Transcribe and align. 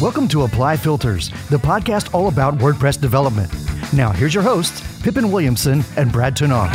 Welcome 0.00 0.28
to 0.28 0.44
Apply 0.44 0.78
Filters, 0.78 1.28
the 1.50 1.58
podcast 1.58 2.14
all 2.14 2.28
about 2.28 2.56
WordPress 2.56 2.98
development. 2.98 3.52
Now, 3.92 4.12
here's 4.12 4.32
your 4.32 4.42
hosts, 4.42 4.80
Pippin 5.02 5.30
Williamson 5.30 5.84
and 5.98 6.10
Brad 6.10 6.34
Touesnard. 6.34 6.72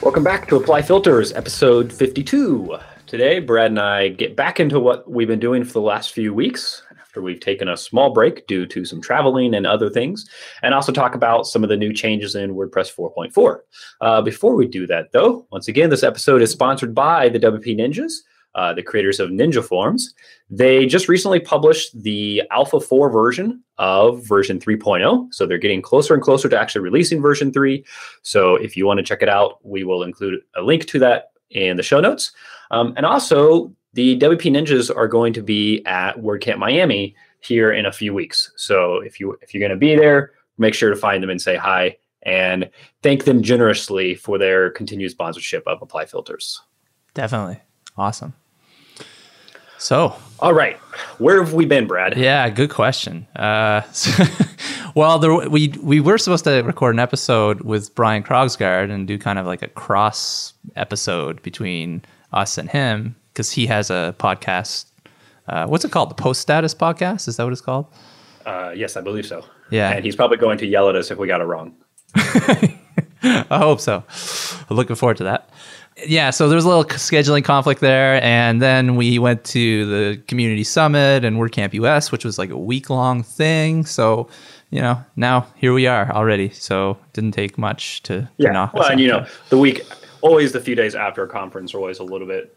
Welcome 0.00 0.22
back 0.22 0.46
to 0.46 0.54
Apply 0.54 0.82
Filters, 0.82 1.32
episode 1.32 1.92
52. 1.92 2.78
Today, 3.08 3.40
Brad 3.40 3.72
and 3.72 3.80
I 3.80 4.06
get 4.06 4.36
back 4.36 4.60
into 4.60 4.78
what 4.78 5.10
we've 5.10 5.26
been 5.26 5.40
doing 5.40 5.64
for 5.64 5.72
the 5.72 5.80
last 5.80 6.12
few 6.12 6.32
weeks 6.32 6.80
after 7.00 7.20
we've 7.20 7.40
taken 7.40 7.68
a 7.68 7.76
small 7.76 8.12
break 8.12 8.46
due 8.46 8.66
to 8.66 8.84
some 8.84 9.00
traveling 9.00 9.52
and 9.52 9.66
other 9.66 9.90
things, 9.90 10.30
and 10.62 10.74
also 10.74 10.92
talk 10.92 11.16
about 11.16 11.48
some 11.48 11.64
of 11.64 11.68
the 11.68 11.76
new 11.76 11.92
changes 11.92 12.36
in 12.36 12.54
WordPress 12.54 12.94
4.4. 12.94 13.58
Uh, 14.00 14.22
before 14.22 14.54
we 14.54 14.68
do 14.68 14.86
that, 14.86 15.10
though, 15.10 15.44
once 15.50 15.66
again, 15.66 15.90
this 15.90 16.04
episode 16.04 16.40
is 16.40 16.52
sponsored 16.52 16.94
by 16.94 17.28
the 17.28 17.40
WP 17.40 17.76
Ninjas. 17.76 18.12
Uh, 18.56 18.74
the 18.74 18.82
creators 18.82 19.20
of 19.20 19.30
Ninja 19.30 19.64
Forms. 19.64 20.12
They 20.50 20.84
just 20.84 21.08
recently 21.08 21.38
published 21.38 22.02
the 22.02 22.42
Alpha 22.50 22.80
4 22.80 23.08
version 23.08 23.62
of 23.78 24.26
version 24.26 24.58
3.0. 24.58 25.32
So 25.32 25.46
they're 25.46 25.56
getting 25.56 25.80
closer 25.80 26.14
and 26.14 26.22
closer 26.22 26.48
to 26.48 26.58
actually 26.58 26.80
releasing 26.80 27.22
version 27.22 27.52
3. 27.52 27.84
So 28.22 28.56
if 28.56 28.76
you 28.76 28.86
want 28.86 28.98
to 28.98 29.04
check 29.04 29.22
it 29.22 29.28
out, 29.28 29.64
we 29.64 29.84
will 29.84 30.02
include 30.02 30.40
a 30.56 30.62
link 30.62 30.86
to 30.86 30.98
that 30.98 31.30
in 31.50 31.76
the 31.76 31.84
show 31.84 32.00
notes. 32.00 32.32
Um, 32.72 32.92
and 32.96 33.06
also, 33.06 33.72
the 33.92 34.18
WP 34.18 34.50
Ninjas 34.50 34.94
are 34.94 35.08
going 35.08 35.32
to 35.34 35.42
be 35.42 35.84
at 35.86 36.16
WordCamp 36.16 36.58
Miami 36.58 37.14
here 37.40 37.72
in 37.72 37.86
a 37.86 37.92
few 37.92 38.12
weeks. 38.12 38.52
So 38.56 38.96
if 38.98 39.18
you 39.18 39.36
if 39.42 39.54
you're 39.54 39.60
going 39.60 39.70
to 39.70 39.76
be 39.76 39.96
there, 39.96 40.32
make 40.58 40.74
sure 40.74 40.90
to 40.90 40.96
find 40.96 41.22
them 41.22 41.30
and 41.30 41.40
say 41.40 41.56
hi 41.56 41.96
and 42.22 42.68
thank 43.02 43.24
them 43.24 43.42
generously 43.42 44.14
for 44.14 44.38
their 44.38 44.70
continued 44.70 45.10
sponsorship 45.10 45.62
of 45.66 45.80
Apply 45.82 46.04
Filters. 46.04 46.60
Definitely. 47.14 47.60
Awesome. 47.96 48.34
So, 49.80 50.14
all 50.40 50.52
right, 50.52 50.76
where 51.18 51.42
have 51.42 51.54
we 51.54 51.64
been, 51.64 51.86
Brad? 51.86 52.16
Yeah, 52.16 52.48
good 52.50 52.68
question. 52.68 53.26
Uh, 53.34 53.80
so, 53.92 54.24
well, 54.94 55.18
there, 55.18 55.48
we 55.48 55.68
we 55.82 56.00
were 56.00 56.18
supposed 56.18 56.44
to 56.44 56.60
record 56.60 56.94
an 56.94 56.98
episode 56.98 57.62
with 57.62 57.94
Brian 57.94 58.22
Krogsgaard 58.22 58.90
and 58.90 59.08
do 59.08 59.16
kind 59.16 59.38
of 59.38 59.46
like 59.46 59.62
a 59.62 59.68
cross 59.68 60.52
episode 60.76 61.40
between 61.40 62.02
us 62.32 62.58
and 62.58 62.68
him 62.68 63.16
because 63.32 63.52
he 63.52 63.66
has 63.66 63.88
a 63.88 64.14
podcast. 64.18 64.84
Uh, 65.48 65.66
what's 65.66 65.84
it 65.86 65.90
called? 65.90 66.10
The 66.10 66.14
Post 66.14 66.42
Status 66.42 66.74
Podcast? 66.74 67.26
Is 67.26 67.38
that 67.38 67.44
what 67.44 67.52
it's 67.52 67.62
called? 67.62 67.86
Uh, 68.44 68.72
yes, 68.76 68.98
I 68.98 69.00
believe 69.00 69.24
so. 69.24 69.46
Yeah, 69.70 69.90
and 69.92 70.04
he's 70.04 70.14
probably 70.14 70.36
going 70.36 70.58
to 70.58 70.66
yell 70.66 70.90
at 70.90 70.94
us 70.94 71.10
if 71.10 71.16
we 71.16 71.26
got 71.26 71.40
it 71.40 71.44
wrong. 71.44 71.74
I 73.22 73.58
hope 73.58 73.80
so. 73.80 74.04
Looking 74.68 74.96
forward 74.96 75.16
to 75.18 75.24
that 75.24 75.48
yeah, 76.06 76.30
so 76.30 76.48
there's 76.48 76.64
a 76.64 76.68
little 76.68 76.84
scheduling 76.84 77.44
conflict 77.44 77.80
there, 77.80 78.22
and 78.22 78.60
then 78.60 78.96
we 78.96 79.18
went 79.18 79.44
to 79.44 79.86
the 79.86 80.22
community 80.26 80.64
summit 80.64 81.24
and 81.24 81.36
WordCamp 81.36 81.74
US, 81.74 82.12
which 82.12 82.24
was 82.24 82.38
like 82.38 82.50
a 82.50 82.58
week 82.58 82.90
long 82.90 83.22
thing. 83.22 83.84
So, 83.84 84.28
you 84.70 84.80
know, 84.80 85.02
now 85.16 85.46
here 85.56 85.72
we 85.72 85.86
are 85.86 86.10
already. 86.12 86.50
So 86.50 86.92
it 86.92 87.12
didn't 87.12 87.32
take 87.32 87.58
much 87.58 88.02
to, 88.04 88.28
yeah. 88.38 88.48
to 88.48 88.52
knock. 88.52 88.74
Well, 88.74 88.90
and 88.90 89.00
you 89.00 89.08
know, 89.08 89.26
the 89.48 89.58
week 89.58 89.82
always 90.20 90.52
the 90.52 90.60
few 90.60 90.74
days 90.74 90.94
after 90.94 91.22
a 91.22 91.28
conference 91.28 91.74
are 91.74 91.78
always 91.78 91.98
a 91.98 92.04
little 92.04 92.26
bit 92.26 92.56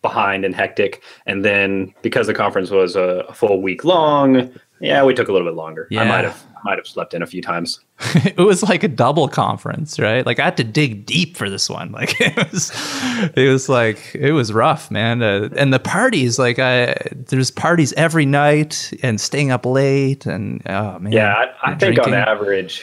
behind 0.00 0.44
and 0.44 0.54
hectic, 0.54 1.02
and 1.26 1.44
then 1.44 1.94
because 2.02 2.26
the 2.26 2.34
conference 2.34 2.70
was 2.70 2.96
a, 2.96 3.24
a 3.28 3.34
full 3.34 3.62
week 3.62 3.84
long, 3.84 4.52
yeah, 4.80 5.04
we 5.04 5.14
took 5.14 5.28
a 5.28 5.32
little 5.32 5.46
bit 5.46 5.54
longer. 5.54 5.86
Yeah. 5.90 6.02
I 6.02 6.04
might 6.08 6.24
have 6.24 6.44
might 6.64 6.78
have 6.78 6.86
slept 6.86 7.14
in 7.14 7.22
a 7.22 7.26
few 7.26 7.42
times. 7.42 7.80
it 8.14 8.38
was 8.38 8.62
like 8.62 8.82
a 8.82 8.88
double 8.88 9.28
conference, 9.28 9.98
right? 9.98 10.24
Like 10.24 10.38
I 10.38 10.44
had 10.44 10.56
to 10.58 10.64
dig 10.64 11.06
deep 11.06 11.36
for 11.36 11.48
this 11.48 11.68
one. 11.68 11.92
Like 12.02 12.20
it 12.20 12.36
was, 12.52 12.72
it 13.36 13.48
was 13.48 13.68
like 13.68 14.14
it 14.14 14.32
was 14.32 14.52
rough, 14.52 14.90
man. 14.90 15.22
Uh, 15.22 15.50
and 15.56 15.72
the 15.72 15.78
parties, 15.78 16.38
like 16.38 16.58
I, 16.58 16.96
there's 17.12 17.50
parties 17.50 17.92
every 17.92 18.26
night 18.26 18.92
and 19.02 19.20
staying 19.20 19.50
up 19.50 19.64
late, 19.66 20.26
and 20.26 20.62
oh 20.66 20.98
man. 20.98 21.12
Yeah, 21.12 21.32
I, 21.62 21.72
I 21.72 21.74
think 21.74 21.98
on 22.00 22.14
average, 22.14 22.82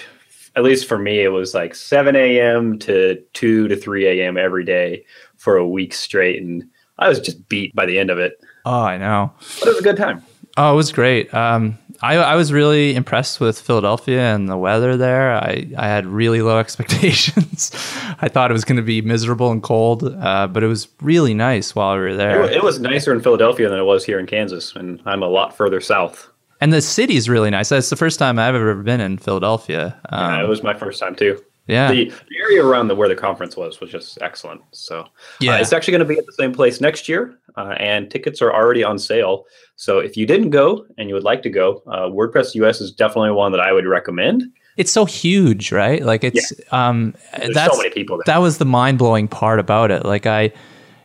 at 0.55 0.63
least 0.63 0.87
for 0.87 0.97
me, 0.97 1.21
it 1.21 1.29
was 1.29 1.53
like 1.53 1.75
7 1.75 2.15
a.m. 2.15 2.79
to 2.79 3.21
2 3.33 3.67
to 3.67 3.75
3 3.75 4.21
a.m. 4.21 4.37
every 4.37 4.63
day 4.63 5.05
for 5.37 5.57
a 5.57 5.67
week 5.67 5.93
straight, 5.93 6.41
and 6.41 6.63
I 6.97 7.09
was 7.09 7.19
just 7.19 7.49
beat 7.49 7.75
by 7.75 7.85
the 7.85 7.99
end 7.99 8.09
of 8.09 8.19
it. 8.19 8.39
Oh, 8.65 8.81
I 8.81 8.97
know. 8.97 9.33
But 9.59 9.67
it 9.67 9.71
was 9.71 9.79
a 9.79 9.83
good 9.83 9.97
time. 9.97 10.23
Oh, 10.61 10.73
it 10.73 10.75
was 10.75 10.91
great. 10.91 11.33
Um, 11.33 11.77
I, 12.01 12.17
I 12.17 12.35
was 12.35 12.51
really 12.51 12.93
impressed 12.93 13.39
with 13.39 13.61
Philadelphia 13.61 14.35
and 14.35 14.49
the 14.49 14.57
weather 14.57 14.97
there. 14.97 15.31
I, 15.31 15.71
I 15.77 15.87
had 15.87 16.05
really 16.05 16.41
low 16.41 16.59
expectations. 16.65 17.71
I 18.19 18.27
thought 18.27 18.51
it 18.51 18.53
was 18.53 18.65
going 18.65 18.75
to 18.75 18.83
be 18.83 19.01
miserable 19.01 19.51
and 19.51 19.63
cold, 19.63 20.03
uh, 20.03 20.47
but 20.47 20.61
it 20.61 20.67
was 20.67 20.89
really 21.01 21.33
nice 21.33 21.75
while 21.75 21.95
we 21.95 22.01
were 22.01 22.15
there. 22.15 22.43
It, 22.43 22.57
it, 22.57 22.63
was 22.63 22.77
nicer 22.77 23.13
in 23.13 23.21
Philadelphia 23.21 23.69
than 23.69 23.79
it 23.79 23.83
was 23.83 24.03
here 24.03 24.19
in 24.19 24.25
Kansas, 24.25 24.75
and 24.75 25.01
I'm 25.05 25.23
a 25.23 25.29
lot 25.29 25.55
further 25.55 25.79
south. 25.79 26.27
And 26.59 26.73
the 26.73 26.81
city 26.81 27.15
is 27.15 27.29
really 27.29 27.49
nice. 27.49 27.69
That's 27.69 27.89
the 27.89 27.95
first 27.95 28.19
time 28.19 28.37
I've 28.37 28.53
ever 28.53 28.75
been 28.75 28.99
in 28.99 29.17
Philadelphia. 29.17 29.97
Um, 30.09 30.33
yeah, 30.33 30.43
it 30.43 30.49
was 30.49 30.61
my 30.61 30.73
first 30.73 30.99
time 30.99 31.15
too. 31.15 31.41
Yeah. 31.67 31.91
The, 31.91 32.05
the, 32.05 32.35
area 32.43 32.65
around 32.65 32.87
the, 32.87 32.95
where 32.95 33.07
the 33.07 33.15
conference 33.15 33.55
was 33.55 33.79
was 33.79 33.91
just 33.91 34.19
excellent. 34.21 34.61
So 34.71 35.05
yeah, 35.39 35.53
uh, 35.53 35.59
it's 35.59 35.71
actually 35.71 35.91
going 35.91 36.07
to 36.07 36.13
be 36.13 36.17
at 36.17 36.25
the 36.25 36.33
same 36.33 36.51
place 36.51 36.81
next 36.81 37.07
year, 37.07 37.37
uh, 37.55 37.75
and 37.77 38.09
tickets 38.09 38.41
are 38.41 38.51
already 38.51 38.83
on 38.83 38.97
sale. 38.97 39.45
So 39.79 39.99
if 39.99 40.17
you 40.17 40.25
didn't 40.25 40.49
go 40.49 40.85
and 40.97 41.07
you 41.07 41.15
would 41.15 41.23
like 41.23 41.41
to 41.43 41.49
go, 41.49 41.81
uh, 41.87 42.09
WordPress 42.09 42.53
US 42.55 42.81
is 42.81 42.91
definitely 42.91 43.31
one 43.31 43.53
that 43.53 43.61
I 43.61 43.71
would 43.71 43.85
recommend. 43.85 44.43
It's 44.75 44.91
so 44.91 45.05
huge, 45.05 45.71
right? 45.71 46.03
Like 46.03 46.25
it's 46.25 46.51
yeah. 46.51 46.89
um, 46.89 47.15
There's 47.37 47.53
that's 47.53 47.77
so 47.77 47.81
many 47.81 47.89
people. 47.89 48.17
There. 48.17 48.23
That 48.25 48.39
was 48.39 48.57
the 48.57 48.65
mind 48.65 48.97
blowing 48.97 49.29
part 49.29 49.57
about 49.57 49.89
it. 49.89 50.05
Like 50.05 50.25
I. 50.25 50.51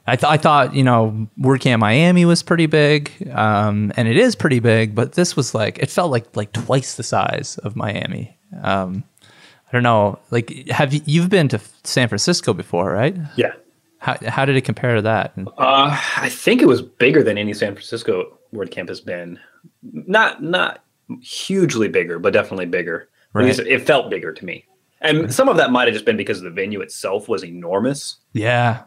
I, 0.06 0.16
th- 0.16 0.30
I 0.30 0.36
thought, 0.36 0.74
you 0.74 0.84
know, 0.84 1.26
WordCamp 1.40 1.78
Miami 1.78 2.26
was 2.26 2.42
pretty 2.42 2.66
big, 2.66 3.10
um, 3.32 3.90
and 3.96 4.06
it 4.06 4.18
is 4.18 4.36
pretty 4.36 4.60
big, 4.60 4.94
but 4.94 5.14
this 5.14 5.34
was 5.34 5.54
like, 5.54 5.78
it 5.78 5.88
felt 5.88 6.10
like 6.10 6.36
like 6.36 6.52
twice 6.52 6.96
the 6.96 7.02
size 7.02 7.56
of 7.64 7.74
Miami. 7.74 8.36
Um, 8.62 9.02
I 9.66 9.72
don't 9.72 9.82
know. 9.82 10.18
Like, 10.30 10.68
have 10.68 10.92
you 10.92 11.00
you've 11.06 11.30
been 11.30 11.48
to 11.48 11.60
San 11.84 12.08
Francisco 12.08 12.52
before, 12.52 12.92
right? 12.92 13.16
Yeah. 13.36 13.54
How 14.04 14.18
how 14.28 14.44
did 14.44 14.54
it 14.54 14.66
compare 14.66 14.96
to 14.96 15.02
that? 15.02 15.32
Uh, 15.56 15.98
I 16.18 16.28
think 16.28 16.60
it 16.60 16.68
was 16.68 16.82
bigger 16.82 17.22
than 17.22 17.38
any 17.38 17.54
San 17.54 17.72
Francisco 17.72 18.38
WordCamp 18.52 18.90
has 18.90 19.00
been. 19.00 19.38
Not 19.82 20.42
not 20.42 20.84
hugely 21.22 21.88
bigger, 21.88 22.18
but 22.18 22.34
definitely 22.34 22.66
bigger. 22.66 23.08
Right. 23.32 23.58
It 23.58 23.86
felt 23.86 24.10
bigger 24.10 24.30
to 24.30 24.44
me, 24.44 24.66
and 25.00 25.22
right. 25.22 25.32
some 25.32 25.48
of 25.48 25.56
that 25.56 25.72
might 25.72 25.88
have 25.88 25.94
just 25.94 26.04
been 26.04 26.18
because 26.18 26.42
the 26.42 26.50
venue 26.50 26.82
itself 26.82 27.30
was 27.30 27.42
enormous. 27.42 28.18
Yeah, 28.34 28.82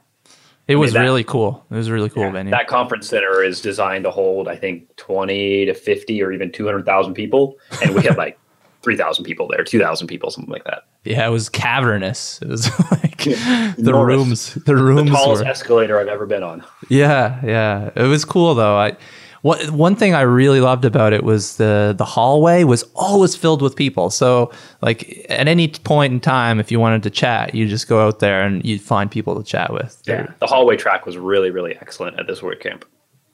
it 0.68 0.76
was 0.76 0.92
I 0.92 1.00
mean, 1.00 1.02
that, 1.02 1.10
really 1.10 1.24
cool. 1.24 1.66
It 1.72 1.76
was 1.76 1.88
a 1.88 1.94
really 1.94 2.12
cool 2.12 2.26
yeah, 2.26 2.32
venue. 2.32 2.52
That 2.52 2.68
conference 2.68 3.10
center 3.10 3.42
is 3.42 3.60
designed 3.60 4.04
to 4.04 4.12
hold, 4.12 4.48
I 4.48 4.56
think, 4.56 4.96
twenty 4.98 5.66
to 5.66 5.74
fifty 5.74 6.22
or 6.22 6.32
even 6.32 6.52
two 6.52 6.68
hundred 6.68 6.86
thousand 6.86 7.16
people, 7.16 7.56
and 7.82 7.96
we 7.96 8.04
had 8.04 8.18
like 8.18 8.40
3,000 8.88 9.26
people 9.26 9.50
there, 9.50 9.66
2,000 9.66 10.08
people, 10.08 10.32
something 10.32 10.50
like 10.50 10.64
that. 10.64 10.84
Yeah, 11.04 11.28
it 11.28 11.30
was 11.30 11.50
cavernous. 11.50 12.40
It 12.48 12.48
was 12.48 12.70
like 12.90 13.26
yeah, 13.26 13.74
the 13.78 13.94
rooms, 13.94 14.54
the 14.54 14.78
rooms. 14.78 15.10
The 15.10 15.18
tallest 15.18 15.44
were, 15.44 15.50
escalator 15.50 16.00
I've 16.00 16.08
ever 16.08 16.26
been 16.26 16.42
on. 16.42 16.64
Yeah, 16.88 17.42
yeah. 17.44 17.90
It 17.98 18.04
was 18.04 18.24
cool 18.24 18.56
though. 18.56 18.78
I 18.78 18.96
what 19.42 19.70
one 19.72 19.98
thing 19.98 20.16
I 20.16 20.22
really 20.22 20.62
loved 20.62 20.86
about 20.86 21.12
it 21.12 21.26
was 21.26 21.58
the 21.58 21.94
the 21.98 22.06
hallway 22.06 22.64
was 22.64 22.84
always 22.96 23.36
filled 23.36 23.62
with 23.62 23.76
people. 23.76 24.10
So 24.10 24.54
like 24.82 25.26
at 25.28 25.50
any 25.50 25.68
point 25.68 26.14
in 26.14 26.22
time, 26.22 26.62
if 26.62 26.72
you 26.72 26.80
wanted 26.80 27.04
to 27.04 27.10
chat, 27.10 27.54
you 27.54 27.68
just 27.68 27.90
go 27.90 28.08
out 28.08 28.20
there 28.20 28.42
and 28.42 28.64
you'd 28.64 28.82
find 28.82 29.12
people 29.12 29.36
to 29.36 29.44
chat 29.44 29.74
with. 29.74 30.02
Yeah, 30.06 30.32
the 30.40 30.48
hallway 30.48 30.78
track 30.78 31.06
was 31.06 31.18
really 31.18 31.52
really 31.52 31.76
excellent 31.82 32.18
at 32.18 32.28
this 32.28 32.40
WordCamp. 32.40 32.84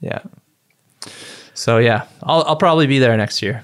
Yeah. 0.01 0.21
So 1.53 1.77
yeah, 1.77 2.07
I'll 2.23 2.41
I'll 2.43 2.55
probably 2.55 2.87
be 2.87 2.97
there 2.97 3.15
next 3.15 3.43
year. 3.43 3.63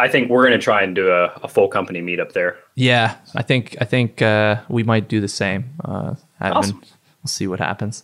I 0.00 0.08
think 0.08 0.30
we're 0.30 0.46
going 0.46 0.58
to 0.58 0.64
try 0.64 0.82
and 0.82 0.94
do 0.94 1.10
a, 1.10 1.26
a, 1.42 1.48
full 1.48 1.68
company 1.68 2.00
meetup 2.00 2.32
there. 2.32 2.56
Yeah, 2.74 3.16
I 3.34 3.42
think 3.42 3.76
I 3.80 3.84
think 3.84 4.22
uh, 4.22 4.62
we 4.68 4.82
might 4.82 5.08
do 5.08 5.20
the 5.20 5.28
same. 5.28 5.74
Uh, 5.84 6.14
awesome. 6.40 6.80
Been, 6.80 6.88
we'll 7.22 7.28
see 7.28 7.46
what 7.46 7.58
happens. 7.58 8.02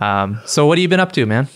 Um, 0.00 0.40
so, 0.46 0.66
what 0.66 0.78
have 0.78 0.82
you 0.82 0.88
been 0.88 1.00
up 1.00 1.12
to, 1.12 1.26
man? 1.26 1.48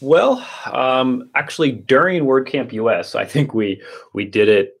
Well, 0.00 0.44
um, 0.72 1.30
actually, 1.34 1.72
during 1.72 2.24
WordCamp 2.24 2.72
US, 2.72 3.14
I 3.14 3.24
think 3.24 3.54
we 3.54 3.82
we 4.14 4.24
did 4.24 4.48
it 4.48 4.80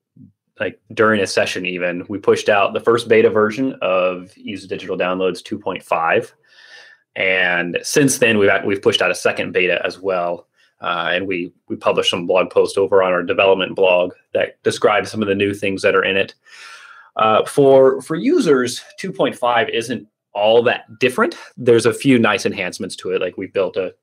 like 0.58 0.80
during 0.92 1.20
a 1.20 1.26
session. 1.26 1.66
Even 1.66 2.04
we 2.08 2.18
pushed 2.18 2.48
out 2.48 2.72
the 2.72 2.80
first 2.80 3.08
beta 3.08 3.30
version 3.30 3.76
of 3.82 4.36
Easy 4.38 4.66
Digital 4.66 4.96
Downloads 4.96 5.42
2.5, 5.42 6.32
and 7.14 7.78
since 7.82 8.18
then 8.18 8.38
we've 8.38 8.50
we've 8.64 8.82
pushed 8.82 9.02
out 9.02 9.10
a 9.10 9.14
second 9.14 9.52
beta 9.52 9.80
as 9.84 10.00
well. 10.00 10.48
Uh, 10.82 11.10
and 11.12 11.26
we 11.26 11.52
we 11.68 11.76
published 11.76 12.10
some 12.10 12.26
blog 12.26 12.50
post 12.50 12.76
over 12.76 13.02
on 13.02 13.12
our 13.12 13.22
development 13.22 13.76
blog 13.76 14.12
that 14.34 14.60
describes 14.64 15.10
some 15.10 15.22
of 15.22 15.28
the 15.28 15.34
new 15.34 15.54
things 15.54 15.82
that 15.82 15.94
are 15.94 16.04
in 16.04 16.16
it. 16.16 16.34
Uh, 17.16 17.44
for 17.44 18.02
for 18.02 18.16
users, 18.16 18.82
2.5 19.00 19.70
isn't 19.70 20.08
all 20.34 20.62
that 20.62 20.98
different. 20.98 21.36
There's 21.56 21.86
a 21.86 21.94
few 21.94 22.18
nice 22.18 22.46
enhancements 22.46 22.96
to 22.96 23.10
it, 23.10 23.20
like 23.20 23.36
we 23.36 23.46
built 23.46 23.76
a 23.76 23.94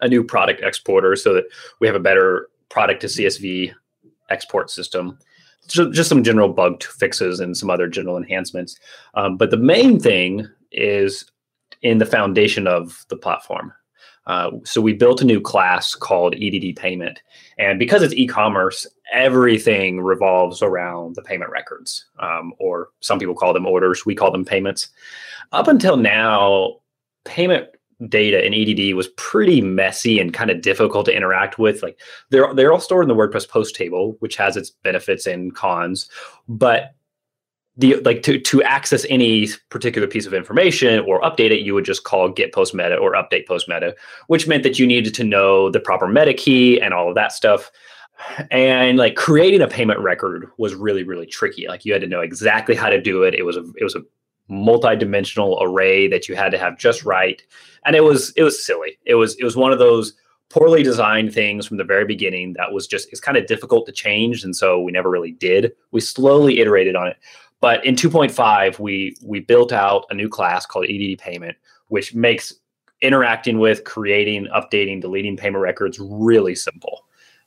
a 0.00 0.08
new 0.08 0.24
product 0.24 0.62
exporter 0.62 1.14
so 1.14 1.32
that 1.34 1.44
we 1.80 1.86
have 1.86 1.96
a 1.96 2.00
better 2.00 2.48
product 2.70 3.02
to 3.02 3.06
CSV 3.06 3.72
export 4.30 4.70
system. 4.70 5.18
So 5.68 5.90
just 5.92 6.08
some 6.08 6.24
general 6.24 6.48
bug 6.48 6.82
fixes 6.82 7.38
and 7.38 7.56
some 7.56 7.70
other 7.70 7.86
general 7.86 8.16
enhancements. 8.16 8.76
Um, 9.14 9.36
but 9.36 9.50
the 9.50 9.56
main 9.56 10.00
thing 10.00 10.48
is 10.72 11.30
in 11.82 11.98
the 11.98 12.06
foundation 12.06 12.66
of 12.66 13.04
the 13.08 13.16
platform. 13.16 13.72
Uh, 14.26 14.50
so 14.64 14.80
we 14.80 14.92
built 14.92 15.20
a 15.20 15.24
new 15.24 15.40
class 15.40 15.94
called 15.94 16.34
EDD 16.34 16.76
payment. 16.76 17.22
And 17.58 17.78
because 17.78 18.02
it's 18.02 18.14
e 18.14 18.26
commerce, 18.26 18.86
everything 19.12 20.00
revolves 20.00 20.62
around 20.62 21.16
the 21.16 21.22
payment 21.22 21.50
records, 21.50 22.06
um, 22.20 22.52
or 22.58 22.90
some 23.00 23.18
people 23.18 23.34
call 23.34 23.52
them 23.52 23.66
orders. 23.66 24.06
We 24.06 24.14
call 24.14 24.30
them 24.30 24.44
payments. 24.44 24.88
Up 25.52 25.68
until 25.68 25.96
now, 25.96 26.76
payment 27.24 27.68
data 28.08 28.44
in 28.44 28.54
EDD 28.54 28.96
was 28.96 29.08
pretty 29.16 29.60
messy 29.60 30.18
and 30.18 30.34
kind 30.34 30.50
of 30.50 30.60
difficult 30.60 31.06
to 31.06 31.16
interact 31.16 31.58
with. 31.58 31.82
Like 31.82 32.00
they're 32.30 32.52
they're 32.54 32.72
all 32.72 32.80
stored 32.80 33.04
in 33.04 33.08
the 33.08 33.14
WordPress 33.14 33.48
post 33.48 33.74
table, 33.74 34.16
which 34.20 34.36
has 34.36 34.56
its 34.56 34.70
benefits 34.70 35.26
and 35.26 35.54
cons, 35.54 36.08
but 36.48 36.94
the 37.76 37.96
like 37.96 38.22
to 38.22 38.38
to 38.38 38.62
access 38.62 39.06
any 39.08 39.48
particular 39.70 40.06
piece 40.06 40.26
of 40.26 40.34
information 40.34 41.00
or 41.00 41.20
update 41.22 41.50
it, 41.50 41.60
you 41.60 41.74
would 41.74 41.84
just 41.84 42.04
call 42.04 42.28
get 42.28 42.52
post 42.52 42.74
meta 42.74 42.96
or 42.96 43.12
update 43.12 43.46
post 43.46 43.68
meta, 43.68 43.94
which 44.26 44.46
meant 44.46 44.62
that 44.62 44.78
you 44.78 44.86
needed 44.86 45.14
to 45.14 45.24
know 45.24 45.70
the 45.70 45.80
proper 45.80 46.06
meta 46.06 46.34
key 46.34 46.80
and 46.80 46.92
all 46.92 47.08
of 47.08 47.14
that 47.14 47.32
stuff. 47.32 47.70
And 48.50 48.98
like 48.98 49.16
creating 49.16 49.62
a 49.62 49.68
payment 49.68 50.00
record 50.00 50.48
was 50.58 50.74
really 50.74 51.02
really 51.02 51.26
tricky. 51.26 51.66
Like 51.66 51.84
you 51.84 51.92
had 51.92 52.02
to 52.02 52.08
know 52.08 52.20
exactly 52.20 52.74
how 52.74 52.90
to 52.90 53.00
do 53.00 53.22
it. 53.22 53.34
It 53.34 53.44
was 53.44 53.56
a 53.56 53.64
it 53.76 53.84
was 53.84 53.94
a 53.94 54.02
multi-dimensional 54.48 55.58
array 55.62 56.08
that 56.08 56.28
you 56.28 56.36
had 56.36 56.50
to 56.50 56.58
have 56.58 56.78
just 56.78 57.04
right 57.04 57.42
and 57.86 57.96
it 57.96 58.02
was 58.02 58.32
it 58.36 58.42
was 58.42 58.64
silly 58.64 58.98
it 59.06 59.14
was 59.14 59.34
it 59.36 59.44
was 59.44 59.56
one 59.56 59.72
of 59.72 59.78
those 59.78 60.14
poorly 60.50 60.82
designed 60.82 61.32
things 61.32 61.66
from 61.66 61.78
the 61.78 61.84
very 61.84 62.04
beginning 62.04 62.52
that 62.52 62.72
was 62.72 62.86
just 62.86 63.08
it's 63.10 63.20
kind 63.20 63.38
of 63.38 63.46
difficult 63.46 63.86
to 63.86 63.92
change 63.92 64.44
and 64.44 64.54
so 64.54 64.80
we 64.80 64.92
never 64.92 65.08
really 65.08 65.32
did 65.32 65.72
we 65.92 66.00
slowly 66.00 66.60
iterated 66.60 66.94
on 66.94 67.06
it 67.06 67.16
but 67.62 67.82
in 67.86 67.94
2.5, 67.94 68.80
we 68.80 69.16
we 69.24 69.38
built 69.38 69.72
out 69.72 70.04
a 70.10 70.14
new 70.14 70.28
class 70.28 70.66
called 70.66 70.84
EDD 70.86 71.16
payment, 71.18 71.56
which 71.86 72.12
makes 72.12 72.52
interacting 73.00 73.60
with, 73.60 73.84
creating, 73.84 74.48
updating, 74.54 75.00
deleting 75.00 75.36
payment 75.36 75.62
records 75.62 75.98
really 76.00 76.56
simple. 76.56 77.04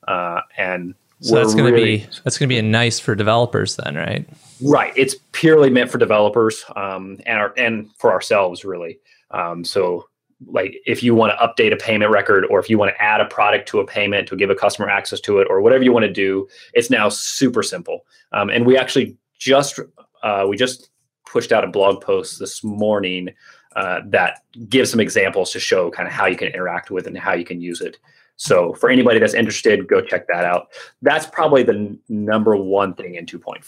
Uh, 0.07 0.39
and 0.57 0.95
so 1.19 1.35
that's 1.35 1.53
going 1.53 1.65
to 1.65 1.71
really, 1.71 1.97
be 1.97 2.07
that's 2.23 2.37
going 2.37 2.47
to 2.47 2.55
be 2.55 2.61
nice 2.61 2.97
for 2.97 3.13
developers 3.13 3.75
then, 3.75 3.95
right? 3.95 4.27
Right. 4.61 4.93
It's 4.95 5.15
purely 5.33 5.69
meant 5.69 5.91
for 5.91 5.97
developers 5.97 6.63
um, 6.77 7.19
and 7.25 7.37
our, 7.37 7.53
and 7.57 7.93
for 7.97 8.13
ourselves 8.13 8.63
really. 8.63 8.99
Um, 9.31 9.65
so 9.65 10.07
like 10.47 10.77
if 10.85 11.03
you 11.03 11.13
want 11.13 11.33
to 11.37 11.45
update 11.45 11.73
a 11.73 11.77
payment 11.77 12.11
record 12.11 12.45
or 12.49 12.59
if 12.59 12.69
you 12.69 12.77
want 12.77 12.93
to 12.93 13.01
add 13.01 13.19
a 13.19 13.25
product 13.25 13.67
to 13.69 13.79
a 13.81 13.85
payment 13.85 14.29
to 14.29 14.37
give 14.37 14.49
a 14.49 14.55
customer 14.55 14.89
access 14.89 15.19
to 15.21 15.39
it 15.39 15.47
or 15.49 15.59
whatever 15.59 15.83
you 15.83 15.91
want 15.91 16.05
to 16.05 16.11
do, 16.11 16.47
it's 16.73 16.89
now 16.89 17.09
super 17.09 17.63
simple. 17.63 18.05
Um, 18.31 18.49
and 18.49 18.65
we 18.65 18.77
actually 18.77 19.17
just 19.39 19.79
uh, 20.23 20.45
we 20.47 20.57
just 20.57 20.89
pushed 21.25 21.51
out 21.51 21.63
a 21.63 21.67
blog 21.67 22.01
post 22.01 22.39
this 22.39 22.63
morning 22.63 23.29
uh, 23.75 23.99
that 24.05 24.41
gives 24.69 24.89
some 24.89 24.99
examples 24.99 25.51
to 25.51 25.59
show 25.59 25.91
kind 25.91 26.07
of 26.07 26.13
how 26.13 26.25
you 26.25 26.37
can 26.37 26.47
interact 26.47 26.91
with 26.91 27.07
and 27.07 27.17
how 27.17 27.33
you 27.33 27.43
can 27.43 27.61
use 27.61 27.81
it. 27.81 27.97
So 28.37 28.73
for 28.73 28.89
anybody 28.89 29.19
that's 29.19 29.33
interested, 29.33 29.87
go 29.87 30.01
check 30.01 30.27
that 30.27 30.45
out. 30.45 30.67
That's 31.01 31.25
probably 31.25 31.63
the 31.63 31.73
n- 31.73 31.99
number 32.09 32.55
one 32.55 32.93
thing 32.93 33.15
in 33.15 33.25
2.5. 33.25 33.65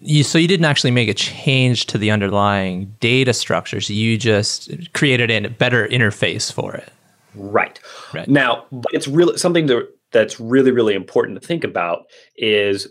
You, 0.00 0.24
so 0.24 0.38
you 0.38 0.48
didn't 0.48 0.64
actually 0.64 0.90
make 0.90 1.08
a 1.08 1.14
change 1.14 1.86
to 1.86 1.98
the 1.98 2.10
underlying 2.10 2.94
data 3.00 3.32
structures. 3.32 3.90
You 3.90 4.16
just 4.16 4.70
created 4.94 5.30
a 5.30 5.50
better 5.50 5.86
interface 5.88 6.52
for 6.52 6.74
it. 6.74 6.92
Right. 7.34 7.78
right. 8.12 8.28
Now, 8.28 8.66
it's 8.92 9.08
really 9.08 9.36
something 9.36 9.66
to, 9.68 9.88
that's 10.12 10.38
really 10.38 10.70
really 10.70 10.94
important 10.94 11.40
to 11.40 11.46
think 11.46 11.64
about 11.64 12.06
is 12.36 12.88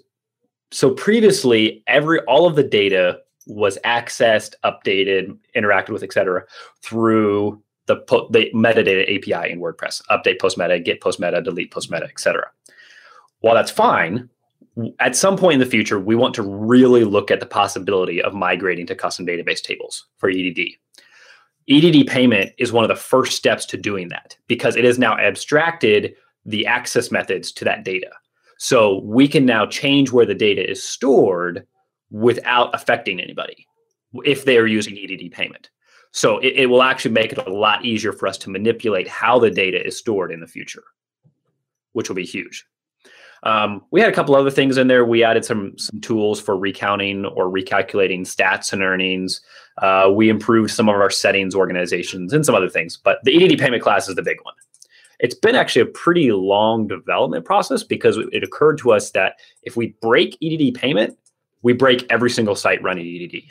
so 0.71 0.93
previously 0.93 1.83
every 1.87 2.19
all 2.21 2.45
of 2.45 2.55
the 2.55 2.63
data 2.63 3.19
was 3.47 3.77
accessed 3.83 4.53
updated 4.63 5.37
interacted 5.55 5.89
with 5.89 6.03
etc 6.03 6.43
through 6.81 7.61
the 7.87 7.97
po- 7.97 8.29
the 8.29 8.49
metadata 8.53 9.03
api 9.03 9.51
in 9.51 9.59
wordpress. 9.59 10.01
Update 10.09 10.39
post 10.39 10.57
meta 10.57 10.79
get 10.79 11.01
post 11.01 11.19
meta 11.19 11.41
delete 11.41 11.71
post 11.71 11.91
meta 11.91 12.05
etc 12.05 12.49
while 13.41 13.55
that's 13.55 13.71
fine 13.71 14.29
at 14.99 15.15
some 15.15 15.37
point 15.37 15.55
in 15.55 15.59
the 15.59 15.65
future 15.65 15.99
we 15.99 16.15
want 16.15 16.33
to 16.33 16.43
really 16.43 17.03
look 17.03 17.29
at 17.29 17.39
the 17.39 17.45
possibility 17.45 18.21
of 18.21 18.33
migrating 18.33 18.87
to 18.87 18.95
custom 18.95 19.25
database 19.25 19.61
tables 19.61 20.05
for 20.17 20.29
edd 20.29 20.57
edd 21.67 22.07
payment 22.07 22.51
is 22.57 22.71
one 22.71 22.83
of 22.83 22.87
the 22.87 22.95
first 22.95 23.33
steps 23.33 23.65
to 23.65 23.77
doing 23.77 24.07
that 24.07 24.37
because 24.47 24.75
it 24.75 24.85
has 24.85 24.97
now 24.97 25.17
abstracted 25.17 26.13
the 26.45 26.65
access 26.65 27.11
methods 27.11 27.51
to 27.51 27.65
that 27.65 27.83
data 27.83 28.09
so 28.63 28.99
we 28.99 29.27
can 29.27 29.43
now 29.43 29.65
change 29.65 30.11
where 30.11 30.25
the 30.27 30.35
data 30.35 30.69
is 30.69 30.87
stored 30.87 31.65
without 32.11 32.69
affecting 32.75 33.19
anybody 33.19 33.65
if 34.23 34.45
they 34.45 34.55
are 34.59 34.67
using 34.67 34.95
EDD 34.95 35.31
payment. 35.31 35.71
So 36.11 36.37
it, 36.37 36.53
it, 36.55 36.65
will 36.67 36.83
actually 36.83 37.09
make 37.09 37.31
it 37.31 37.39
a 37.39 37.51
lot 37.51 37.83
easier 37.83 38.13
for 38.13 38.27
us 38.27 38.37
to 38.37 38.51
manipulate 38.51 39.07
how 39.07 39.39
the 39.39 39.49
data 39.49 39.83
is 39.83 39.97
stored 39.97 40.31
in 40.31 40.41
the 40.41 40.47
future, 40.47 40.83
which 41.93 42.07
will 42.07 42.15
be 42.15 42.23
huge. 42.23 42.63
Um, 43.41 43.81
we 43.89 43.99
had 43.99 44.11
a 44.11 44.13
couple 44.13 44.35
other 44.35 44.51
things 44.51 44.77
in 44.77 44.85
there. 44.85 45.05
We 45.05 45.23
added 45.23 45.43
some 45.43 45.75
some 45.79 45.99
tools 45.99 46.39
for 46.39 46.55
recounting 46.55 47.25
or 47.25 47.49
recalculating 47.49 48.27
stats 48.27 48.71
and 48.73 48.83
earnings. 48.83 49.41
Uh, 49.79 50.11
we 50.13 50.29
improved 50.29 50.69
some 50.69 50.87
of 50.87 50.93
our 50.97 51.09
settings 51.09 51.55
organizations 51.55 52.31
and 52.31 52.45
some 52.45 52.53
other 52.53 52.69
things. 52.69 52.95
But 52.95 53.23
the 53.23 53.43
EDD 53.43 53.59
payment 53.59 53.81
class 53.81 54.07
is 54.07 54.13
the 54.13 54.21
big 54.21 54.37
one 54.43 54.53
it's 55.21 55.35
been 55.35 55.55
actually 55.55 55.83
a 55.83 55.85
pretty 55.85 56.31
long 56.31 56.87
development 56.87 57.45
process 57.45 57.83
because 57.83 58.17
it 58.31 58.43
occurred 58.43 58.79
to 58.79 58.91
us 58.91 59.11
that 59.11 59.35
if 59.63 59.77
we 59.77 59.95
break 60.01 60.35
EDD 60.43 60.73
payment, 60.73 61.17
we 61.61 61.73
break 61.73 62.05
every 62.09 62.29
single 62.29 62.55
site 62.55 62.81
running 62.81 63.05
EDD. 63.05 63.43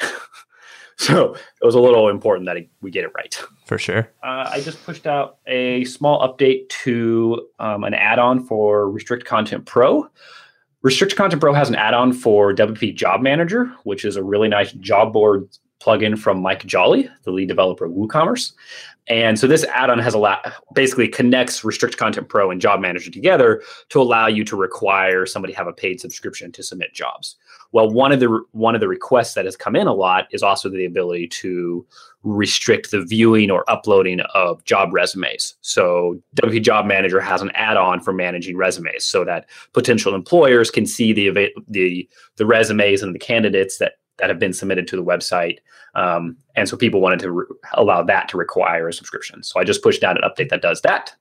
so 0.96 1.34
it 1.34 1.64
was 1.64 1.76
a 1.76 1.80
little 1.80 2.08
important 2.08 2.46
that 2.46 2.56
we 2.82 2.90
get 2.90 3.04
it 3.04 3.12
right. 3.14 3.40
For 3.66 3.78
sure. 3.78 4.10
Uh, 4.22 4.50
I 4.50 4.60
just 4.60 4.84
pushed 4.84 5.06
out 5.06 5.38
a 5.46 5.84
small 5.84 6.26
update 6.26 6.68
to 6.82 7.46
um, 7.60 7.84
an 7.84 7.94
add-on 7.94 8.44
for 8.44 8.90
Restrict 8.90 9.24
Content 9.24 9.64
Pro. 9.64 10.10
Restrict 10.82 11.14
Content 11.14 11.40
Pro 11.40 11.54
has 11.54 11.68
an 11.68 11.76
add-on 11.76 12.12
for 12.12 12.52
WP 12.52 12.96
Job 12.96 13.20
Manager, 13.20 13.72
which 13.84 14.04
is 14.04 14.16
a 14.16 14.24
really 14.24 14.48
nice 14.48 14.72
job 14.72 15.12
board 15.12 15.48
plugin 15.80 16.18
from 16.18 16.40
Mike 16.40 16.64
Jolley, 16.66 17.08
the 17.24 17.30
lead 17.30 17.48
developer 17.48 17.84
of 17.84 17.92
WooCommerce. 17.92 18.52
And 19.08 19.38
so 19.38 19.46
this 19.48 19.64
add-on 19.64 19.98
has 19.98 20.14
a 20.14 20.18
lot 20.18 20.52
basically 20.74 21.08
connects 21.08 21.64
Restrict 21.64 21.96
Content 21.96 22.28
Pro 22.28 22.50
and 22.50 22.60
Job 22.60 22.80
Manager 22.80 23.10
together 23.10 23.62
to 23.88 24.00
allow 24.00 24.28
you 24.28 24.44
to 24.44 24.56
require 24.56 25.26
somebody 25.26 25.52
have 25.52 25.66
a 25.66 25.72
paid 25.72 26.00
subscription 26.00 26.52
to 26.52 26.62
submit 26.62 26.94
jobs. 26.94 27.36
Well, 27.72 27.90
one 27.90 28.12
of 28.12 28.20
the 28.20 28.40
one 28.52 28.74
of 28.74 28.80
the 28.80 28.88
requests 28.88 29.34
that 29.34 29.46
has 29.46 29.56
come 29.56 29.74
in 29.74 29.88
a 29.88 29.92
lot 29.92 30.28
is 30.30 30.42
also 30.42 30.68
the 30.68 30.84
ability 30.84 31.26
to 31.28 31.84
restrict 32.22 32.90
the 32.90 33.02
viewing 33.04 33.50
or 33.50 33.68
uploading 33.68 34.20
of 34.34 34.62
job 34.64 34.92
resumes. 34.92 35.54
So 35.62 36.20
WP 36.36 36.62
Job 36.62 36.86
Manager 36.86 37.20
has 37.20 37.40
an 37.42 37.50
add-on 37.54 38.00
for 38.00 38.12
managing 38.12 38.56
resumes 38.56 39.04
so 39.04 39.24
that 39.24 39.46
potential 39.72 40.14
employers 40.14 40.70
can 40.70 40.86
see 40.86 41.12
the 41.12 41.50
the 41.66 42.08
the 42.36 42.46
resumes 42.46 43.02
and 43.02 43.14
the 43.14 43.18
candidates 43.18 43.78
that 43.78 43.94
that 44.20 44.30
have 44.30 44.38
been 44.38 44.52
submitted 44.52 44.86
to 44.88 44.96
the 44.96 45.04
website. 45.04 45.58
Um, 45.94 46.36
and 46.54 46.68
so 46.68 46.76
people 46.76 47.00
wanted 47.00 47.20
to 47.20 47.32
re- 47.32 47.46
allow 47.74 48.02
that 48.02 48.28
to 48.28 48.36
require 48.36 48.88
a 48.88 48.92
subscription. 48.92 49.42
So 49.42 49.58
I 49.58 49.64
just 49.64 49.82
pushed 49.82 50.04
out 50.04 50.22
an 50.22 50.28
update 50.28 50.50
that 50.50 50.62
does 50.62 50.80
that, 50.82 51.14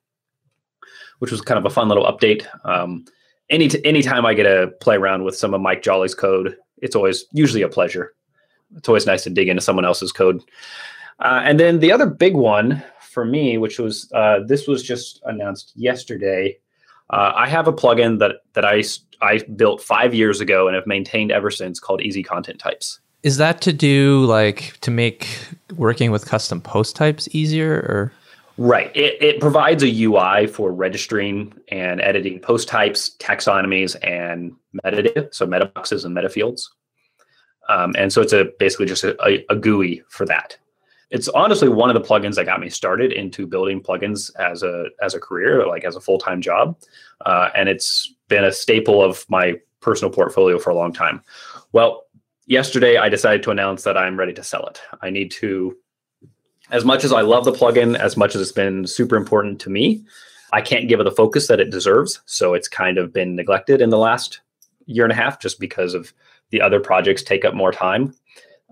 which 1.19 1.31
was 1.31 1.41
kind 1.41 1.57
of 1.57 1.65
a 1.65 1.69
fun 1.69 1.87
little 1.87 2.05
update. 2.05 2.45
Um, 2.65 3.05
any 3.49 3.67
t- 3.67 3.83
anytime 3.83 4.25
I 4.25 4.33
get 4.33 4.43
to 4.43 4.67
play 4.79 4.95
around 4.95 5.23
with 5.23 5.35
some 5.35 5.53
of 5.53 5.61
Mike 5.61 5.81
Jolley's 5.81 6.13
code, 6.13 6.55
it's 6.77 6.95
always 6.95 7.25
usually 7.31 7.63
a 7.63 7.69
pleasure. 7.69 8.13
It's 8.75 8.87
always 8.87 9.07
nice 9.07 9.23
to 9.23 9.29
dig 9.29 9.47
into 9.47 9.61
someone 9.61 9.85
else's 9.85 10.11
code. 10.11 10.43
Uh, 11.19 11.41
and 11.43 11.59
then 11.59 11.79
the 11.79 11.91
other 11.91 12.05
big 12.05 12.35
one 12.35 12.83
for 13.01 13.25
me, 13.25 13.57
which 13.57 13.79
was 13.79 14.09
uh, 14.13 14.39
this 14.45 14.67
was 14.67 14.83
just 14.83 15.21
announced 15.25 15.73
yesterday. 15.75 16.57
Uh, 17.09 17.33
I 17.35 17.47
have 17.47 17.67
a 17.67 17.73
plugin 17.73 18.19
that 18.19 18.43
that 18.53 18.65
I 18.65 18.83
I 19.21 19.39
built 19.55 19.81
five 19.81 20.13
years 20.13 20.41
ago 20.41 20.67
and 20.67 20.75
have 20.75 20.87
maintained 20.87 21.31
ever 21.31 21.51
since 21.51 21.79
called 21.79 22.01
Easy 22.01 22.23
Content 22.23 22.59
Types. 22.59 22.99
Is 23.23 23.37
that 23.37 23.61
to 23.61 23.73
do 23.73 24.25
like 24.25 24.77
to 24.81 24.91
make 24.91 25.27
working 25.75 26.11
with 26.11 26.25
custom 26.25 26.61
post 26.61 26.95
types 26.95 27.27
easier 27.31 27.73
or? 27.73 28.13
Right. 28.57 28.93
It, 28.93 29.21
it 29.21 29.39
provides 29.39 29.83
a 29.83 30.03
UI 30.03 30.45
for 30.45 30.73
registering 30.73 31.53
and 31.69 32.01
editing 32.01 32.39
post 32.39 32.67
types, 32.67 33.11
taxonomies, 33.17 33.95
and 34.03 34.53
metadata, 34.83 35.33
so 35.33 35.45
meta 35.45 35.67
boxes 35.67 36.03
and 36.03 36.13
meta 36.13 36.27
fields. 36.27 36.69
Um, 37.69 37.93
and 37.97 38.11
so 38.11 38.21
it's 38.21 38.33
a 38.33 38.49
basically 38.59 38.85
just 38.85 39.05
a, 39.05 39.15
a, 39.25 39.45
a 39.49 39.55
GUI 39.55 40.03
for 40.09 40.25
that 40.25 40.57
it's 41.09 41.27
honestly 41.29 41.69
one 41.69 41.89
of 41.89 42.01
the 42.01 42.07
plugins 42.07 42.35
that 42.35 42.45
got 42.45 42.59
me 42.59 42.69
started 42.69 43.11
into 43.11 43.47
building 43.47 43.81
plugins 43.81 44.33
as 44.35 44.63
a 44.63 44.85
as 45.01 45.13
a 45.13 45.19
career, 45.19 45.65
like 45.67 45.83
as 45.83 45.95
a 45.95 46.01
full 46.01 46.19
time 46.19 46.41
job, 46.41 46.77
uh, 47.25 47.49
and 47.55 47.67
it's 47.67 48.13
been 48.27 48.43
a 48.43 48.51
staple 48.51 49.03
of 49.03 49.25
my 49.29 49.55
personal 49.81 50.11
portfolio 50.11 50.59
for 50.59 50.69
a 50.69 50.75
long 50.75 50.93
time. 50.93 51.21
Well, 51.71 52.03
yesterday 52.45 52.97
I 52.97 53.09
decided 53.09 53.43
to 53.43 53.51
announce 53.51 53.83
that 53.83 53.97
I'm 53.97 54.19
ready 54.19 54.33
to 54.33 54.43
sell 54.43 54.65
it. 54.67 54.81
I 55.01 55.09
need 55.09 55.31
to, 55.31 55.75
as 56.69 56.85
much 56.85 57.03
as 57.03 57.13
I 57.13 57.21
love 57.21 57.45
the 57.45 57.53
plugin, 57.53 57.97
as 57.97 58.17
much 58.17 58.35
as 58.35 58.41
it's 58.41 58.51
been 58.51 58.85
super 58.85 59.15
important 59.15 59.59
to 59.61 59.69
me, 59.69 60.03
I 60.51 60.61
can't 60.61 60.89
give 60.89 60.99
it 60.99 61.03
the 61.03 61.11
focus 61.11 61.47
that 61.47 61.59
it 61.59 61.71
deserves. 61.71 62.19
So 62.25 62.53
it's 62.53 62.67
kind 62.67 62.97
of 62.97 63.13
been 63.13 63.35
neglected 63.35 63.81
in 63.81 63.89
the 63.89 63.97
last 63.97 64.41
year 64.85 65.05
and 65.05 65.11
a 65.11 65.15
half 65.15 65.39
just 65.39 65.59
because 65.59 65.93
of 65.93 66.13
the 66.49 66.61
other 66.61 66.79
projects 66.79 67.23
take 67.23 67.45
up 67.45 67.53
more 67.53 67.71
time. 67.71 68.13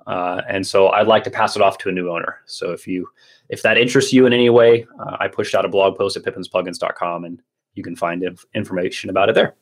Uh, 0.07 0.41
and 0.47 0.65
so 0.65 0.89
I'd 0.89 1.07
like 1.07 1.23
to 1.25 1.29
pass 1.29 1.55
it 1.55 1.61
off 1.61 1.77
to 1.79 1.89
a 1.89 1.91
new 1.91 2.09
owner. 2.09 2.39
So 2.45 2.71
if 2.71 2.87
you 2.87 3.09
if 3.49 3.61
that 3.61 3.77
interests 3.77 4.11
you 4.11 4.25
in 4.25 4.33
any 4.33 4.49
way, 4.49 4.85
uh, 4.99 5.17
I 5.19 5.27
pushed 5.27 5.53
out 5.53 5.65
a 5.65 5.69
blog 5.69 5.97
post 5.97 6.17
at 6.17 6.23
pippinsplugins.com 6.23 7.23
and 7.23 7.41
you 7.75 7.83
can 7.83 7.95
find 7.95 8.23
inf- 8.23 8.45
information 8.53 9.09
about 9.09 9.29
it 9.29 9.35
there. 9.35 9.53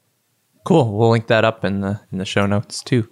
Cool. 0.64 0.98
We'll 0.98 1.12
link 1.12 1.28
that 1.28 1.46
up 1.46 1.66
in 1.66 1.82
the 1.82 2.00
in 2.12 2.20
the 2.20 2.26
show 2.26 2.46
notes 2.46 2.84
too. 2.84 3.08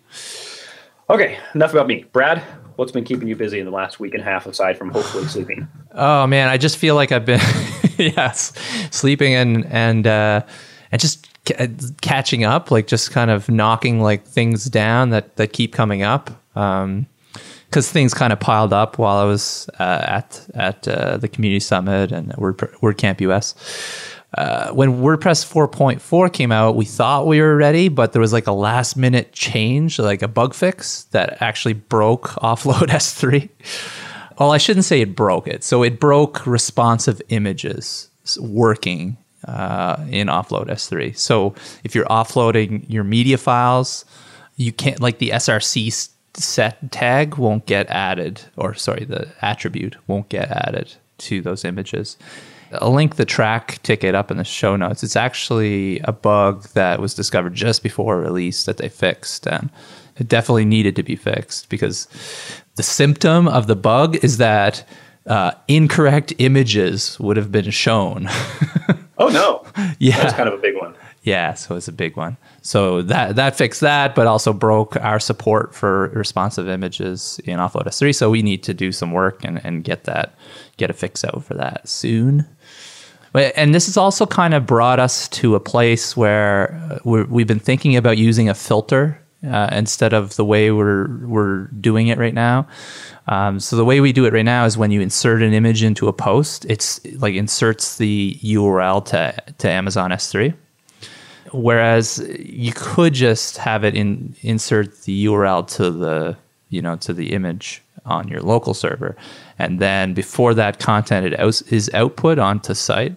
Okay, 1.09 1.37
enough 1.53 1.73
about 1.73 1.87
me. 1.87 2.05
Brad, 2.13 2.41
what's 2.77 2.91
been 2.91 3.03
keeping 3.03 3.27
you 3.27 3.35
busy 3.35 3.59
in 3.59 3.65
the 3.65 3.71
last 3.71 3.99
week 3.99 4.13
and 4.13 4.21
a 4.21 4.25
half 4.25 4.45
aside 4.45 4.77
from 4.77 4.89
hopefully 4.89 5.25
sleeping? 5.25 5.67
Oh 5.91 6.25
man, 6.27 6.49
I 6.49 6.57
just 6.57 6.77
feel 6.77 6.95
like 6.95 7.11
I've 7.11 7.25
been 7.25 7.41
yes, 7.97 8.53
sleeping 8.91 9.33
and 9.33 9.65
and 9.67 10.07
uh 10.07 10.41
and 10.91 11.01
just 11.01 11.27
c- 11.47 11.69
catching 12.01 12.43
up, 12.43 12.71
like 12.71 12.87
just 12.87 13.11
kind 13.11 13.29
of 13.29 13.49
knocking 13.49 14.01
like 14.01 14.25
things 14.25 14.65
down 14.65 15.09
that 15.09 15.35
that 15.35 15.53
keep 15.53 15.73
coming 15.73 16.03
up. 16.03 16.31
Um 16.55 17.07
because 17.73 17.91
things 17.91 18.13
kind 18.13 18.31
of 18.31 18.39
piled 18.39 18.71
up 18.71 18.99
while 18.99 19.17
I 19.17 19.23
was 19.23 19.67
uh, 19.79 20.05
at 20.07 20.47
at 20.53 20.87
uh, 20.87 21.17
the 21.17 21.27
community 21.27 21.59
summit 21.59 22.11
and 22.11 22.31
Word, 22.37 22.59
WordCamp 22.59 23.19
US. 23.21 23.55
Uh, 24.37 24.71
when 24.71 25.01
WordPress 25.01 25.43
4.4 25.43 26.31
came 26.31 26.51
out, 26.51 26.75
we 26.75 26.85
thought 26.85 27.25
we 27.25 27.41
were 27.41 27.55
ready, 27.55 27.87
but 27.87 28.13
there 28.13 28.19
was 28.19 28.31
like 28.31 28.45
a 28.45 28.51
last 28.51 28.95
minute 28.95 29.31
change, 29.31 29.97
like 29.97 30.21
a 30.21 30.27
bug 30.27 30.53
fix 30.53 31.05
that 31.05 31.41
actually 31.41 31.73
broke 31.73 32.27
Offload 32.43 32.89
S3. 32.89 33.49
Well, 34.39 34.51
I 34.51 34.59
shouldn't 34.59 34.85
say 34.85 35.01
it 35.01 35.15
broke 35.15 35.47
it. 35.47 35.63
So 35.63 35.81
it 35.81 35.99
broke 35.99 36.45
responsive 36.45 37.21
images 37.29 38.09
working 38.39 39.17
uh, 39.47 39.97
in 40.09 40.27
Offload 40.27 40.67
S3. 40.67 41.17
So 41.17 41.55
if 41.83 41.95
you're 41.95 42.05
offloading 42.05 42.85
your 42.87 43.03
media 43.03 43.37
files, 43.39 44.05
you 44.57 44.71
can't, 44.71 44.99
like 44.99 45.17
the 45.17 45.29
SRC 45.29 46.12
set 46.35 46.91
tag 46.91 47.37
won't 47.37 47.65
get 47.65 47.87
added, 47.89 48.41
or 48.57 48.73
sorry, 48.73 49.05
the 49.05 49.31
attribute 49.41 49.95
won't 50.07 50.29
get 50.29 50.49
added 50.49 50.93
to 51.19 51.41
those 51.41 51.63
images. 51.63 52.17
I'll 52.81 52.93
link 52.93 53.15
the 53.15 53.25
Trac 53.25 53.81
ticket 53.83 54.15
up 54.15 54.31
in 54.31 54.37
the 54.37 54.43
show 54.43 54.75
notes. 54.75 55.03
It's 55.03 55.15
actually 55.15 55.99
a 55.99 56.11
bug 56.11 56.63
that 56.69 56.99
was 56.99 57.13
discovered 57.13 57.53
just 57.53 57.83
before 57.83 58.19
release 58.19 58.65
that 58.65 58.77
they 58.77 58.89
fixed. 58.89 59.47
And 59.47 59.69
it 60.17 60.27
definitely 60.27 60.65
needed 60.65 60.95
to 60.95 61.03
be 61.03 61.15
fixed 61.15 61.69
because 61.69 62.07
the 62.75 62.83
symptom 62.83 63.47
of 63.47 63.67
the 63.67 63.75
bug 63.75 64.15
is 64.23 64.37
that 64.37 64.87
uh, 65.27 65.51
incorrect 65.67 66.33
images 66.39 67.19
would 67.19 67.37
have 67.37 67.51
been 67.51 67.69
shown. 67.69 68.27
oh, 69.17 69.29
no. 69.29 69.65
Yeah. 69.99 70.17
That's 70.17 70.33
kind 70.33 70.49
of 70.49 70.55
a 70.55 70.61
big 70.61 70.75
one. 70.75 70.95
Yeah, 71.23 71.53
so 71.53 71.77
it's 71.77 71.87
a 71.87 71.93
big 71.93 72.17
one. 72.17 72.35
So 72.61 73.01
that 73.03 73.37
that 73.37 73.55
fixed 73.55 73.79
that, 73.79 74.13
but 74.13 74.27
also 74.27 74.51
broke 74.51 74.97
our 74.97 75.19
support 75.19 75.73
for 75.73 76.09
responsive 76.09 76.67
images 76.67 77.39
in 77.45 77.59
Offload 77.59 77.87
S3. 77.87 78.13
So 78.13 78.29
we 78.29 78.41
need 78.41 78.61
to 78.63 78.73
do 78.73 78.91
some 78.91 79.13
work 79.13 79.43
and, 79.45 79.63
and 79.63 79.85
get 79.85 80.03
that 80.03 80.35
get 80.75 80.89
a 80.89 80.93
fix 80.93 81.23
out 81.23 81.43
for 81.45 81.53
that 81.53 81.87
soon. 81.87 82.45
And 83.33 83.73
this 83.73 83.87
has 83.87 83.97
also 83.97 84.25
kind 84.25 84.53
of 84.53 84.67
brought 84.67 84.99
us 84.99 85.27
to 85.29 85.55
a 85.55 85.59
place 85.59 86.15
where 86.15 86.99
we 87.03 87.41
have 87.41 87.47
been 87.47 87.57
thinking 87.57 87.95
about 87.95 88.17
using 88.17 88.47
a 88.47 88.53
filter 88.53 89.19
uh, 89.49 89.69
instead 89.71 90.13
of 90.13 90.35
the 90.35 90.45
way 90.45 90.71
we're 90.71 91.07
we're 91.25 91.67
doing 91.67 92.09
it 92.09 92.17
right 92.17 92.33
now. 92.33 92.67
Um, 93.27 93.61
so 93.61 93.77
the 93.77 93.85
way 93.85 94.01
we 94.01 94.11
do 94.11 94.25
it 94.25 94.33
right 94.33 94.45
now 94.45 94.65
is 94.65 94.77
when 94.77 94.91
you 94.91 94.99
insert 94.99 95.41
an 95.41 95.53
image 95.53 95.83
into 95.83 96.09
a 96.09 96.13
post, 96.13 96.65
it's 96.65 96.99
like 97.15 97.33
inserts 97.33 97.97
the 97.97 98.37
URL 98.43 99.03
to 99.05 99.33
to 99.59 99.69
Amazon 99.69 100.11
S3. 100.11 100.53
Whereas 101.51 102.25
you 102.39 102.71
could 102.73 103.13
just 103.13 103.57
have 103.57 103.83
it 103.83 103.95
in 103.95 104.35
insert 104.41 105.03
the 105.03 105.25
URL 105.25 105.67
to 105.75 105.91
the 105.91 106.37
you 106.69 106.81
know 106.81 106.95
to 106.97 107.13
the 107.13 107.33
image 107.33 107.81
on 108.05 108.27
your 108.27 108.41
local 108.41 108.73
server, 108.73 109.15
and 109.59 109.79
then 109.79 110.13
before 110.13 110.53
that 110.53 110.79
content 110.79 111.35
is 111.37 111.89
output 111.93 112.39
onto 112.39 112.73
site, 112.73 113.15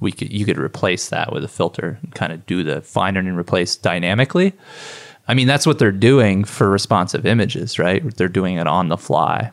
we 0.00 0.12
could 0.12 0.32
you 0.32 0.44
could 0.44 0.58
replace 0.58 1.08
that 1.08 1.32
with 1.32 1.44
a 1.44 1.48
filter 1.48 1.98
and 2.02 2.14
kind 2.14 2.32
of 2.32 2.44
do 2.46 2.62
the 2.62 2.82
find 2.82 3.16
and 3.16 3.38
replace 3.38 3.76
dynamically. 3.76 4.52
I 5.28 5.34
mean, 5.34 5.46
that's 5.46 5.66
what 5.66 5.78
they're 5.78 5.92
doing 5.92 6.44
for 6.44 6.68
responsive 6.68 7.24
images, 7.24 7.78
right? 7.78 8.02
They're 8.16 8.28
doing 8.28 8.56
it 8.56 8.66
on 8.66 8.88
the 8.88 8.96
fly. 8.96 9.52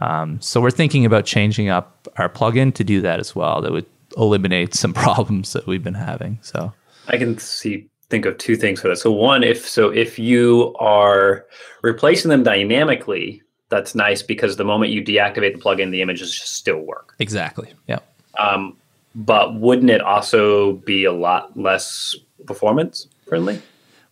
Um, 0.00 0.40
so 0.40 0.60
we're 0.60 0.70
thinking 0.70 1.06
about 1.06 1.24
changing 1.24 1.68
up 1.70 2.08
our 2.18 2.28
plugin 2.28 2.74
to 2.74 2.84
do 2.84 3.00
that 3.00 3.18
as 3.18 3.34
well. 3.34 3.62
That 3.62 3.72
would 3.72 3.86
eliminate 4.16 4.74
some 4.74 4.92
problems 5.04 5.52
that 5.54 5.66
we've 5.66 5.82
been 5.82 5.94
having. 5.94 6.38
So 6.42 6.72
I 7.08 7.16
can 7.16 7.38
see 7.38 7.88
think 8.10 8.26
of 8.26 8.38
two 8.38 8.56
things 8.56 8.80
for 8.80 8.88
that. 8.88 8.96
So 8.96 9.10
one, 9.10 9.42
if 9.42 9.66
so, 9.68 9.90
if 9.90 10.18
you 10.18 10.74
are 10.78 11.46
replacing 11.82 12.28
them 12.28 12.42
dynamically, 12.42 13.42
that's 13.70 13.94
nice 13.94 14.22
because 14.22 14.56
the 14.56 14.64
moment 14.64 14.92
you 14.92 15.02
deactivate 15.02 15.54
the 15.54 15.60
plugin, 15.60 15.90
the 15.90 16.02
images 16.02 16.32
just 16.32 16.54
still 16.54 16.80
work. 16.80 17.14
Exactly. 17.18 17.72
Yeah. 17.88 18.00
Um, 18.38 18.76
but 19.14 19.54
wouldn't 19.54 19.90
it 19.90 20.00
also 20.00 20.74
be 20.74 21.04
a 21.04 21.12
lot 21.12 21.58
less 21.58 22.14
performance 22.46 23.08
friendly? 23.28 23.60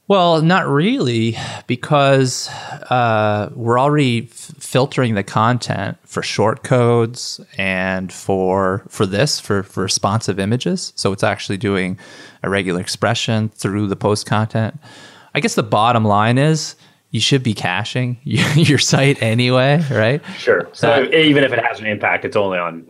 Well, 0.08 0.42
not 0.42 0.66
really, 0.66 1.38
because 1.66 2.48
uh, 2.90 3.50
we're 3.54 3.78
already 3.78 4.24
f- 4.24 4.30
filtering 4.58 5.14
the 5.14 5.22
content 5.22 5.96
for 6.04 6.22
short 6.22 6.64
codes 6.64 7.40
and 7.56 8.12
for 8.12 8.84
for 8.88 9.06
this 9.06 9.38
for, 9.38 9.62
for 9.62 9.82
responsive 9.82 10.38
images. 10.40 10.92
So 10.96 11.12
it's 11.12 11.22
actually 11.22 11.56
doing 11.56 11.98
a 12.42 12.50
regular 12.50 12.80
expression 12.80 13.48
through 13.50 13.86
the 13.86 13.96
post 13.96 14.26
content. 14.26 14.78
I 15.34 15.40
guess 15.40 15.54
the 15.54 15.62
bottom 15.62 16.04
line 16.04 16.36
is 16.36 16.74
you 17.10 17.20
should 17.20 17.42
be 17.42 17.54
caching 17.54 18.18
your 18.24 18.78
site 18.78 19.22
anyway, 19.22 19.84
right? 19.90 20.20
Sure. 20.36 20.68
So 20.72 20.88
that, 20.88 21.14
even 21.14 21.44
if 21.44 21.52
it 21.52 21.64
has 21.64 21.78
an 21.78 21.86
impact, 21.86 22.24
it's 22.24 22.36
only 22.36 22.58
on 22.58 22.86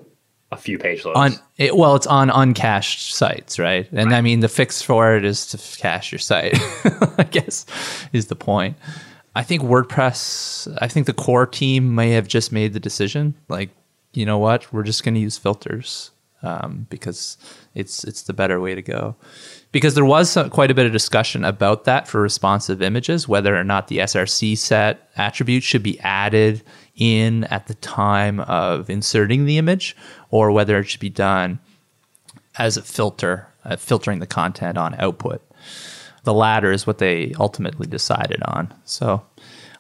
a 0.52 0.56
few 0.56 0.78
page 0.78 1.04
loads. 1.04 1.18
On 1.18 1.32
it, 1.56 1.76
well, 1.76 1.97
it's 1.97 2.06
on 2.06 2.30
uncached 2.30 3.14
sites, 3.14 3.59
right? 3.59 3.88
And 3.90 4.11
right. 4.11 4.18
I 4.18 4.21
mean, 4.21 4.40
the 4.40 4.49
fix 4.49 4.82
for 4.82 5.16
it 5.16 5.25
is 5.25 5.47
to 5.49 5.59
cache 5.78 6.12
your 6.12 6.18
site. 6.18 6.59
I 7.18 7.26
guess 7.30 7.66
is 8.12 8.26
the 8.26 8.37
point. 8.37 8.76
I 9.35 9.42
think 9.42 9.62
WordPress. 9.62 10.76
I 10.80 10.88
think 10.88 11.06
the 11.06 11.14
core 11.14 11.47
team 11.47 11.94
may 11.94 12.11
have 12.11 12.28
just 12.28 12.52
made 12.52 12.75
the 12.75 12.80
decision, 12.80 13.35
like, 13.49 13.71
you 14.12 14.26
know 14.26 14.38
what, 14.38 14.71
we're 14.73 14.82
just 14.82 15.04
going 15.04 15.14
to 15.14 15.21
use 15.21 15.38
filters 15.38 16.11
um, 16.42 16.87
because 16.90 17.38
it's 17.75 18.04
it's 18.04 18.23
the 18.23 18.32
better 18.32 18.61
way 18.61 18.75
to 18.75 18.82
go 18.82 19.16
because 19.73 19.94
there 19.94 20.04
was 20.04 20.37
quite 20.50 20.71
a 20.71 20.75
bit 20.75 20.87
of 20.87 20.92
discussion 20.92 21.44
about 21.44 21.85
that 21.85 22.06
for 22.06 22.21
responsive 22.21 22.82
images, 22.82 23.26
whether 23.26 23.56
or 23.56 23.64
not 23.64 23.88
the 23.88 23.99
SRC 23.99 24.56
set 24.59 25.11
attribute 25.16 25.62
should 25.62 25.82
be 25.82 25.99
added 26.00 26.62
in 26.97 27.45
at 27.45 27.67
the 27.67 27.75
time 27.75 28.41
of 28.41 28.91
inserting 28.91 29.45
the 29.45 29.59
image, 29.59 29.97
or 30.31 30.51
whether 30.53 30.79
it 30.79 30.85
should 30.85 31.01
be 31.01 31.11
done 31.11 31.59
as 32.59 32.77
a 32.77 32.83
filter, 32.83 33.49
uh, 33.65 33.77
filtering 33.77 34.19
the 34.19 34.27
content 34.27 34.77
on 34.77 34.95
output. 34.99 35.43
The 36.25 36.35
latter 36.35 36.71
is 36.71 36.87
what 36.87 36.99
they 36.99 37.35
ultimately 37.41 37.87
decided 37.87 38.43
on. 38.45 38.73
So, 38.85 39.23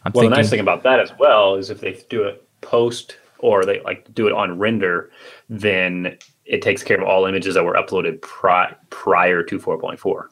I'm 0.04 0.12
well, 0.12 0.22
thinking, 0.22 0.30
the 0.30 0.36
nice 0.36 0.50
thing 0.50 0.60
about 0.60 0.82
that 0.82 0.98
as 0.98 1.12
well 1.18 1.54
is 1.54 1.70
if 1.70 1.80
they 1.80 2.02
do 2.08 2.24
it 2.24 2.46
post 2.60 3.16
or 3.38 3.64
they 3.64 3.80
like 3.82 4.12
do 4.14 4.26
it 4.26 4.32
on 4.32 4.58
render, 4.58 5.10
then 5.48 6.16
it 6.44 6.62
takes 6.62 6.82
care 6.82 7.00
of 7.00 7.06
all 7.06 7.26
images 7.26 7.54
that 7.54 7.64
were 7.64 7.74
uploaded 7.74 8.20
pri- 8.22 8.74
prior 8.90 9.42
to 9.42 9.58
4.4. 9.58 10.28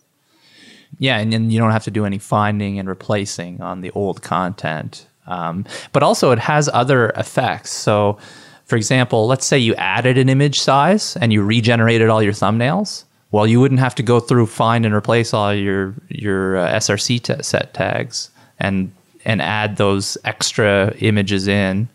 Yeah, 0.98 1.18
and 1.18 1.32
then 1.32 1.50
you 1.50 1.58
don't 1.58 1.70
have 1.70 1.84
to 1.84 1.90
do 1.90 2.04
any 2.04 2.18
finding 2.18 2.78
and 2.78 2.88
replacing 2.88 3.60
on 3.60 3.80
the 3.80 3.90
old 3.92 4.22
content. 4.22 5.06
Um, 5.26 5.64
but 5.92 6.02
also, 6.02 6.30
it 6.32 6.38
has 6.38 6.68
other 6.72 7.10
effects. 7.10 7.70
So, 7.70 8.18
for 8.64 8.76
example, 8.76 9.26
let's 9.26 9.46
say 9.46 9.58
you 9.58 9.74
added 9.74 10.18
an 10.18 10.28
image 10.28 10.60
size 10.60 11.16
and 11.16 11.32
you 11.32 11.42
regenerated 11.42 12.08
all 12.08 12.22
your 12.22 12.32
thumbnails. 12.32 13.04
Well, 13.32 13.46
you 13.46 13.60
wouldn't 13.60 13.80
have 13.80 13.94
to 13.96 14.02
go 14.02 14.18
through 14.18 14.46
find 14.46 14.84
and 14.84 14.94
replace 14.94 15.32
all 15.32 15.54
your 15.54 15.94
your 16.08 16.56
uh, 16.56 16.72
SRC 16.74 17.22
t- 17.22 17.42
set 17.42 17.74
tags 17.74 18.30
and 18.58 18.92
and 19.24 19.40
add 19.40 19.76
those 19.76 20.18
extra 20.24 20.94
images 20.98 21.46
in, 21.46 21.88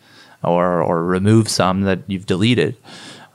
or 0.43 0.81
or 0.81 1.03
remove 1.03 1.49
some 1.49 1.81
that 1.81 1.99
you've 2.07 2.25
deleted. 2.25 2.77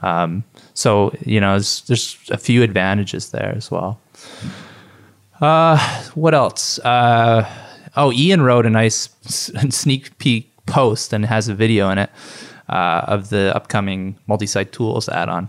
Um, 0.02 0.44
so 0.72 1.12
you 1.26 1.40
know, 1.40 1.52
there's, 1.52 1.82
there's 1.82 2.18
a 2.30 2.38
few 2.38 2.62
advantages 2.62 3.30
there 3.30 3.52
as 3.54 3.70
well. 3.70 4.00
Uh, 5.40 5.78
what 6.14 6.34
else? 6.34 6.78
Uh, 6.78 7.48
oh, 7.96 8.12
Ian 8.12 8.42
wrote 8.42 8.66
a 8.66 8.70
nice 8.70 9.08
sneak 9.70 10.16
peek 10.18 10.50
post 10.66 11.12
and 11.12 11.24
has 11.24 11.48
a 11.48 11.54
video 11.54 11.90
in 11.90 11.98
it 11.98 12.10
uh, 12.68 13.02
of 13.06 13.30
the 13.30 13.54
upcoming 13.54 14.16
multi-site 14.26 14.72
tools 14.72 15.08
add-on. 15.08 15.48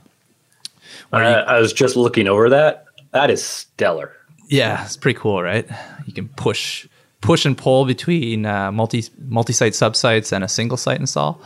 Uh, 1.14 1.18
I 1.18 1.60
was 1.60 1.74
just 1.74 1.96
looking 1.96 2.28
over 2.28 2.50
that. 2.50 2.86
That 3.12 3.30
is 3.30 3.44
stellar. 3.44 4.16
Yeah, 4.48 4.84
it's 4.86 4.98
pretty 4.98 5.20
cool, 5.20 5.42
right? 5.42 5.68
You 6.06 6.14
can 6.14 6.28
push 6.30 6.88
push 7.22 7.46
and 7.46 7.58
pull 7.58 7.86
between 7.86 8.46
uh, 8.46 8.72
multi 8.72 9.06
multi-site 9.28 9.74
subsites 9.74 10.32
and 10.32 10.44
a 10.44 10.48
single 10.48 10.78
site 10.78 11.00
install. 11.00 11.42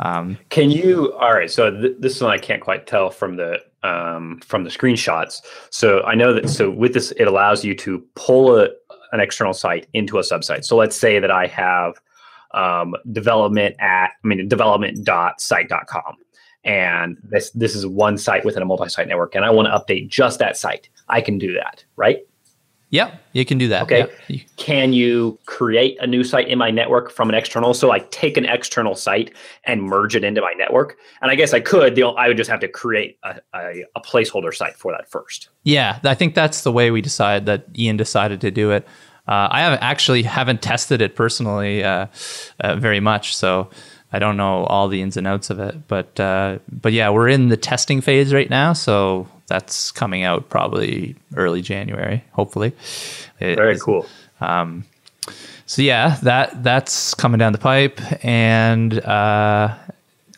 Um, 0.00 0.38
Can 0.48 0.70
you? 0.70 1.12
All 1.14 1.34
right. 1.34 1.50
So 1.50 1.70
th- 1.70 1.96
this 1.98 2.20
one 2.20 2.30
I 2.30 2.38
can't 2.38 2.62
quite 2.62 2.86
tell 2.86 3.10
from 3.10 3.36
the 3.36 3.60
um, 3.82 4.40
from 4.44 4.64
the 4.64 4.70
screenshots. 4.70 5.42
So 5.70 6.02
I 6.02 6.14
know 6.14 6.32
that. 6.32 6.48
So 6.48 6.70
with 6.70 6.94
this, 6.94 7.12
it 7.12 7.24
allows 7.24 7.64
you 7.64 7.74
to 7.76 7.98
pull 8.14 8.58
a, 8.58 8.68
an 9.12 9.20
external 9.20 9.52
site 9.52 9.86
into 9.92 10.18
a 10.18 10.22
subsite. 10.22 10.64
So 10.64 10.76
let's 10.76 10.96
say 10.96 11.18
that 11.18 11.30
I 11.30 11.46
have 11.46 12.00
um, 12.52 12.94
development 13.12 13.76
at 13.78 14.12
I 14.24 14.26
mean 14.26 14.48
development.site.com. 14.48 16.16
And 16.62 17.16
this 17.22 17.50
this 17.52 17.74
is 17.74 17.86
one 17.86 18.18
site 18.18 18.44
within 18.44 18.62
a 18.62 18.66
multi-site 18.66 19.08
network, 19.08 19.34
and 19.34 19.46
I 19.46 19.50
want 19.50 19.66
to 19.68 19.72
update 19.72 20.08
just 20.08 20.38
that 20.40 20.58
site. 20.58 20.90
I 21.08 21.22
can 21.22 21.38
do 21.38 21.54
that, 21.54 21.84
right? 21.96 22.18
Yeah, 22.90 23.16
you 23.32 23.44
can 23.44 23.56
do 23.56 23.68
that. 23.68 23.84
Okay. 23.84 24.06
Yeah. 24.26 24.42
Can 24.56 24.92
you 24.92 25.38
create 25.46 25.96
a 26.00 26.08
new 26.08 26.24
site 26.24 26.48
in 26.48 26.58
my 26.58 26.72
network 26.72 27.12
from 27.12 27.28
an 27.28 27.36
external? 27.36 27.72
So 27.72 27.86
like 27.86 28.10
take 28.10 28.36
an 28.36 28.46
external 28.46 28.96
site 28.96 29.32
and 29.62 29.82
merge 29.82 30.16
it 30.16 30.24
into 30.24 30.40
my 30.40 30.52
network. 30.58 30.96
And 31.22 31.30
I 31.30 31.36
guess 31.36 31.54
I 31.54 31.60
could. 31.60 31.94
The, 31.94 32.02
I 32.02 32.26
would 32.26 32.36
just 32.36 32.50
have 32.50 32.58
to 32.60 32.68
create 32.68 33.16
a, 33.22 33.40
a, 33.54 33.84
a 33.94 34.00
placeholder 34.00 34.52
site 34.52 34.74
for 34.74 34.90
that 34.90 35.08
first. 35.08 35.50
Yeah, 35.62 36.00
I 36.02 36.14
think 36.14 36.34
that's 36.34 36.62
the 36.62 36.72
way 36.72 36.90
we 36.90 37.00
decided 37.00 37.46
that 37.46 37.66
Ian 37.78 37.96
decided 37.96 38.40
to 38.40 38.50
do 38.50 38.72
it. 38.72 38.84
Uh, 39.28 39.46
I 39.50 39.60
haven't 39.60 39.82
actually 39.82 40.24
haven't 40.24 40.60
tested 40.60 41.00
it 41.00 41.14
personally 41.14 41.84
uh, 41.84 42.06
uh, 42.58 42.74
very 42.74 42.98
much, 42.98 43.36
so 43.36 43.70
I 44.12 44.18
don't 44.18 44.36
know 44.36 44.64
all 44.64 44.88
the 44.88 45.00
ins 45.00 45.16
and 45.16 45.28
outs 45.28 45.50
of 45.50 45.60
it. 45.60 45.86
But 45.86 46.18
uh, 46.18 46.58
but 46.68 46.92
yeah, 46.92 47.10
we're 47.10 47.28
in 47.28 47.48
the 47.48 47.56
testing 47.56 48.00
phase 48.00 48.34
right 48.34 48.50
now, 48.50 48.72
so 48.72 49.28
that's 49.50 49.90
coming 49.90 50.22
out 50.22 50.48
probably 50.48 51.16
early 51.36 51.60
January, 51.60 52.24
hopefully. 52.32 52.72
It 53.40 53.56
Very 53.56 53.74
is, 53.74 53.82
cool. 53.82 54.06
Um, 54.40 54.84
so 55.66 55.82
yeah, 55.82 56.18
that 56.22 56.62
that's 56.62 57.14
coming 57.14 57.38
down 57.38 57.52
the 57.52 57.58
pipe, 57.58 58.00
and 58.24 58.98
uh, 59.00 59.76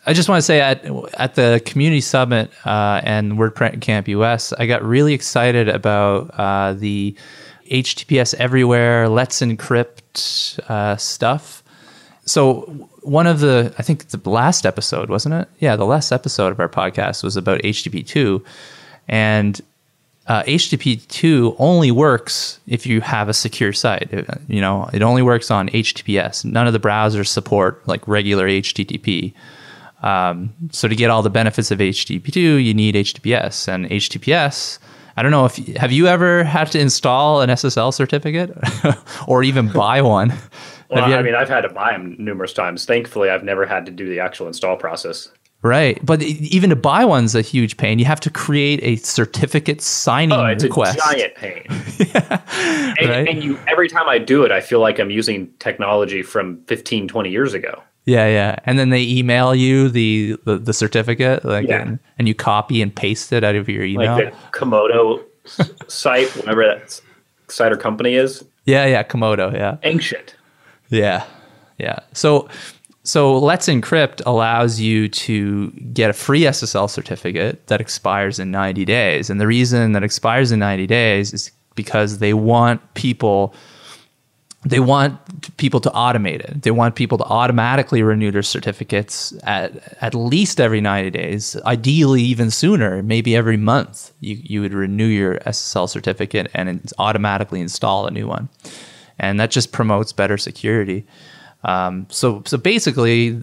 I 0.05 0.13
just 0.13 0.27
want 0.27 0.39
to 0.39 0.43
say 0.43 0.59
at 0.59 0.85
at 1.13 1.35
the 1.35 1.61
community 1.65 2.01
summit 2.01 2.51
uh, 2.65 3.01
and 3.03 3.39
Camp 3.81 4.07
US, 4.07 4.51
I 4.53 4.65
got 4.65 4.83
really 4.83 5.13
excited 5.13 5.69
about 5.69 6.31
uh, 6.37 6.73
the 6.73 7.15
HTTPS 7.71 8.33
everywhere, 8.35 9.07
Let's 9.09 9.41
Encrypt 9.41 10.59
uh, 10.69 10.97
stuff. 10.97 11.63
So 12.25 12.89
one 13.01 13.27
of 13.27 13.39
the, 13.39 13.73
I 13.77 13.83
think 13.83 14.07
the 14.07 14.29
last 14.29 14.65
episode, 14.65 15.09
wasn't 15.09 15.35
it? 15.35 15.49
Yeah, 15.59 15.75
the 15.75 15.85
last 15.85 16.11
episode 16.11 16.51
of 16.51 16.59
our 16.59 16.69
podcast 16.69 17.23
was 17.23 17.35
about 17.35 17.61
HTTP 17.61 18.05
two, 18.05 18.43
and 19.07 19.61
uh, 20.27 20.43
HTTP 20.43 21.05
two 21.07 21.55
only 21.59 21.91
works 21.91 22.59
if 22.67 22.85
you 22.85 23.01
have 23.01 23.27
a 23.27 23.33
secure 23.33 23.73
site. 23.73 24.13
It, 24.13 24.27
you 24.47 24.61
know, 24.61 24.89
it 24.93 25.01
only 25.01 25.21
works 25.21 25.51
on 25.51 25.69
HTTPS. 25.69 26.45
None 26.45 26.65
of 26.65 26.73
the 26.73 26.79
browsers 26.79 27.27
support 27.27 27.85
like 27.87 28.07
regular 28.07 28.47
HTTP. 28.47 29.33
Um, 30.01 30.53
so 30.71 30.87
to 30.87 30.95
get 30.95 31.09
all 31.09 31.21
the 31.21 31.29
benefits 31.29 31.71
of 31.71 31.79
HTTP 31.79 32.31
two, 32.31 32.55
you 32.55 32.73
need 32.73 32.95
HTTPS, 32.95 33.67
and 33.67 33.89
HTTPS. 33.89 34.79
I 35.15 35.21
don't 35.21 35.31
know 35.31 35.45
if 35.45 35.57
have 35.77 35.91
you 35.91 36.07
ever 36.07 36.43
had 36.43 36.71
to 36.71 36.79
install 36.79 37.41
an 37.41 37.49
SSL 37.49 37.93
certificate 37.93 38.57
or 39.27 39.43
even 39.43 39.71
buy 39.71 40.01
one. 40.01 40.33
Well, 40.89 41.11
I 41.11 41.21
mean, 41.21 41.35
I've 41.35 41.49
had 41.49 41.61
to 41.61 41.69
buy 41.69 41.91
them 41.91 42.15
numerous 42.19 42.53
times. 42.53 42.85
Thankfully, 42.85 43.29
I've 43.29 43.43
never 43.43 43.65
had 43.65 43.85
to 43.87 43.91
do 43.91 44.07
the 44.07 44.19
actual 44.19 44.47
install 44.47 44.77
process. 44.77 45.29
Right, 45.63 45.97
but 46.05 46.21
even 46.21 46.71
to 46.71 46.75
buy 46.75 47.05
one's 47.05 47.35
a 47.35 47.41
huge 47.41 47.77
pain. 47.77 47.97
You 47.97 48.03
have 48.03 48.19
to 48.19 48.29
create 48.29 48.81
a 48.83 48.97
certificate 48.97 49.81
signing 49.81 50.37
oh, 50.37 50.45
it's 50.45 50.65
request. 50.65 50.97
a 50.97 51.15
giant 51.15 51.35
pain. 51.35 51.63
yeah. 52.13 52.41
and, 52.99 53.09
right? 53.09 53.27
and 53.29 53.41
you 53.41 53.57
every 53.65 53.87
time 53.87 54.09
I 54.09 54.17
do 54.17 54.43
it, 54.43 54.51
I 54.51 54.59
feel 54.59 54.81
like 54.81 54.99
I'm 54.99 55.09
using 55.09 55.49
technology 55.59 56.21
from 56.21 56.61
15, 56.65 57.07
20 57.07 57.29
years 57.29 57.53
ago. 57.53 57.81
Yeah, 58.05 58.27
yeah, 58.27 58.57
and 58.65 58.77
then 58.77 58.89
they 58.89 59.03
email 59.03 59.55
you 59.55 59.87
the 59.87 60.37
the, 60.43 60.57
the 60.57 60.73
certificate, 60.73 61.45
like, 61.45 61.69
yeah. 61.69 61.81
and, 61.81 61.99
and, 62.19 62.27
you 62.27 62.35
copy 62.35 62.81
and 62.81 62.93
paste 62.93 63.31
it 63.31 63.45
out 63.45 63.55
of 63.55 63.69
your 63.69 63.85
email. 63.85 64.15
Like 64.15 64.33
the 64.33 64.37
Comodo 64.51 65.23
site, 65.87 66.27
whatever 66.35 66.65
that 66.65 66.99
site 67.47 67.71
or 67.71 67.77
company 67.77 68.15
is. 68.15 68.43
Yeah, 68.65 68.85
yeah, 68.85 69.03
Comodo. 69.03 69.53
Yeah, 69.53 69.77
ancient. 69.83 70.35
Yeah, 70.89 71.25
yeah. 71.77 71.99
So 72.11 72.49
so 73.03 73.37
Let's 73.37 73.67
Encrypt 73.67 74.21
allows 74.25 74.79
you 74.79 75.09
to 75.09 75.71
get 75.71 76.09
a 76.09 76.13
free 76.13 76.41
SSL 76.41 76.89
certificate 76.89 77.67
that 77.67 77.81
expires 77.81 78.39
in 78.39 78.49
90 78.49 78.85
days. 78.85 79.29
And 79.29 79.41
the 79.41 79.47
reason 79.47 79.91
that 79.91 80.03
expires 80.03 80.51
in 80.51 80.59
90 80.59 80.87
days 80.87 81.33
is 81.33 81.51
because 81.75 82.19
they 82.19 82.33
want 82.33 82.93
people 82.93 83.53
they 84.65 84.79
want 84.79 85.57
people 85.57 85.81
to 85.81 85.89
automate 85.89 86.39
it. 86.39 86.61
They 86.61 86.71
want 86.71 86.95
people 86.95 87.17
to 87.17 87.25
automatically 87.25 88.01
renew 88.01 88.31
their 88.31 88.43
certificates 88.43 89.33
at 89.43 89.97
at 90.01 90.15
least 90.15 90.61
every 90.61 90.79
90 90.79 91.09
days, 91.09 91.57
ideally 91.65 92.21
even 92.21 92.49
sooner, 92.49 93.03
maybe 93.03 93.35
every 93.35 93.57
month. 93.57 94.13
You 94.21 94.37
you 94.41 94.61
would 94.61 94.73
renew 94.73 95.05
your 95.07 95.39
SSL 95.39 95.89
certificate 95.89 96.49
and 96.53 96.89
automatically 96.97 97.59
install 97.59 98.07
a 98.07 98.11
new 98.11 98.25
one. 98.25 98.47
And 99.19 99.37
that 99.39 99.51
just 99.51 99.73
promotes 99.73 100.13
better 100.13 100.37
security. 100.37 101.05
Um, 101.63 102.07
so 102.09 102.43
so 102.45 102.57
basically, 102.57 103.39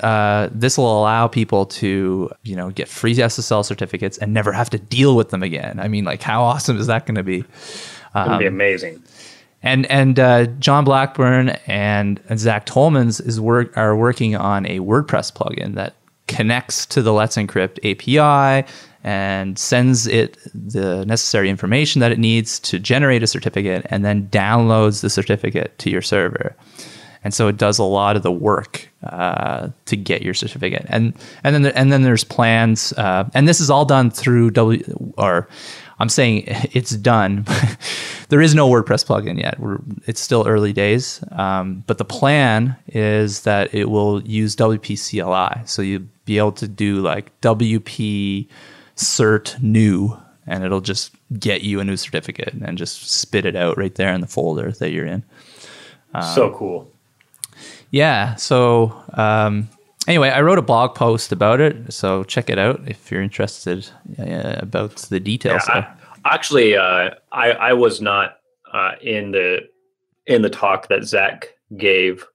uh, 0.00 0.48
this 0.52 0.78
will 0.78 1.00
allow 1.00 1.28
people 1.28 1.66
to 1.66 2.30
you 2.42 2.56
know 2.56 2.70
get 2.70 2.88
free 2.88 3.14
SSL 3.14 3.64
certificates 3.64 4.16
and 4.18 4.32
never 4.32 4.52
have 4.52 4.70
to 4.70 4.78
deal 4.78 5.16
with 5.16 5.30
them 5.30 5.42
again. 5.42 5.78
I 5.78 5.88
mean, 5.88 6.04
like 6.04 6.22
how 6.22 6.42
awesome 6.44 6.78
is 6.78 6.86
that 6.86 7.06
going 7.06 7.16
to 7.16 7.22
be? 7.22 7.44
Um, 8.14 8.30
to 8.30 8.38
be 8.38 8.46
amazing. 8.46 9.02
And 9.62 9.86
and 9.86 10.18
uh, 10.18 10.46
John 10.58 10.84
Blackbourn 10.84 11.50
and 11.66 12.20
Zack 12.36 12.66
Tollman's 12.66 13.20
is 13.20 13.40
work 13.40 13.76
are 13.76 13.96
working 13.96 14.36
on 14.36 14.64
a 14.66 14.78
WordPress 14.78 15.32
plugin 15.32 15.74
that 15.74 15.94
connects 16.26 16.86
to 16.86 17.02
the 17.02 17.12
Let's 17.12 17.36
Encrypt 17.36 17.78
API 17.84 18.66
and 19.04 19.58
sends 19.58 20.06
it 20.06 20.38
the 20.54 21.04
necessary 21.06 21.48
information 21.48 22.00
that 22.00 22.12
it 22.12 22.18
needs 22.18 22.58
to 22.60 22.78
generate 22.78 23.22
a 23.22 23.26
certificate, 23.26 23.86
and 23.90 24.04
then 24.04 24.28
downloads 24.28 25.02
the 25.02 25.10
certificate 25.10 25.76
to 25.78 25.90
your 25.90 26.02
server 26.02 26.54
and 27.28 27.34
so 27.34 27.46
it 27.46 27.58
does 27.58 27.78
a 27.78 27.84
lot 27.84 28.16
of 28.16 28.22
the 28.22 28.32
work 28.32 28.88
uh, 29.04 29.68
to 29.84 29.96
get 29.98 30.22
your 30.22 30.32
certificate. 30.32 30.86
And 30.88 31.12
and 31.44 31.54
then 31.54 31.66
and 31.66 31.92
then 31.92 32.00
there's 32.00 32.24
plans, 32.24 32.94
uh, 32.94 33.28
and 33.34 33.46
this 33.46 33.60
is 33.60 33.68
all 33.68 33.84
done 33.84 34.10
through 34.10 34.52
W. 34.52 34.82
Or 35.18 35.46
I'm 35.98 36.08
saying 36.08 36.44
it's 36.72 36.92
done. 36.92 37.44
there 38.30 38.40
is 38.40 38.54
no 38.54 38.66
WordPress 38.66 39.04
plugin 39.04 39.38
yet. 39.38 39.60
We're, 39.60 39.76
it's 40.06 40.22
still 40.22 40.48
early 40.48 40.72
days, 40.72 41.22
um, 41.32 41.84
but 41.86 41.98
the 41.98 42.04
plan 42.06 42.74
is 42.86 43.42
that 43.42 43.74
it 43.74 43.90
will 43.90 44.22
use 44.22 44.56
WP 44.56 44.96
CLI, 44.96 45.66
so 45.66 45.82
you'll 45.82 46.08
be 46.24 46.38
able 46.38 46.52
to 46.52 46.66
do 46.66 47.00
like 47.00 47.38
WP 47.42 48.48
cert 48.96 49.62
new 49.62 50.16
and 50.46 50.64
it'll 50.64 50.80
just 50.80 51.14
get 51.38 51.60
you 51.60 51.78
a 51.78 51.84
new 51.84 51.98
certificate 51.98 52.54
and 52.54 52.78
just 52.78 53.10
spit 53.10 53.44
it 53.44 53.54
out 53.54 53.76
right 53.76 53.96
there 53.96 54.14
in 54.14 54.22
the 54.22 54.26
folder 54.26 54.72
that 54.72 54.92
you're 54.92 55.04
in. 55.04 55.22
Um, 56.14 56.34
so 56.34 56.54
cool 56.54 56.90
yeah. 57.90 58.34
So 58.36 58.94
um, 59.14 59.68
anyway, 60.06 60.30
I 60.30 60.40
wrote 60.40 60.58
a 60.58 60.62
blog 60.62 60.94
post 60.94 61.32
about 61.32 61.60
it, 61.60 61.92
so 61.92 62.24
check 62.24 62.50
it 62.50 62.58
out 62.58 62.80
if 62.86 63.10
you're 63.10 63.22
interested 63.22 63.88
uh, 64.18 64.56
about 64.58 64.96
the 64.96 65.20
details. 65.20 65.62
Yeah, 65.68 65.94
I, 66.24 66.34
actually, 66.34 66.76
uh, 66.76 67.10
I 67.32 67.50
I 67.52 67.72
was 67.74 68.00
not 68.00 68.38
uh, 68.72 68.92
in 69.00 69.30
the 69.30 69.68
in 70.26 70.42
the 70.42 70.50
talk 70.50 70.88
that 70.88 71.04
Zack 71.04 71.54
gave, 71.76 72.26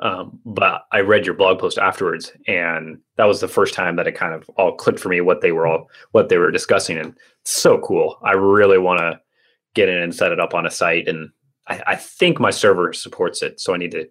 um, 0.00 0.38
but 0.44 0.86
I 0.92 1.00
read 1.00 1.26
your 1.26 1.34
blog 1.34 1.58
post 1.58 1.78
afterwards, 1.78 2.32
and 2.46 2.98
that 3.16 3.26
was 3.26 3.40
the 3.40 3.48
first 3.48 3.74
time 3.74 3.96
that 3.96 4.06
it 4.06 4.12
kind 4.12 4.34
of 4.34 4.48
all 4.56 4.74
clicked 4.74 5.00
for 5.00 5.08
me 5.08 5.20
what 5.20 5.40
they 5.40 5.52
were 5.52 5.66
all 5.66 5.88
what 6.12 6.28
they 6.28 6.38
were 6.38 6.50
discussing, 6.50 6.98
and 6.98 7.14
so 7.44 7.78
cool. 7.78 8.18
I 8.22 8.32
really 8.32 8.78
want 8.78 9.00
to 9.00 9.20
get 9.74 9.88
in 9.88 9.98
and 9.98 10.14
set 10.14 10.32
it 10.32 10.40
up 10.40 10.54
on 10.54 10.66
a 10.66 10.70
site, 10.70 11.08
and 11.08 11.30
I, 11.68 11.82
I 11.88 11.96
think 11.96 12.40
my 12.40 12.50
server 12.50 12.92
supports 12.92 13.42
it, 13.42 13.60
so 13.60 13.74
I 13.74 13.76
need 13.76 13.92
to 13.92 14.08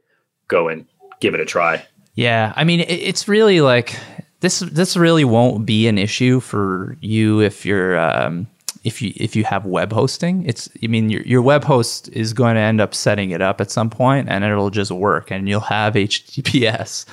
go 0.48 0.68
and 0.68 0.86
give 1.20 1.34
it 1.34 1.40
a 1.40 1.46
try. 1.46 1.86
Yeah, 2.16 2.54
I 2.56 2.64
mean, 2.64 2.82
it's 2.88 3.28
really 3.28 3.62
like 3.62 3.98
this. 4.40 4.60
This 4.60 4.98
really 4.98 5.24
won't 5.24 5.66
be 5.66 5.88
an 5.88 5.98
issue 5.98 6.40
for 6.40 6.98
you 7.00 7.42
if 7.42 7.66
you're 7.66 8.00
um, 8.00 8.48
if 8.84 9.02
you 9.02 9.14
if 9.16 9.36
you 9.36 9.44
have 9.44 9.66
web 9.66 9.92
hosting. 9.92 10.46
It's 10.46 10.70
I 10.84 10.88
mean, 10.88 11.10
your 11.10 11.22
your 11.24 11.42
web 11.42 11.64
host 11.64 12.10
is 12.10 12.34
going 12.34 12.56
to 12.56 12.62
end 12.62 12.82
up 12.82 12.96
setting 12.96 13.32
it 13.32 13.42
up 13.42 13.62
at 13.62 13.70
some 13.70 13.90
point, 13.90 14.30
and 14.30 14.44
it'll 14.44 14.72
just 14.72 14.92
work, 14.92 15.30
and 15.30 15.48
you'll 15.48 15.60
have 15.60 15.94
HTTPS, 15.96 17.06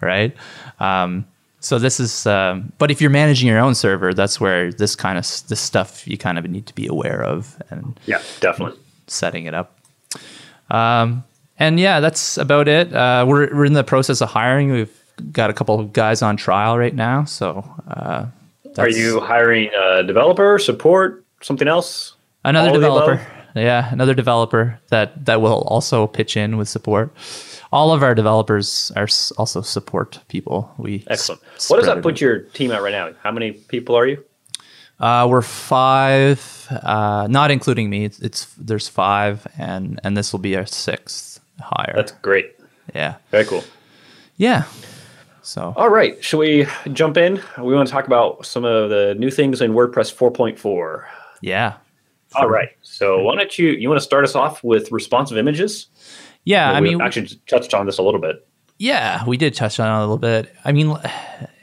right? 0.00 0.36
Um, 0.78 1.26
so 1.60 1.78
this 1.78 2.00
is, 2.00 2.26
um, 2.26 2.72
but 2.78 2.90
if 2.90 3.00
you're 3.00 3.10
managing 3.10 3.48
your 3.48 3.60
own 3.60 3.76
server, 3.76 4.12
that's 4.12 4.40
where 4.40 4.72
this 4.72 4.96
kind 4.96 5.16
of 5.16 5.24
this 5.48 5.60
stuff 5.60 6.06
you 6.08 6.18
kind 6.18 6.36
of 6.36 6.48
need 6.48 6.66
to 6.66 6.74
be 6.74 6.86
aware 6.86 7.22
of, 7.24 7.60
and 7.70 7.98
yeah, 8.06 8.20
definitely 8.40 8.78
setting 9.06 9.46
it 9.46 9.54
up. 9.54 9.78
Um, 10.70 11.24
and 11.62 11.78
yeah, 11.78 12.00
that's 12.00 12.38
about 12.38 12.66
it. 12.66 12.92
Uh, 12.92 13.24
we're 13.28 13.54
we're 13.54 13.64
in 13.64 13.72
the 13.72 13.84
process 13.84 14.20
of 14.20 14.28
hiring. 14.28 14.72
We've 14.72 15.02
got 15.30 15.48
a 15.48 15.52
couple 15.52 15.78
of 15.78 15.92
guys 15.92 16.20
on 16.20 16.36
trial 16.36 16.76
right 16.76 16.94
now. 16.94 17.24
So, 17.24 17.64
uh, 17.86 18.26
are 18.78 18.88
you 18.88 19.20
hiring 19.20 19.70
a 19.72 20.02
developer, 20.02 20.58
support, 20.58 21.24
something 21.40 21.68
else? 21.68 22.14
Another 22.44 22.70
All 22.70 22.74
developer. 22.74 23.26
Yeah, 23.54 23.92
another 23.92 24.14
developer 24.14 24.80
that 24.88 25.24
that 25.26 25.40
will 25.40 25.62
also 25.68 26.06
pitch 26.08 26.36
in 26.36 26.56
with 26.56 26.68
support. 26.68 27.14
All 27.70 27.92
of 27.92 28.02
our 28.02 28.14
developers 28.14 28.90
are 28.96 29.08
also 29.38 29.62
support 29.62 30.18
people. 30.28 30.72
We 30.78 31.04
excellent. 31.06 31.42
What 31.68 31.76
does 31.76 31.86
that 31.86 32.02
put 32.02 32.20
your 32.20 32.40
team 32.40 32.72
at 32.72 32.82
right 32.82 32.92
now? 32.92 33.12
How 33.22 33.30
many 33.30 33.52
people 33.52 33.94
are 33.94 34.06
you? 34.06 34.24
Uh, 34.98 35.26
we're 35.28 35.42
five, 35.42 36.68
uh, 36.70 37.26
not 37.28 37.50
including 37.50 37.90
me. 37.90 38.04
It's, 38.04 38.20
it's, 38.20 38.44
there's 38.54 38.86
five, 38.86 39.46
and 39.58 39.98
and 40.04 40.16
this 40.16 40.32
will 40.32 40.40
be 40.40 40.56
our 40.56 40.66
sixth 40.66 41.31
higher. 41.62 41.92
That's 41.96 42.12
great. 42.12 42.56
Yeah. 42.94 43.16
Very 43.30 43.44
cool. 43.44 43.64
Yeah. 44.36 44.64
So 45.42 45.72
All 45.76 45.88
right, 45.88 46.22
Should 46.22 46.38
we 46.38 46.66
jump 46.92 47.16
in? 47.16 47.42
We 47.58 47.74
want 47.74 47.88
to 47.88 47.92
talk 47.92 48.06
about 48.06 48.46
some 48.46 48.64
of 48.64 48.90
the 48.90 49.14
new 49.18 49.30
things 49.30 49.60
in 49.60 49.72
WordPress 49.72 50.14
4.4. 50.14 51.04
yeah. 51.40 51.74
All 52.34 52.48
right. 52.48 52.70
So 52.80 53.20
why 53.22 53.34
don't 53.36 53.58
you 53.58 53.70
you 53.70 53.88
want 53.90 54.00
to 54.00 54.04
start 54.04 54.24
us 54.24 54.34
off 54.34 54.64
with 54.64 54.90
responsive 54.90 55.36
images? 55.36 55.88
Yeah. 56.44 56.72
I 56.72 56.80
we 56.80 56.90
mean, 56.90 57.00
actually 57.02 57.28
touched 57.46 57.74
on 57.74 57.84
this 57.86 57.98
a 57.98 58.02
little 58.02 58.20
bit. 58.20 58.46
Yeah, 58.78 59.22
we 59.26 59.36
did 59.36 59.54
touch 59.54 59.78
on 59.78 59.86
it 59.88 59.96
a 59.96 60.00
little 60.00 60.16
bit. 60.16 60.50
I 60.64 60.72
mean, 60.72 60.96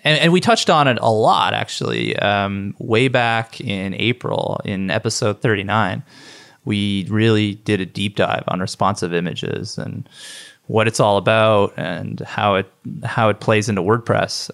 and, 0.04 0.20
and 0.20 0.32
we 0.32 0.40
touched 0.42 0.70
on 0.70 0.88
it 0.88 0.98
a 1.02 1.12
lot 1.12 1.54
actually. 1.56 2.16
Um, 2.18 2.76
way 2.80 3.08
back 3.08 3.60
in 3.62 3.96
April 3.96 4.62
in 4.64 4.92
episode 4.92 5.42
39, 5.42 6.04
we 6.70 7.08
really 7.10 7.56
did 7.56 7.82
a 7.82 7.86
deep 7.86 8.16
dive 8.16 8.44
on 8.48 8.60
responsive 8.60 9.12
images 9.12 9.80
and 9.80 10.08
what 10.68 10.88
it's 10.88 11.00
all 11.00 11.18
about 11.18 11.74
and 11.78 12.20
how 12.20 12.54
it 12.54 12.72
how 13.04 13.28
it 13.30 13.40
plays 13.40 13.70
into 13.70 13.82
WordPress. 13.82 14.52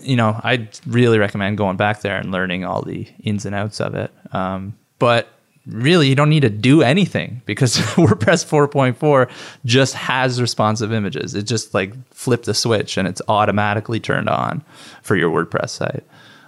You 0.00 0.16
know, 0.16 0.40
I'd 0.42 0.80
really 0.86 1.18
recommend 1.18 1.58
going 1.58 1.76
back 1.76 2.00
there 2.00 2.16
and 2.16 2.32
learning 2.32 2.64
all 2.64 2.80
the 2.80 3.06
ins 3.22 3.44
and 3.44 3.54
outs 3.54 3.82
of 3.82 3.94
it. 3.94 4.10
Um, 4.32 4.78
but 4.98 5.28
really 5.66 6.08
you 6.08 6.14
don't 6.14 6.30
need 6.30 6.40
to 6.40 6.48
do 6.48 6.80
anything 6.80 7.42
because 7.44 7.76
WordPress 7.96 8.46
4.4 8.46 9.30
just 9.66 9.92
has 9.92 10.40
responsive 10.40 10.90
images. 10.90 11.34
It 11.34 11.42
just 11.42 11.74
like 11.74 11.92
flip 12.14 12.44
the 12.44 12.54
switch 12.54 12.96
and 12.96 13.06
it's 13.06 13.20
automatically 13.28 14.00
turned 14.00 14.30
on 14.30 14.64
for 15.02 15.16
your 15.16 15.30
WordPress 15.30 15.68
site. 15.68 16.02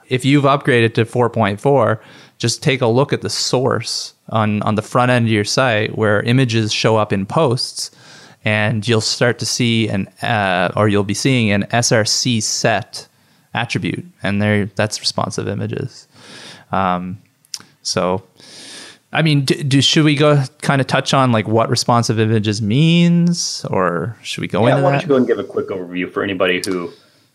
If 0.08 0.24
you've 0.24 0.44
upgraded 0.44 0.94
to 0.94 1.04
4.4, 1.04 2.00
just 2.38 2.62
take 2.62 2.80
a 2.80 2.86
look 2.86 3.12
at 3.12 3.20
the 3.20 3.30
source 3.30 4.14
on 4.32 4.62
on 4.62 4.74
the 4.74 4.82
front 4.82 5.10
end 5.10 5.26
of 5.26 5.32
your 5.32 5.44
site 5.44 5.96
where 5.96 6.22
images 6.22 6.72
show 6.72 6.96
up 6.96 7.12
in 7.12 7.24
posts 7.26 7.90
and 8.44 8.88
you'll 8.88 9.00
start 9.00 9.38
to 9.38 9.46
see 9.46 9.88
an 9.88 10.08
uh, 10.22 10.72
or 10.74 10.88
you'll 10.88 11.04
be 11.04 11.14
seeing 11.14 11.50
an 11.50 11.62
src 11.64 12.42
set 12.42 13.06
attribute 13.54 14.04
and 14.22 14.42
there 14.42 14.66
that's 14.66 15.00
responsive 15.00 15.46
images. 15.46 16.08
Um, 16.72 17.18
so 17.82 18.22
I 19.12 19.20
mean, 19.20 19.44
do, 19.44 19.62
do, 19.62 19.82
should 19.82 20.04
we 20.04 20.16
go 20.16 20.42
kind 20.62 20.80
of 20.80 20.86
touch 20.86 21.12
on 21.12 21.32
like 21.32 21.46
what 21.46 21.68
responsive 21.68 22.18
images 22.18 22.62
means, 22.62 23.64
or 23.66 24.16
should 24.22 24.40
we 24.40 24.48
go 24.48 24.66
yeah, 24.66 24.72
into 24.72 24.84
why 24.84 24.92
that? 24.92 24.96
don't 24.96 25.02
you 25.02 25.08
go 25.08 25.16
and 25.16 25.26
give 25.26 25.38
a 25.38 25.44
quick 25.44 25.68
overview 25.68 26.10
for 26.10 26.22
anybody 26.22 26.62
who's 26.64 26.94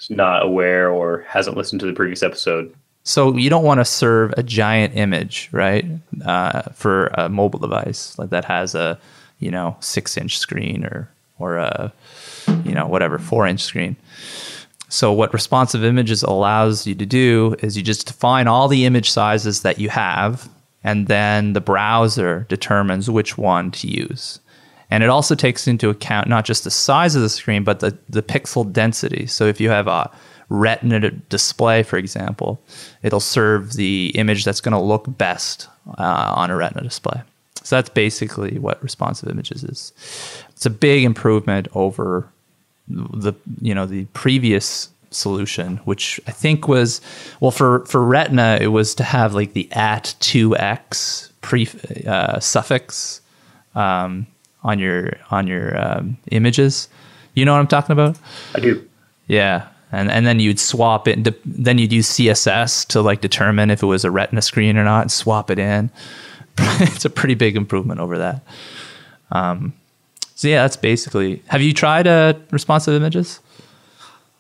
not 0.10 0.44
aware 0.44 0.90
or 0.90 1.20
hasn't 1.28 1.56
listened 1.56 1.80
to 1.82 1.86
the 1.86 1.94
previous 1.94 2.24
episode? 2.24 2.74
So 3.08 3.38
you 3.38 3.50
don't 3.50 3.64
want 3.64 3.80
to 3.80 3.86
serve 3.86 4.34
a 4.36 4.44
giant 4.44 4.98
image, 4.98 5.48
right, 5.54 5.86
uh, 6.26 6.64
for 6.74 7.08
a 7.14 7.30
mobile 7.30 7.58
device 7.58 8.20
like 8.20 8.32
that 8.32 8.44
has 8.44 8.76
a, 8.76 9.00
you 9.40 9.50
know, 9.50 9.78
six-inch 9.80 10.38
screen 10.38 10.84
or 10.84 11.10
or 11.40 11.56
a, 11.56 11.94
you 12.66 12.74
know, 12.74 12.86
whatever 12.86 13.18
four-inch 13.18 13.62
screen. 13.62 13.96
So 14.90 15.14
what 15.14 15.32
responsive 15.32 15.86
images 15.86 16.22
allows 16.22 16.86
you 16.86 16.96
to 16.96 17.06
do 17.06 17.56
is 17.60 17.78
you 17.78 17.84
just 17.84 18.08
define 18.08 18.48
all 18.48 18.68
the 18.68 18.84
image 18.84 19.10
sizes 19.10 19.62
that 19.62 19.80
you 19.80 19.88
have 19.88 20.50
and 20.84 21.08
then 21.08 21.54
the 21.54 21.62
browser 21.62 22.46
determines 22.50 23.10
which 23.10 23.38
one 23.38 23.72
to 23.72 23.88
use. 23.88 24.42
And 24.92 25.02
it 25.02 25.10
also 25.10 25.34
takes 25.34 25.66
into 25.66 25.90
account 25.90 26.28
not 26.28 26.44
just 26.44 26.66
the 26.66 26.72
size 26.72 27.16
of 27.16 27.22
the 27.22 27.30
screen, 27.30 27.64
but 27.64 27.80
the, 27.80 27.98
the 28.10 28.22
pixel 28.22 28.70
density. 28.70 29.28
So 29.28 29.46
if 29.46 29.62
you 29.62 29.70
have 29.70 29.88
a 29.88 30.12
retina 30.50 31.12
display, 31.12 31.84
for 31.84 31.98
example, 31.98 32.62
it'll 33.04 33.20
serve 33.20 33.74
the 33.74 34.12
image 34.16 34.46
that's 34.46 34.62
going 34.62 34.74
to 34.74 34.80
look 34.80 35.06
best 35.18 35.68
uh, 35.98 36.34
on 36.36 36.50
a 36.52 36.56
retina 36.56 36.82
display. 36.82 37.22
So 37.64 37.76
that's 37.76 37.90
basically 37.90 38.60
what 38.60 38.82
responsive 38.82 39.30
images 39.30 39.64
is. 39.64 39.92
It's 40.52 40.66
a 40.66 40.70
big 40.70 41.04
improvement 41.04 41.68
over 41.74 42.30
the 42.88 43.34
you 43.62 43.76
know 43.76 43.86
the 43.86 44.06
previous 44.14 44.90
solution, 45.10 45.78
which 45.78 46.20
I 46.28 46.32
think 46.32 46.68
was 46.68 47.02
well 47.40 47.52
for 47.52 47.86
for 47.86 48.04
Retina, 48.04 48.58
it 48.62 48.68
was 48.68 48.96
to 48.96 49.04
have 49.04 49.34
like 49.34 49.54
the 49.54 49.70
at 49.72 50.16
two 50.20 50.56
x 50.56 51.32
pre 51.42 51.68
uh, 52.08 52.40
suffix 52.40 53.22
um, 53.76 54.28
on 54.64 54.80
your 54.80 55.18
on 55.30 55.48
your 55.48 55.78
um, 55.78 56.18
images. 56.32 56.88
You 57.34 57.46
know 57.46 57.54
what 57.54 57.60
I'm 57.60 57.68
talking 57.68 57.94
about? 57.94 58.18
I 58.56 58.60
do. 58.60 58.88
Yeah, 59.28 59.68
and 59.92 60.12
and 60.12 60.26
then 60.26 60.40
you'd 60.40 60.60
swap 60.60 61.08
it. 61.08 61.36
Then 61.46 61.78
you'd 61.78 61.94
use 61.94 62.10
CSS 62.10 62.88
to 62.88 63.02
like 63.02 63.22
determine 63.22 63.70
if 63.70 63.82
it 63.82 63.86
was 63.86 64.04
a 64.04 64.12
Retina 64.12 64.42
screen 64.42 64.78
or 64.78 64.84
not, 64.84 65.02
and 65.02 65.12
swap 65.12 65.50
it 65.50 65.60
in. 65.60 65.90
it's 66.58 67.06
a 67.06 67.10
pretty 67.10 67.36
big 67.36 67.56
improvement 67.56 68.00
over 68.00 68.18
that. 68.18 68.44
Um, 69.32 69.74
so 70.36 70.48
yeah, 70.48 70.64
that's 70.64 70.78
basically. 70.78 71.42
Have 71.48 71.62
you 71.62 71.74
tried 71.74 72.08
uh, 72.08 72.34
responsive 72.52 72.94
images? 72.94 73.40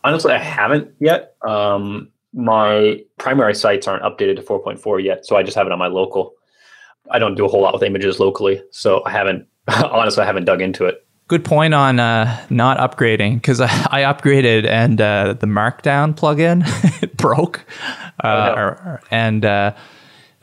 Honestly, 0.03 0.33
I 0.33 0.37
haven't 0.37 0.93
yet. 0.99 1.35
Um, 1.47 2.09
my 2.33 3.03
primary 3.17 3.55
sites 3.55 3.87
aren't 3.87 4.03
updated 4.03 4.35
to 4.35 4.41
4.4 4.41 5.03
yet, 5.03 5.25
so 5.25 5.35
I 5.35 5.43
just 5.43 5.57
have 5.57 5.65
it 5.65 5.73
on 5.73 5.79
my 5.79 5.87
local. 5.87 6.33
I 7.09 7.19
don't 7.19 7.35
do 7.35 7.45
a 7.45 7.47
whole 7.47 7.61
lot 7.61 7.73
with 7.73 7.83
images 7.83 8.19
locally, 8.19 8.61
so 8.71 9.03
I 9.05 9.11
haven't. 9.11 9.47
honestly, 9.67 10.23
I 10.23 10.25
haven't 10.25 10.45
dug 10.45 10.61
into 10.61 10.85
it. 10.85 11.06
Good 11.27 11.43
point 11.43 11.73
on 11.73 11.99
uh, 11.99 12.45
not 12.49 12.77
upgrading 12.77 13.35
because 13.35 13.59
I, 13.59 13.67
I, 13.91 14.01
upgraded 14.03 14.65
and 14.65 15.01
uh, 15.01 15.33
the 15.33 15.47
Markdown 15.47 16.15
plugin 16.15 16.63
broke, 17.17 17.65
uh, 18.23 18.27
oh, 18.27 18.55
no. 18.55 18.61
or, 18.61 19.01
and 19.11 19.43
uh, 19.43 19.73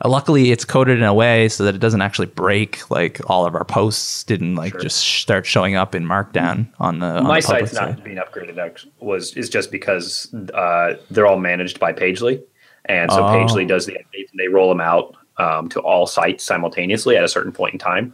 luckily 0.03 0.51
it's 0.51 0.63
coded 0.63 0.99
in 0.99 1.03
a 1.03 1.13
way 1.13 1.49
so 1.49 1.63
that 1.63 1.73
it 1.73 1.79
doesn't 1.79 2.01
actually 2.01 2.27
break. 2.27 2.89
Like 2.91 3.19
all 3.29 3.47
of 3.47 3.55
our 3.55 3.65
posts 3.65 4.23
didn't 4.25 4.55
like 4.55 4.73
sure. 4.73 4.81
just 4.81 4.99
start 4.99 5.47
showing 5.47 5.75
up 5.75 5.95
in 5.95 6.05
Markdown 6.05 6.67
on 6.79 6.99
the. 6.99 7.17
On 7.17 7.23
My 7.23 7.39
the 7.39 7.47
site's 7.47 7.71
side. 7.71 7.95
not 7.95 8.03
being 8.03 8.17
upgraded. 8.17 8.85
Was 8.99 9.35
is 9.35 9.49
just 9.49 9.71
because 9.71 10.31
uh, 10.53 10.93
they're 11.09 11.25
all 11.25 11.39
managed 11.39 11.79
by 11.79 11.93
Pagely, 11.93 12.43
and 12.85 13.11
so 13.11 13.25
oh. 13.25 13.29
Pagely 13.29 13.67
does 13.67 13.87
the 13.87 13.93
updates 13.93 14.29
and 14.31 14.39
they 14.39 14.49
roll 14.49 14.69
them 14.69 14.81
out 14.81 15.15
um, 15.37 15.67
to 15.69 15.79
all 15.79 16.05
sites 16.05 16.43
simultaneously 16.43 17.17
at 17.17 17.23
a 17.23 17.27
certain 17.27 17.51
point 17.51 17.73
in 17.73 17.79
time. 17.79 18.13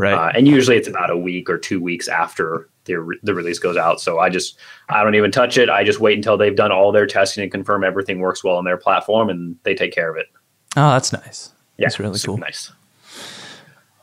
Right. 0.00 0.14
Uh, 0.14 0.32
and 0.34 0.48
usually 0.48 0.78
it's 0.78 0.88
about 0.88 1.10
a 1.10 1.16
week 1.16 1.50
or 1.50 1.58
two 1.58 1.78
weeks 1.78 2.08
after 2.08 2.70
the, 2.86 3.18
the 3.22 3.34
release 3.34 3.58
goes 3.58 3.76
out. 3.76 4.00
So 4.00 4.18
I 4.18 4.30
just, 4.30 4.56
I 4.88 5.04
don't 5.04 5.14
even 5.14 5.30
touch 5.30 5.58
it. 5.58 5.68
I 5.68 5.84
just 5.84 6.00
wait 6.00 6.16
until 6.16 6.38
they've 6.38 6.56
done 6.56 6.72
all 6.72 6.90
their 6.90 7.06
testing 7.06 7.42
and 7.42 7.52
confirm 7.52 7.84
everything 7.84 8.18
works 8.18 8.42
well 8.42 8.56
on 8.56 8.64
their 8.64 8.78
platform 8.78 9.28
and 9.28 9.56
they 9.64 9.74
take 9.74 9.92
care 9.92 10.10
of 10.10 10.16
it. 10.16 10.26
Oh, 10.74 10.92
that's 10.92 11.12
nice. 11.12 11.52
Yeah. 11.76 11.84
That's 11.84 12.00
really 12.00 12.18
cool. 12.18 12.38
Nice. 12.38 12.72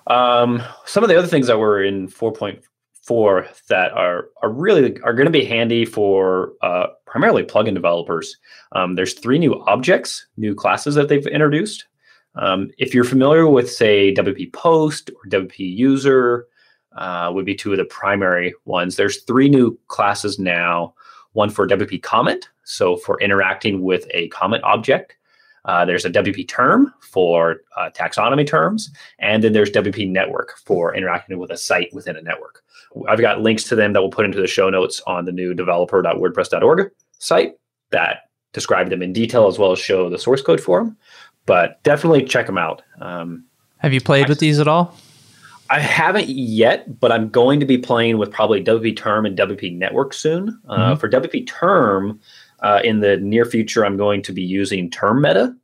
Um, 0.05 0.61
some 0.85 1.03
of 1.03 1.09
the 1.09 1.17
other 1.17 1.27
things 1.27 1.47
that 1.47 1.57
were 1.57 1.83
in 1.83 2.09
4.4 2.09 3.65
that 3.67 3.91
are, 3.93 4.27
are 4.43 4.51
really, 4.51 5.01
are 5.01 5.13
going 5.13 5.25
to 5.25 5.31
be 5.31 5.45
handy 5.45 5.83
for 5.83 6.53
uh, 6.61 6.87
primarily 7.07 7.41
plugin 7.41 7.73
developers. 7.73 8.37
Um, 8.73 8.93
there's 8.93 9.15
three 9.15 9.39
new 9.39 9.59
objects, 9.61 10.27
new 10.37 10.53
classes 10.53 10.93
that 10.93 11.09
they've 11.09 11.25
introduced. 11.25 11.87
Um, 12.37 12.69
if 12.77 12.93
you're 12.93 13.03
familiar 13.03 13.47
with, 13.47 13.71
say, 13.71 14.13
WP 14.13 14.53
Post 14.53 15.09
or 15.09 15.29
WP 15.29 15.59
User, 15.59 16.47
uh, 16.95 17.31
would 17.33 17.45
be 17.45 17.55
two 17.55 17.71
of 17.71 17.77
the 17.77 17.85
primary 17.85 18.53
ones. 18.65 18.95
There's 18.95 19.23
three 19.23 19.49
new 19.49 19.77
classes 19.87 20.39
now. 20.39 20.93
One 21.33 21.49
for 21.49 21.67
WP 21.67 22.01
Comment, 22.01 22.49
so 22.63 22.97
for 22.97 23.21
interacting 23.21 23.83
with 23.83 24.07
a 24.11 24.27
comment 24.29 24.63
object. 24.63 25.15
Uh, 25.65 25.85
there's 25.85 26.05
a 26.05 26.09
WP 26.09 26.47
Term 26.47 26.93
for 27.01 27.57
uh, 27.75 27.89
taxonomy 27.93 28.47
terms, 28.47 28.89
and 29.19 29.43
then 29.43 29.53
there's 29.53 29.69
WP 29.69 30.09
Network 30.09 30.57
for 30.65 30.95
interacting 30.95 31.37
with 31.37 31.51
a 31.51 31.57
site 31.57 31.93
within 31.93 32.15
a 32.15 32.21
network. 32.21 32.63
I've 33.07 33.19
got 33.19 33.41
links 33.41 33.65
to 33.65 33.75
them 33.75 33.93
that 33.93 34.01
we'll 34.01 34.09
put 34.09 34.25
into 34.25 34.41
the 34.41 34.47
show 34.47 34.69
notes 34.69 35.01
on 35.05 35.25
the 35.25 35.31
new 35.31 35.53
developer.wordpress.org 35.53 36.91
site 37.19 37.53
that 37.91 38.21
describe 38.53 38.89
them 38.89 39.03
in 39.03 39.13
detail 39.13 39.47
as 39.47 39.59
well 39.59 39.71
as 39.71 39.79
show 39.79 40.09
the 40.09 40.17
source 40.17 40.41
code 40.41 40.61
for 40.61 40.79
them 40.79 40.97
but 41.47 41.81
definitely 41.81 42.23
check 42.23 42.45
them 42.45 42.59
out. 42.59 42.83
Um, 43.01 43.45
Have 43.79 43.93
you 43.93 44.01
played 44.01 44.27
I, 44.27 44.29
with 44.29 44.39
these 44.39 44.59
at 44.59 44.67
all? 44.67 44.95
I 45.71 45.79
haven't 45.79 46.29
yet, 46.29 46.99
but 46.99 47.11
I'm 47.11 47.29
going 47.29 47.59
to 47.59 47.65
be 47.65 47.79
playing 47.79 48.19
with 48.19 48.31
probably 48.31 48.63
WP 48.63 48.95
Term 48.95 49.25
and 49.25 49.35
WP 49.35 49.75
Network 49.75 50.13
soon. 50.13 50.61
Uh, 50.67 50.77
mm-hmm. 50.77 50.99
For 50.99 51.09
WP 51.09 51.47
Term, 51.47 52.19
uh, 52.59 52.81
in 52.83 52.99
the 52.99 53.17
near 53.17 53.45
future, 53.45 53.85
I'm 53.85 53.97
going 53.97 54.21
to 54.23 54.31
be 54.31 54.43
using 54.43 54.91
Term 54.91 55.21
Meta 55.21 55.55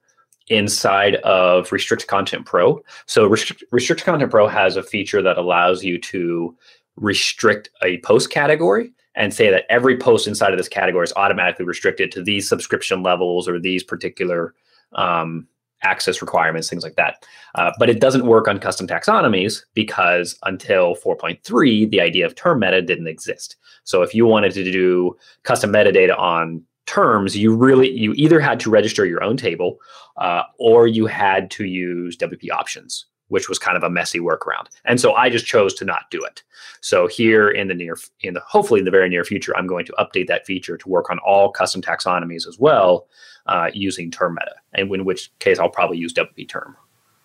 inside 0.48 1.16
of 1.18 1.72
Restrict 1.72 2.08
Content 2.08 2.46
Pro. 2.46 2.84
So 3.06 3.28
Restrict, 3.28 3.64
Restrict 3.72 4.04
Content 4.04 4.32
Pro 4.32 4.48
has 4.48 4.76
a 4.76 4.84
feature 4.84 5.22
that 5.22 5.38
allows 5.38 5.84
you 5.84 6.00
to 6.00 6.56
restrict 6.96 7.70
a 7.82 7.98
post 8.00 8.30
category 8.30 8.92
and 9.16 9.34
say 9.34 9.50
that 9.50 9.66
every 9.70 9.98
post 9.98 10.28
inside 10.28 10.52
of 10.52 10.58
this 10.58 10.68
category 10.68 11.04
is 11.04 11.14
automatically 11.16 11.66
restricted 11.66 12.12
to 12.12 12.22
these 12.22 12.48
subscription 12.48 13.04
levels 13.04 13.48
or 13.48 13.60
these 13.60 13.84
particular 13.84 14.54
um, 14.94 15.48
access 15.84 16.22
requirements, 16.22 16.70
things 16.70 16.84
like 16.84 16.96
that. 16.96 17.26
Uh, 17.56 17.72
but 17.78 17.90
it 17.90 18.00
doesn't 18.00 18.26
work 18.26 18.48
on 18.48 18.60
custom 18.60 18.88
taxonomies 18.88 19.64
because 19.74 20.38
until 20.44 20.96
4.3, 20.96 21.90
the 21.90 22.02
idea 22.02 22.26
of 22.26 22.36
term 22.36 22.60
meta 22.60 22.82
didn't 22.82 23.08
exist. 23.08 23.56
So 23.84 24.02
if 24.02 24.16
you 24.16 24.26
wanted 24.26 24.54
to 24.54 24.64
do 24.64 25.16
custom 25.44 25.72
metadata 25.72 26.18
on 26.18 26.64
terms, 26.86 27.38
you 27.38 27.56
really 27.56 27.92
you 27.92 28.14
either 28.14 28.40
had 28.40 28.60
to 28.62 28.70
register 28.70 29.06
your 29.06 29.24
own 29.24 29.38
table 29.38 29.78
uh, 30.18 30.44
or 30.58 30.88
you 30.88 31.06
had 31.06 31.52
to 31.52 31.66
use 31.66 32.18
WP 32.18 32.52
options 32.52 33.06
which 33.30 33.50
was 33.50 33.58
kind 33.58 33.78
of 33.78 33.84
a 33.84 33.90
messy 33.90 34.20
workaround. 34.20 34.68
And 34.86 35.00
so 35.00 35.14
I 35.14 35.30
just 35.30 35.46
chose 35.46 35.74
to 35.76 35.86
not 35.86 36.10
do 36.12 36.24
it. 36.24 36.44
So 36.82 37.08
here 37.08 37.50
in 37.50 37.68
the 37.68 37.74
near, 37.74 37.98
in 38.22 38.34
the 38.34 38.42
hopefully 38.42 38.80
in 38.80 38.86
the 38.86 38.92
very 38.92 39.10
near 39.10 39.24
future, 39.24 39.56
I'm 39.56 39.68
going 39.68 39.86
to 39.86 39.94
update 39.94 40.28
that 40.28 40.46
feature 40.46 40.78
to 40.78 40.90
work 40.90 41.10
on 41.10 41.20
all 41.20 41.52
custom 41.52 41.82
taxonomies 41.82 42.48
as 42.48 42.60
well, 42.60 43.08
uh, 43.48 43.70
using 43.74 44.12
term 44.12 44.36
meta. 44.36 44.56
And 44.74 44.94
in 44.94 45.06
which 45.06 45.32
case, 45.40 45.60
I'll 45.60 45.70
probably 45.70 45.98
use 45.98 46.14
WP 46.14 46.48
term. 46.48 46.76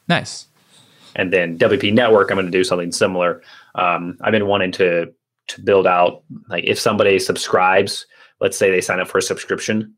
Nice. 0.09 0.47
And 1.17 1.33
then 1.33 1.59
WP 1.59 1.93
network, 1.93 2.31
I'm 2.31 2.37
going 2.37 2.47
to 2.47 2.53
do 2.53 2.65
something 2.65 2.93
similar. 2.93 3.43
Um, 3.75 4.17
I've 4.21 4.33
been 4.33 4.47
wanting 4.47 4.73
to 4.73 5.13
to 5.49 5.63
build 5.63 5.87
out 5.87 6.23
like 6.49 6.65
if 6.65 6.79
somebody 6.79 7.19
subscribes, 7.19 8.07
let's 8.41 8.57
say 8.57 8.71
they 8.71 8.81
sign 8.81 9.01
up 9.01 9.09
for 9.09 9.19
a 9.19 9.23
subscription, 9.23 9.95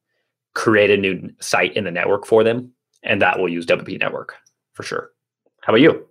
create 0.55 0.91
a 0.91 0.97
new 0.97 1.29
site 1.41 1.77
in 1.77 1.85
the 1.85 1.91
network 1.91 2.25
for 2.25 2.43
them, 2.45 2.73
and 3.03 3.21
that 3.21 3.39
will 3.39 3.49
use 3.49 3.67
WP 3.67 3.99
network 3.99 4.37
for 4.73 4.83
sure. 4.83 5.11
How 5.61 5.73
about 5.73 5.81
you? 5.81 6.07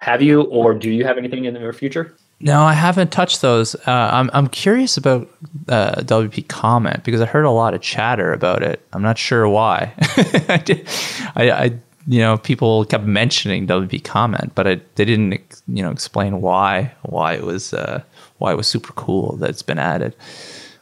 Have 0.00 0.22
you 0.22 0.42
or 0.42 0.74
do 0.74 0.90
you 0.90 1.04
have 1.04 1.18
anything 1.18 1.44
in 1.44 1.54
the 1.54 1.60
near 1.60 1.72
future? 1.72 2.14
No, 2.40 2.62
I 2.62 2.72
haven't 2.72 3.10
touched 3.10 3.40
those. 3.40 3.74
Uh, 3.74 4.10
I'm 4.12 4.30
I'm 4.32 4.46
curious 4.46 4.96
about 4.96 5.28
uh, 5.68 5.96
WP 6.02 6.46
comment 6.46 7.02
because 7.02 7.20
I 7.20 7.26
heard 7.26 7.44
a 7.44 7.50
lot 7.50 7.74
of 7.74 7.80
chatter 7.80 8.32
about 8.32 8.62
it. 8.62 8.86
I'm 8.92 9.02
not 9.02 9.18
sure 9.18 9.48
why. 9.48 9.92
I, 10.48 10.62
did, 10.64 10.88
I, 11.34 11.50
I, 11.50 11.64
you 12.06 12.20
know, 12.20 12.38
people 12.38 12.84
kept 12.84 13.04
mentioning 13.04 13.66
WP 13.66 14.04
comment, 14.04 14.52
but 14.54 14.68
I, 14.68 14.80
they 14.94 15.04
didn't, 15.04 15.62
you 15.66 15.82
know, 15.82 15.90
explain 15.90 16.40
why 16.40 16.92
why 17.02 17.34
it 17.34 17.42
was 17.42 17.74
uh, 17.74 18.02
why 18.38 18.52
it 18.52 18.56
was 18.56 18.68
super 18.68 18.92
cool 18.92 19.34
that 19.38 19.50
it's 19.50 19.62
been 19.62 19.80
added. 19.80 20.14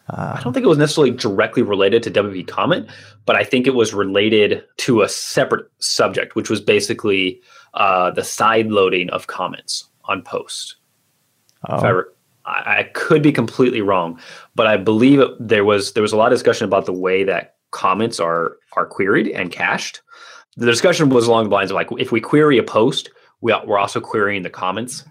I 0.09 0.41
don't 0.43 0.53
think 0.53 0.65
it 0.65 0.69
was 0.69 0.79
necessarily 0.79 1.11
directly 1.11 1.63
related 1.63 2.03
to 2.05 2.11
WP 2.11 2.47
comment, 2.47 2.89
but 3.25 3.35
I 3.35 3.43
think 3.43 3.67
it 3.67 3.75
was 3.75 3.93
related 3.93 4.63
to 4.79 5.03
a 5.03 5.09
separate 5.09 5.69
subject, 5.81 6.37
which 6.37 6.49
was 6.49 6.61
basically 6.61 7.41
uh, 7.77 8.11
the 8.11 8.25
side 8.25 8.67
loading 8.69 9.09
of 9.11 9.27
comments 9.27 9.85
on 10.07 10.23
post. 10.23 10.77
Oh. 11.69 11.77
I, 11.77 11.89
re- 11.91 12.05
I, 12.45 12.79
I 12.79 12.83
could 12.95 13.23
be 13.23 13.33
completely 13.33 13.81
wrong, 13.81 14.19
but 14.55 14.67
I 14.67 14.77
believe 14.77 15.21
it, 15.21 15.31
there 15.41 15.65
was 15.65 15.93
there 15.93 16.03
was 16.03 16.13
a 16.13 16.17
lot 16.17 16.33
of 16.33 16.37
discussion 16.39 16.65
about 16.65 16.87
the 16.87 16.93
way 16.93 17.25
that 17.25 17.57
comments 17.71 18.21
are 18.21 18.57
are 18.77 18.87
queried 18.87 19.29
and 19.29 19.51
cached. 19.53 20.03
The 20.57 20.67
discussion 20.67 21.11
was 21.11 21.27
along 21.27 21.45
the 21.45 21.55
lines 21.55 21.71
of 21.71 21.75
like 21.75 21.89
if 21.99 22.13
we 22.13 22.21
query 22.21 22.59
a 22.59 22.63
post, 22.63 23.11
we, 23.41 23.53
are- 23.53 23.65
we're 23.67 23.79
also 23.79 24.01
querying 24.01 24.43
the 24.43 24.51
comments 24.51 25.05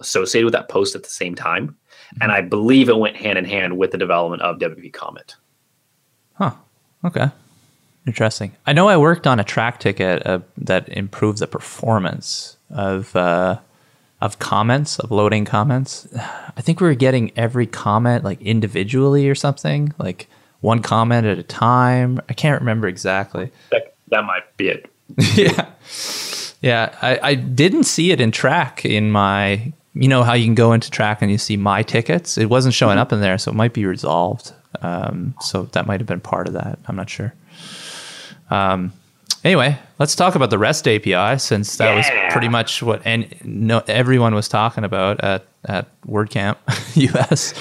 associated 0.00 0.44
with 0.44 0.52
that 0.52 0.68
post 0.68 0.94
at 0.94 1.02
the 1.02 1.08
same 1.08 1.34
time. 1.34 1.76
And 2.20 2.30
I 2.30 2.42
believe 2.42 2.88
it 2.88 2.96
went 2.96 3.16
hand 3.16 3.38
in 3.38 3.44
hand 3.44 3.76
with 3.76 3.90
the 3.90 3.98
development 3.98 4.42
of 4.42 4.58
WP 4.58 4.92
comment. 4.92 5.34
Huh. 6.34 6.52
Okay. 7.04 7.26
Interesting. 8.06 8.52
I 8.66 8.72
know 8.72 8.88
I 8.88 8.96
worked 8.96 9.26
on 9.26 9.40
a 9.40 9.44
Trac 9.44 9.78
ticket 9.78 10.26
uh, 10.26 10.40
that 10.58 10.88
improved 10.90 11.38
the 11.38 11.46
performance 11.46 12.56
of 12.70 13.14
uh, 13.16 13.58
of 14.20 14.38
comments, 14.38 14.98
of 14.98 15.10
loading 15.10 15.44
comments. 15.44 16.08
I 16.16 16.60
think 16.60 16.80
we 16.80 16.86
were 16.86 16.94
getting 16.94 17.32
every 17.36 17.66
comment 17.66 18.24
like 18.24 18.40
individually 18.42 19.28
or 19.28 19.34
something, 19.34 19.92
like 19.98 20.28
one 20.60 20.80
comment 20.80 21.26
at 21.26 21.38
a 21.38 21.42
time. 21.42 22.20
I 22.28 22.32
can't 22.32 22.60
remember 22.60 22.88
exactly. 22.88 23.50
That, 23.70 23.94
that 24.08 24.24
might 24.24 24.56
be 24.56 24.68
it. 24.68 24.90
yeah. 25.36 25.70
Yeah. 26.62 26.96
I, 27.02 27.18
I 27.22 27.34
didn't 27.34 27.84
see 27.84 28.12
it 28.12 28.20
in 28.20 28.30
Trac 28.30 28.88
in 28.88 29.10
my, 29.10 29.72
you 29.94 30.08
know, 30.08 30.22
how 30.22 30.32
you 30.32 30.46
can 30.46 30.54
go 30.54 30.72
into 30.72 30.90
Trac 30.90 31.18
and 31.20 31.30
you 31.30 31.36
see 31.36 31.58
my 31.58 31.82
tickets. 31.82 32.38
It 32.38 32.46
wasn't 32.46 32.74
showing 32.74 32.98
up 32.98 33.12
in 33.12 33.20
there, 33.20 33.36
so 33.36 33.50
it 33.50 33.54
might 33.54 33.74
be 33.74 33.84
resolved. 33.84 34.52
Um, 34.80 35.34
so 35.40 35.64
that 35.72 35.86
might 35.86 36.00
have 36.00 36.06
been 36.06 36.20
part 36.20 36.46
of 36.46 36.54
that. 36.54 36.78
I'm 36.86 36.96
not 36.96 37.10
sure. 37.10 37.34
Um, 38.54 38.92
anyway, 39.42 39.78
let's 39.98 40.14
talk 40.14 40.34
about 40.34 40.50
the 40.50 40.58
REST 40.58 40.88
API 40.88 41.38
since 41.38 41.76
that 41.76 41.94
was 41.94 42.06
pretty 42.32 42.48
much 42.48 42.82
what 42.82 43.02
and 43.04 43.34
no 43.44 43.82
everyone 43.88 44.34
was 44.34 44.48
talking 44.48 44.84
about 44.84 45.22
at 45.22 45.44
at 45.64 45.86
WordCamp 46.06 46.56
US, 47.14 47.54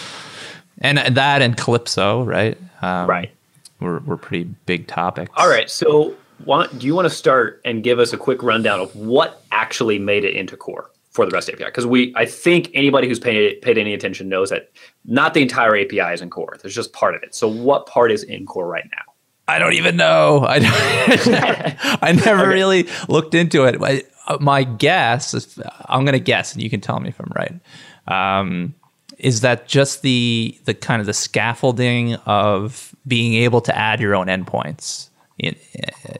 and 0.79 0.97
that 0.97 1.41
and 1.41 1.58
Calypso, 1.58 2.23
right? 2.23 2.58
Um, 2.82 3.10
Right. 3.10 3.32
Were 3.79 3.99
were 3.99 4.17
pretty 4.17 4.43
big 4.65 4.88
topics. 4.88 5.32
All 5.36 5.49
right. 5.49 5.69
So, 5.69 6.15
want, 6.45 6.79
do 6.79 6.88
you 6.88 6.95
want 6.95 7.06
to 7.06 7.13
start 7.13 7.62
and 7.65 7.84
give 7.84 7.99
us 7.99 8.13
a 8.13 8.17
quick 8.17 8.41
rundown 8.43 8.79
of 8.79 8.95
what 8.95 9.41
actually 9.51 9.99
made 9.99 10.23
it 10.23 10.36
into 10.36 10.56
core 10.56 10.89
for 11.12 11.25
the 11.25 11.32
REST 11.32 11.49
API? 11.49 11.65
Because 11.65 11.86
we, 11.86 12.13
I 12.15 12.25
think 12.25 12.69
anybody 12.73 13.08
who's 13.08 13.19
paid 13.19 13.62
paid 13.62 13.77
any 13.77 13.93
attention 13.93 14.29
knows 14.29 14.51
that 14.51 14.71
not 15.06 15.34
the 15.34 15.41
entire 15.41 15.75
API 15.75 16.13
is 16.13 16.21
in 16.21 16.29
core. 16.29 16.58
There's 16.62 16.75
just 16.75 16.93
part 16.93 17.15
of 17.15 17.23
it. 17.23 17.36
So, 17.36 17.47
what 17.47 17.88
part 17.88 18.12
is 18.12 18.23
in 18.23 18.45
core 18.45 18.67
right 18.67 18.88
now? 18.91 19.12
I 19.47 19.60
don't 19.60 19.73
even 19.73 19.97
know. 19.97 20.45
I 20.49 21.97
I 22.01 22.12
never 22.13 22.47
really 22.47 22.88
looked 23.10 23.36
into 23.36 23.65
it. 23.65 23.79
My, 23.79 24.03
uh, 24.27 24.38
my 24.39 24.63
guess, 24.63 25.34
is, 25.34 25.60
I'm 25.86 26.06
going 26.06 26.13
to 26.13 26.19
guess, 26.19 26.53
and 26.53 26.62
you 26.62 26.69
can 26.69 26.82
tell 26.82 26.99
me 26.99 27.10
if 27.10 27.19
I'm 27.19 27.32
right. 27.36 27.60
Um, 28.08 28.73
is 29.17 29.41
that 29.41 29.67
just 29.67 30.01
the 30.01 30.58
the 30.65 30.73
kind 30.73 30.99
of 30.99 31.06
the 31.06 31.13
scaffolding 31.13 32.15
of 32.25 32.95
being 33.08 33.36
able 33.36 33.62
to 33.62 33.77
add 33.77 33.99
your 33.99 34.15
own 34.15 34.27
endpoints 34.27 35.10
in, 35.38 35.56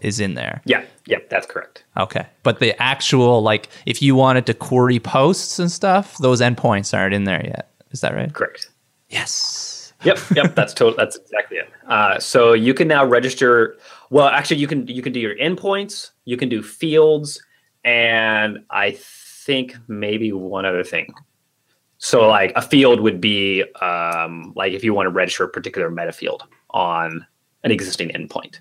is 0.02 0.20
in 0.20 0.34
there? 0.36 0.62
Yeah. 0.66 0.84
Yep. 1.08 1.30
That's 1.30 1.46
correct. 1.48 1.84
Okay, 1.98 2.26
but 2.44 2.60
the 2.60 2.80
actual 2.82 3.42
like 3.42 3.70
if 3.86 4.02
you 4.02 4.16
wanted 4.16 4.46
to 4.48 4.54
query 4.54 5.00
posts 5.00 5.60
and 5.60 5.72
stuff, 5.72 6.18
those 6.18 6.42
endpoints 6.42 6.98
aren't 6.98 7.14
in 7.14 7.24
there 7.24 7.44
yet. 7.46 7.70
Is 7.92 8.02
that 8.02 8.14
right? 8.14 8.34
Correct. 8.34 8.70
Yes. 9.10 9.73
Yep, 10.04 10.20
yep, 10.36 10.56
that's 10.56 10.74
total. 10.74 10.96
That's 10.96 11.16
exactly 11.16 11.58
it. 11.58 11.70
Uh, 11.88 12.20
so 12.20 12.54
you 12.54 12.74
can 12.74 12.88
now 12.88 13.06
register. 13.06 13.78
Well, 14.10 14.28
actually, 14.28 14.58
you 14.58 14.68
can 14.68 14.88
you 14.88 15.02
can 15.02 15.14
do 15.14 15.20
your 15.20 15.36
endpoints, 15.36 16.12
you 16.26 16.38
can 16.38 16.50
do 16.50 16.62
fields, 16.62 17.42
and 17.84 18.60
I 18.70 18.92
think 18.92 19.76
maybe 19.88 20.32
one 20.32 20.66
other 20.66 20.84
thing. 20.84 21.14
So, 21.98 22.28
like 22.28 22.52
a 22.56 22.62
field 22.62 23.00
would 23.00 23.22
be 23.22 23.64
um, 23.82 24.54
like 24.56 24.74
if 24.74 24.84
you 24.84 24.94
want 24.94 25.08
to 25.08 25.12
register 25.12 25.46
a 25.46 25.50
particular 25.50 25.90
meta 25.90 26.12
field 26.12 26.44
on 26.72 27.26
an 27.64 27.72
existing 27.72 28.10
endpoint. 28.10 28.60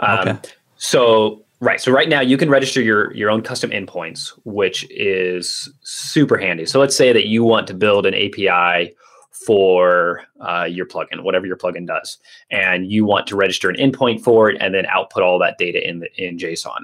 Um, 0.00 0.28
Okay. 0.28 0.38
So 0.76 1.44
right, 1.60 1.80
so 1.80 1.92
right 1.92 2.08
now 2.08 2.20
you 2.20 2.36
can 2.36 2.50
register 2.50 2.82
your 2.82 3.14
your 3.14 3.30
own 3.30 3.40
custom 3.40 3.70
endpoints, 3.70 4.30
which 4.44 4.84
is 4.90 5.72
super 5.82 6.36
handy. 6.36 6.66
So 6.66 6.80
let's 6.80 6.96
say 6.96 7.12
that 7.12 7.26
you 7.26 7.44
want 7.44 7.68
to 7.68 7.74
build 7.74 8.04
an 8.04 8.14
API 8.14 8.96
for 9.32 10.22
uh, 10.40 10.64
your 10.64 10.86
plugin, 10.86 11.22
whatever 11.22 11.46
your 11.46 11.56
plugin 11.56 11.86
does, 11.86 12.18
and 12.50 12.90
you 12.90 13.04
want 13.04 13.26
to 13.26 13.36
register 13.36 13.68
an 13.70 13.76
endpoint 13.76 14.22
for 14.22 14.50
it, 14.50 14.56
and 14.60 14.74
then 14.74 14.86
output 14.86 15.22
all 15.22 15.38
that 15.38 15.58
data 15.58 15.86
in 15.86 16.00
the, 16.00 16.08
in 16.16 16.36
JSON. 16.36 16.80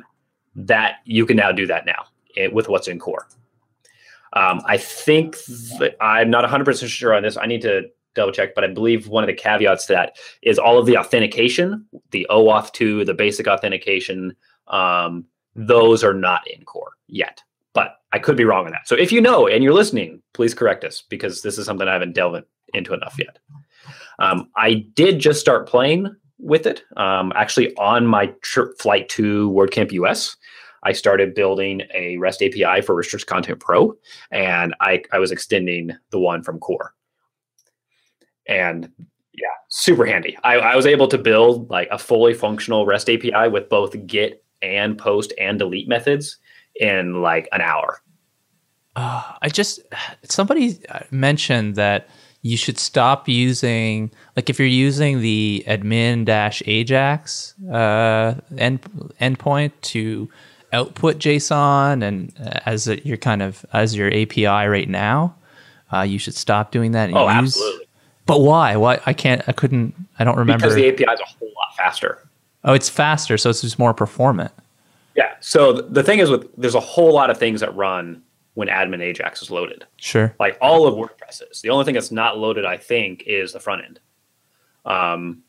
That 0.56 0.96
you 1.04 1.26
can 1.26 1.37
now 1.37 1.52
do 1.52 1.66
that 1.66 1.87
now 1.87 2.06
eh, 2.37 2.48
with 2.52 2.68
what's 2.68 2.88
in 2.88 2.98
core. 2.98 3.28
Um, 4.32 4.61
I 4.66 4.76
think 4.76 5.37
that 5.78 5.96
I'm 6.00 6.30
not 6.30 6.48
100% 6.48 6.88
sure 6.88 7.14
on 7.14 7.22
this. 7.22 7.37
I 7.37 7.46
need 7.46 7.62
to 7.62 7.88
double 8.14 8.32
check, 8.32 8.54
but 8.54 8.64
I 8.64 8.66
believe 8.66 9.08
one 9.08 9.22
of 9.22 9.28
the 9.28 9.34
caveats 9.34 9.87
to 9.87 9.92
that 9.94 10.16
is 10.42 10.58
all 10.58 10.78
of 10.78 10.87
the 10.87 10.96
authentication, 10.96 11.87
the 12.11 12.26
OAuth 12.30 12.72
2, 12.72 13.04
the 13.04 13.14
basic 13.14 13.46
authentication, 13.46 14.34
um, 14.66 15.24
those 15.54 16.04
are 16.04 16.14
not 16.14 16.48
in 16.48 16.64
core 16.64 16.92
yet. 17.06 17.42
But 17.74 17.96
I 18.12 18.18
could 18.18 18.37
be 18.37 18.44
wrong 18.44 18.66
on 18.66 18.72
that. 18.72 18.88
So 18.88 18.94
if 18.94 19.12
you 19.12 19.20
know 19.20 19.46
and 19.46 19.62
you're 19.62 19.74
listening, 19.74 20.22
please 20.33 20.54
correct 20.54 20.85
us 20.85 21.02
because 21.09 21.42
this 21.42 21.59
is 21.59 21.66
something 21.66 21.87
I 21.87 21.92
haven't 21.92 22.14
delved 22.14 22.44
into 22.74 22.94
enough 22.94 23.16
yet. 23.18 23.38
Um, 24.18 24.48
I 24.57 24.87
did 24.94 25.18
just 25.18 25.40
start 25.40 25.68
playing 25.68 26.14
with 26.38 26.66
it. 26.66 26.85
Um, 26.96 27.33
actually, 27.35 27.74
on 27.76 28.07
my 28.07 28.26
trip 28.42 28.78
flight 28.78 29.09
to 29.11 29.50
WordCamp 29.50 29.92
US, 29.92 30.37
I 30.85 30.92
started 30.92 31.35
building 31.35 31.83
a 31.94 32.16
REST 32.18 32.42
API 32.42 32.83
for 32.83 32.94
Restrict 32.94 33.26
Content 33.26 33.61
Pro, 33.61 33.96
and 34.31 34.74
I, 34.81 35.02
I 35.12 35.18
was 35.18 35.33
extending 35.33 35.92
the 36.11 36.20
one 36.20 36.42
from 36.42 36.59
Core. 36.61 36.94
And 38.46 38.90
yeah, 39.35 39.48
super 39.68 40.07
handy. 40.07 40.37
I, 40.44 40.59
I 40.59 40.76
was 40.76 40.87
able 40.87 41.09
to 41.09 41.18
build 41.18 41.68
like 41.70 41.88
a 41.90 41.98
fully 41.98 42.35
functional 42.35 42.87
REST 42.87 43.11
API 43.11 43.48
with 43.48 43.68
both 43.68 44.07
get 44.07 44.44
and 44.62 44.96
post 44.96 45.33
and 45.38 45.59
delete 45.59 45.88
methods 45.88 46.38
in 46.78 47.20
like 47.22 47.48
an 47.52 47.60
hour. 47.60 48.00
Uh, 48.96 49.22
I 49.42 49.48
just 49.48 49.80
somebody 50.24 50.78
mentioned 51.10 51.76
that 51.76 52.08
you 52.42 52.56
should 52.56 52.78
stop 52.78 53.28
using 53.28 54.10
like 54.36 54.48
if 54.50 54.58
you're 54.58 54.66
using 54.68 55.20
the 55.20 55.62
admin 55.66 56.24
dash 56.24 56.62
ajax 56.66 57.54
uh, 57.70 58.34
end 58.56 58.80
endpoint 59.20 59.72
to 59.82 60.28
output 60.72 61.18
JSON 61.18 62.02
and 62.02 62.32
uh, 62.44 62.60
as 62.66 62.88
a, 62.88 63.00
your 63.06 63.16
kind 63.16 63.42
of 63.42 63.64
as 63.72 63.94
your 63.96 64.08
API 64.08 64.46
right 64.46 64.88
now, 64.88 65.34
uh, 65.92 66.02
you 66.02 66.18
should 66.18 66.34
stop 66.34 66.70
doing 66.72 66.92
that. 66.92 67.08
And 67.08 67.16
Oh, 67.18 67.28
use- 67.28 67.56
absolutely. 67.56 67.84
But 68.26 68.40
why? 68.42 68.76
Why 68.76 69.00
I 69.06 69.14
can't? 69.14 69.42
I 69.48 69.52
couldn't. 69.52 69.94
I 70.18 70.24
don't 70.24 70.36
remember. 70.36 70.64
Because 70.66 70.74
the 70.74 70.86
API 70.88 71.04
is 71.04 71.20
a 71.20 71.24
whole 71.38 71.48
lot 71.48 71.74
faster. 71.78 72.18
oh, 72.64 72.74
it's 72.74 72.90
faster, 72.90 73.38
so 73.38 73.48
it's 73.48 73.62
just 73.62 73.78
more 73.78 73.94
performant. 73.94 74.52
Yeah. 75.18 75.35
So 75.40 75.72
th- 75.72 75.85
the 75.90 76.02
thing 76.04 76.20
is, 76.20 76.31
with 76.31 76.48
there's 76.57 76.76
a 76.76 76.81
whole 76.81 77.12
lot 77.12 77.28
of 77.28 77.37
things 77.38 77.61
that 77.61 77.74
run 77.74 78.22
when 78.54 78.68
admin 78.68 79.00
Ajax 79.02 79.42
is 79.42 79.50
loaded. 79.50 79.85
Sure. 79.96 80.33
Like 80.38 80.57
all 80.61 80.87
of 80.87 80.94
WordPress 80.94 81.42
is. 81.50 81.61
The 81.61 81.70
only 81.70 81.85
thing 81.85 81.94
that's 81.94 82.12
not 82.12 82.38
loaded, 82.38 82.64
I 82.64 82.76
think, 82.76 83.24
is 83.26 83.52
the 83.52 83.59
front 83.61 83.85
end. 83.85 84.00
Um, 84.85 85.42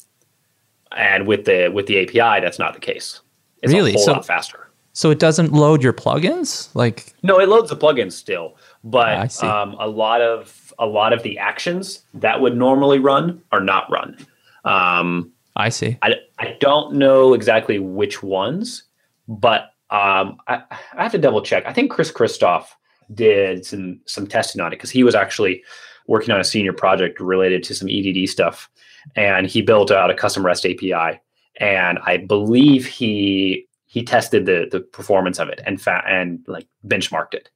and 0.91 1.27
with 1.27 1.45
the 1.45 1.69
with 1.73 1.85
the 1.85 1.99
API, 2.01 2.41
that's 2.43 2.57
not 2.59 2.73
the 2.73 2.79
case. 2.79 3.21
It's 3.61 3.71
Really? 3.73 3.91
a 3.91 3.93
whole 3.93 4.05
So- 4.05 4.11
lot 4.13 4.25
faster. 4.25 4.65
So 4.93 5.11
it 5.11 5.19
doesn't 5.19 5.53
load 5.53 5.83
your 5.83 5.93
plugins? 5.93 6.69
Like 6.73 7.13
No, 7.21 7.39
it 7.39 7.47
loads 7.47 7.69
the 7.69 7.77
plugins 7.77 8.13
still, 8.13 8.57
but 8.83 9.31
see. 9.31 9.45
um, 9.47 9.75
a 9.79 9.87
lot 9.87 10.19
of 10.21 10.73
a 10.79 10.85
lot 10.87 11.13
of 11.13 11.21
the 11.23 11.37
actions 11.37 12.03
that 12.15 12.41
would 12.41 12.57
normally 12.57 12.97
run 12.99 13.41
are 13.51 13.61
not 13.61 13.89
run. 13.91 14.17
Um, 14.65 15.31
I 15.55 15.69
see. 15.69 15.97
I, 16.01 16.15
I 16.39 16.57
don't 16.59 16.95
know 16.95 17.33
exactly 17.33 17.79
which 17.79 18.23
ones, 18.23 18.83
but 19.29 19.71
um, 19.91 20.37
I, 20.47 20.63
I 20.93 21.03
have 21.03 21.11
to 21.13 21.17
double 21.17 21.41
check. 21.41 21.63
I 21.65 21.73
think 21.73 21.91
Chris 21.91 22.11
Christoff 22.11 22.65
did 23.13 23.65
some 23.65 24.01
some 24.05 24.27
testing 24.27 24.61
on 24.61 24.73
it 24.73 24.75
because 24.75 24.89
he 24.89 25.03
was 25.03 25.15
actually 25.15 25.63
working 26.07 26.33
on 26.33 26.41
a 26.41 26.43
senior 26.43 26.73
project 26.73 27.19
related 27.19 27.63
to 27.63 27.75
some 27.75 27.87
EDD 27.87 28.27
stuff, 28.27 28.69
and 29.15 29.47
he 29.47 29.61
built 29.61 29.91
out 29.91 30.09
a 30.09 30.15
custom 30.15 30.45
REST 30.45 30.65
API, 30.65 31.21
and 31.59 31.99
I 32.05 32.17
believe 32.17 32.85
he 32.87 33.67
he 33.85 34.03
tested 34.03 34.45
the 34.45 34.67
the 34.71 34.81
performance 34.81 35.39
of 35.39 35.47
it 35.47 35.61
and 35.65 35.79
fa- 35.79 36.03
and 36.07 36.43
like 36.47 36.67
benchmarked 36.85 37.35
it, 37.35 37.49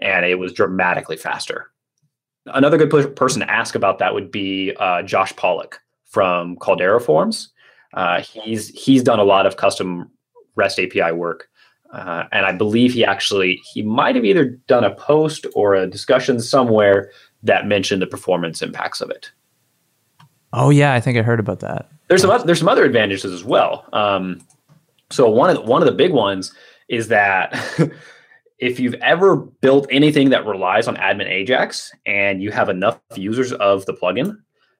and 0.00 0.26
it 0.26 0.38
was 0.38 0.52
dramatically 0.52 1.16
faster. 1.16 1.70
Another 2.46 2.76
good 2.76 2.90
per- 2.90 3.08
person 3.08 3.40
to 3.40 3.50
ask 3.50 3.74
about 3.74 3.98
that 3.98 4.12
would 4.12 4.30
be 4.30 4.74
uh, 4.78 5.02
Josh 5.02 5.34
Pollock 5.36 5.80
from 6.04 6.56
Caldera 6.56 7.00
Forms. 7.00 7.50
Uh, 7.94 8.20
he's 8.20 8.68
he's 8.68 9.02
done 9.02 9.18
a 9.18 9.24
lot 9.24 9.46
of 9.46 9.56
custom 9.56 10.10
REST 10.56 10.80
API 10.80 11.12
work, 11.12 11.48
uh, 11.92 12.24
and 12.32 12.46
I 12.46 12.52
believe 12.52 12.92
he 12.92 13.04
actually 13.04 13.60
he 13.72 13.82
might 13.82 14.14
have 14.14 14.24
either 14.24 14.44
done 14.66 14.84
a 14.84 14.94
post 14.94 15.46
or 15.54 15.74
a 15.74 15.86
discussion 15.86 16.40
somewhere 16.40 17.10
that 17.42 17.66
mentioned 17.66 18.02
the 18.02 18.06
performance 18.06 18.62
impacts 18.62 19.00
of 19.00 19.10
it. 19.10 19.30
Oh 20.52 20.70
yeah, 20.70 20.94
I 20.94 21.00
think 21.00 21.18
I 21.18 21.22
heard 21.22 21.40
about 21.40 21.60
that. 21.60 21.88
There's 22.08 22.22
some 22.22 22.30
oth- 22.30 22.44
there's 22.44 22.58
some 22.58 22.68
other 22.68 22.84
advantages 22.84 23.32
as 23.32 23.44
well. 23.44 23.88
Um, 23.92 24.40
so 25.10 25.28
one 25.28 25.50
of 25.50 25.56
the, 25.56 25.62
one 25.62 25.82
of 25.82 25.86
the 25.86 25.94
big 25.94 26.12
ones 26.12 26.52
is 26.88 27.08
that 27.08 27.54
if 28.58 28.80
you've 28.80 28.94
ever 28.94 29.36
built 29.36 29.86
anything 29.90 30.30
that 30.30 30.46
relies 30.46 30.88
on 30.88 30.96
admin 30.96 31.28
Ajax 31.28 31.92
and 32.06 32.42
you 32.42 32.50
have 32.50 32.68
enough 32.68 33.00
users 33.14 33.52
of 33.52 33.84
the 33.86 33.94
plugin, 33.94 34.36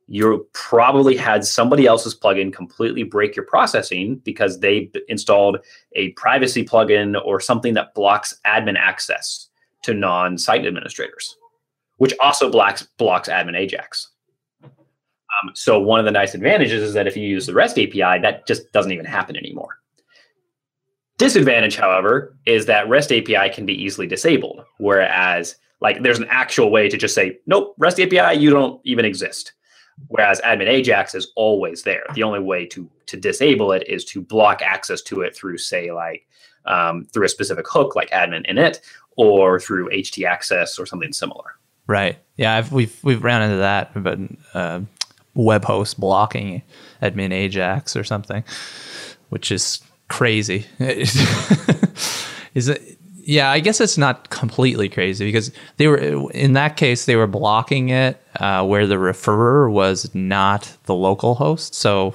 you 0.06 0.46
probably 0.52 1.16
had 1.16 1.44
somebody 1.44 1.86
else's 1.86 2.14
plugin 2.14 2.52
completely 2.52 3.02
break 3.02 3.34
your 3.34 3.44
processing 3.44 4.16
because 4.16 4.60
they 4.60 4.90
installed 5.08 5.58
a 5.92 6.10
privacy 6.10 6.64
plugin 6.64 7.20
or 7.24 7.40
something 7.40 7.74
that 7.74 7.94
blocks 7.94 8.38
admin 8.46 8.76
access 8.76 9.48
to 9.82 9.94
non-site 9.94 10.66
administrators, 10.66 11.36
which 11.96 12.14
also 12.20 12.50
blocks 12.50 12.82
blocks 12.98 13.28
admin 13.28 13.56
Ajax. 13.56 14.10
Um, 14.62 15.50
so 15.54 15.80
one 15.80 15.98
of 15.98 16.04
the 16.04 16.12
nice 16.12 16.34
advantages 16.34 16.82
is 16.82 16.94
that 16.94 17.06
if 17.06 17.16
you 17.16 17.26
use 17.26 17.46
the 17.46 17.54
REST 17.54 17.78
API, 17.78 18.20
that 18.20 18.46
just 18.46 18.70
doesn't 18.72 18.92
even 18.92 19.06
happen 19.06 19.36
anymore. 19.36 19.78
Disadvantage, 21.16 21.76
however, 21.76 22.36
is 22.44 22.66
that 22.66 22.88
REST 22.88 23.12
API 23.12 23.48
can 23.52 23.64
be 23.64 23.74
easily 23.74 24.06
disabled, 24.06 24.64
whereas 24.78 25.56
like 25.80 26.02
there's 26.02 26.18
an 26.18 26.26
actual 26.28 26.70
way 26.70 26.88
to 26.88 26.96
just 26.96 27.14
say, 27.14 27.38
nope, 27.46 27.74
REST 27.78 28.00
API, 28.00 28.38
you 28.38 28.50
don't 28.50 28.80
even 28.84 29.04
exist. 29.04 29.52
Whereas 30.08 30.40
admin 30.40 30.68
Ajax 30.68 31.14
is 31.14 31.32
always 31.36 31.82
there. 31.82 32.04
The 32.14 32.22
only 32.22 32.40
way 32.40 32.66
to 32.66 32.88
to 33.06 33.16
disable 33.16 33.72
it 33.72 33.86
is 33.88 34.04
to 34.06 34.20
block 34.20 34.62
access 34.62 35.02
to 35.02 35.20
it 35.20 35.36
through, 35.36 35.58
say, 35.58 35.92
like 35.92 36.26
um, 36.66 37.04
through 37.06 37.26
a 37.26 37.28
specific 37.28 37.66
hook 37.68 37.94
like 37.94 38.10
admin 38.10 38.50
init 38.50 38.80
or 39.16 39.60
through 39.60 39.90
HT 39.90 40.26
access 40.26 40.78
or 40.78 40.86
something 40.86 41.12
similar. 41.12 41.56
Right. 41.86 42.18
Yeah, 42.36 42.56
I've, 42.56 42.72
we've 42.72 42.96
we've 43.02 43.22
ran 43.22 43.42
into 43.42 43.58
that, 43.58 44.02
but 44.02 44.18
uh, 44.54 44.80
web 45.34 45.64
host 45.64 46.00
blocking 46.00 46.62
admin 47.02 47.32
Ajax 47.32 47.96
or 47.96 48.04
something, 48.04 48.44
which 49.28 49.52
is 49.52 49.80
crazy. 50.08 50.66
is 50.78 52.68
it? 52.68 52.93
Yeah, 53.26 53.50
I 53.50 53.60
guess 53.60 53.80
it's 53.80 53.96
not 53.96 54.28
completely 54.28 54.88
crazy 54.88 55.24
because 55.24 55.50
they 55.78 55.88
were 55.88 56.30
in 56.32 56.52
that 56.52 56.76
case 56.76 57.06
they 57.06 57.16
were 57.16 57.26
blocking 57.26 57.88
it 57.88 58.20
uh, 58.38 58.64
where 58.66 58.86
the 58.86 58.96
referrer 58.96 59.70
was 59.70 60.14
not 60.14 60.76
the 60.84 60.94
local 60.94 61.34
host. 61.34 61.74
So, 61.74 62.14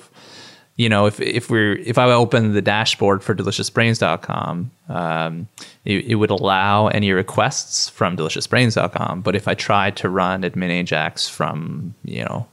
you 0.76 0.88
know, 0.88 1.08
if 1.08 1.20
if 1.20 1.50
we're 1.50 1.78
if 1.80 1.98
I 1.98 2.12
open 2.12 2.54
the 2.54 2.62
dashboard 2.62 3.24
for 3.24 3.34
deliciousbrains.com, 3.34 4.72
um, 4.88 5.48
it, 5.84 6.06
it 6.06 6.16
would 6.16 6.30
allow 6.30 6.88
any 6.90 7.12
requests 7.12 7.90
from 7.90 8.16
deliciousbrains.com. 8.16 9.22
But 9.22 9.36
if 9.36 9.48
I 9.48 9.56
tried 9.56 9.98
to 9.98 10.10
run 10.10 10.44
admin 10.44 10.70
Ajax 10.70 11.28
from 11.28 11.96
you 12.06 12.24
know 12.24 12.48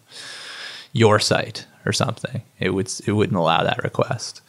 your 0.92 1.20
site 1.20 1.66
or 1.84 1.92
something, 1.92 2.40
it 2.58 2.70
would 2.70 2.90
it 3.06 3.12
wouldn't 3.12 3.36
allow 3.36 3.62
that 3.64 3.82
request. 3.84 4.40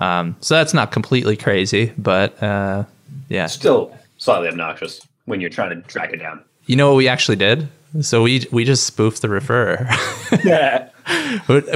Um, 0.00 0.34
so 0.40 0.56
that's 0.56 0.74
not 0.74 0.90
completely 0.90 1.36
crazy, 1.36 1.92
but 1.96 2.42
uh, 2.42 2.84
yeah, 3.28 3.46
Still 3.46 3.96
slightly 4.18 4.48
obnoxious 4.48 5.00
when 5.26 5.40
you're 5.40 5.50
trying 5.50 5.70
to 5.70 5.86
track 5.88 6.12
it 6.12 6.18
down. 6.18 6.42
you 6.66 6.76
know 6.76 6.90
what 6.90 6.96
we 6.96 7.08
actually 7.08 7.36
did? 7.36 7.68
So 8.00 8.22
we 8.22 8.44
we 8.50 8.64
just 8.64 8.84
spoofed 8.86 9.22
the 9.22 9.28
referrer. 9.28 9.86
Yeah. 10.44 10.88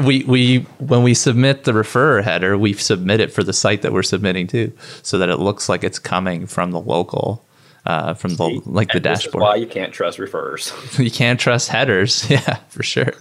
we 0.04 0.24
we 0.24 0.58
when 0.78 1.02
we 1.04 1.14
submit 1.14 1.64
the 1.64 1.72
referrer 1.72 2.24
header, 2.24 2.58
we 2.58 2.72
submit 2.72 3.20
it 3.20 3.32
for 3.32 3.42
the 3.44 3.52
site 3.52 3.82
that 3.82 3.92
we're 3.92 4.02
submitting 4.02 4.46
to, 4.48 4.72
so 5.02 5.18
that 5.18 5.28
it 5.28 5.36
looks 5.36 5.68
like 5.68 5.84
it's 5.84 5.98
coming 6.00 6.46
from 6.46 6.72
the 6.72 6.80
local, 6.80 7.44
uh, 7.86 8.14
from 8.14 8.34
the 8.36 8.60
like 8.66 8.88
the 8.88 8.94
And 8.96 9.04
this 9.04 9.18
is 9.20 9.24
dashboard. 9.26 9.42
why 9.42 9.54
you 9.56 9.66
can't 9.66 9.92
trust 9.92 10.18
referrers. 10.18 10.72
you 11.04 11.10
can't 11.10 11.38
trust 11.38 11.68
headers. 11.68 12.28
Yeah, 12.30 12.56
for 12.68 12.82
sure. 12.82 13.12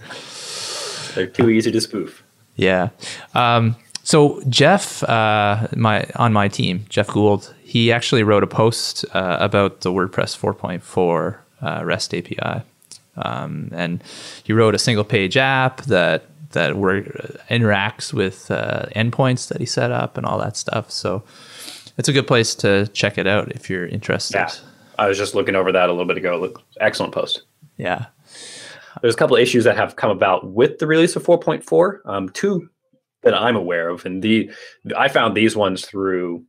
They're 1.15 1.27
too 1.27 1.49
easy 1.49 1.71
to 1.71 1.81
spoof. 1.81 2.23
Yeah. 2.55 2.89
Um, 3.35 3.75
so 4.07 4.41
Jeff, 4.47 5.03
uh, 5.03 5.67
my 5.75 6.05
on 6.15 6.31
my 6.31 6.47
team, 6.47 6.85
Jeff 6.87 7.09
Gould, 7.09 7.53
he 7.61 7.91
actually 7.91 8.23
wrote 8.23 8.41
a 8.41 8.47
post 8.47 9.03
uh, 9.13 9.35
about 9.41 9.81
the 9.81 9.91
WordPress 9.91 10.39
4.4 10.39 11.37
uh, 11.61 11.83
REST 11.83 12.13
API, 12.13 12.63
um, 13.17 13.69
and 13.73 14.01
he 14.45 14.53
wrote 14.53 14.75
a 14.75 14.79
single 14.79 15.03
page 15.03 15.35
app 15.35 15.81
that 15.81 16.23
that 16.51 16.77
were, 16.77 17.01
interacts 17.49 18.13
with 18.13 18.49
uh, 18.49 18.85
endpoints 18.95 19.49
that 19.49 19.59
he 19.59 19.65
set 19.65 19.91
up 19.91 20.15
and 20.15 20.25
all 20.25 20.37
that 20.37 20.55
stuff. 20.55 20.89
So 20.89 21.21
it's 21.97 22.07
a 22.07 22.13
good 22.13 22.27
place 22.27 22.55
to 22.55 22.87
check 22.87 23.17
it 23.17 23.27
out 23.27 23.51
if 23.51 23.69
you're 23.69 23.87
interested. 23.87 24.37
Yeah. 24.37 24.49
I 24.97 25.09
was 25.09 25.17
just 25.17 25.35
looking 25.35 25.55
over 25.55 25.73
that 25.73 25.89
a 25.89 25.91
little 25.91 26.07
bit 26.07 26.15
ago. 26.15 26.39
Look, 26.39 26.61
excellent 26.79 27.13
post. 27.13 27.41
Yeah. 27.75 28.05
There's 29.01 29.15
a 29.15 29.17
couple 29.17 29.35
of 29.35 29.41
issues 29.41 29.65
that 29.65 29.75
have 29.75 29.97
come 29.97 30.11
about 30.11 30.47
with 30.53 30.79
the 30.79 30.87
release 30.87 31.17
of 31.17 31.25
4.4. 31.25 31.99
Um, 32.05 32.29
two 32.29 32.69
that 33.29 33.39
I'm 33.39 33.55
aware 33.55 33.89
of, 33.89 34.05
and 34.05 34.21
the 34.21 34.49
I 34.95 35.07
found 35.07 35.35
these 35.35 35.55
ones 35.55 35.85
through 35.85 36.43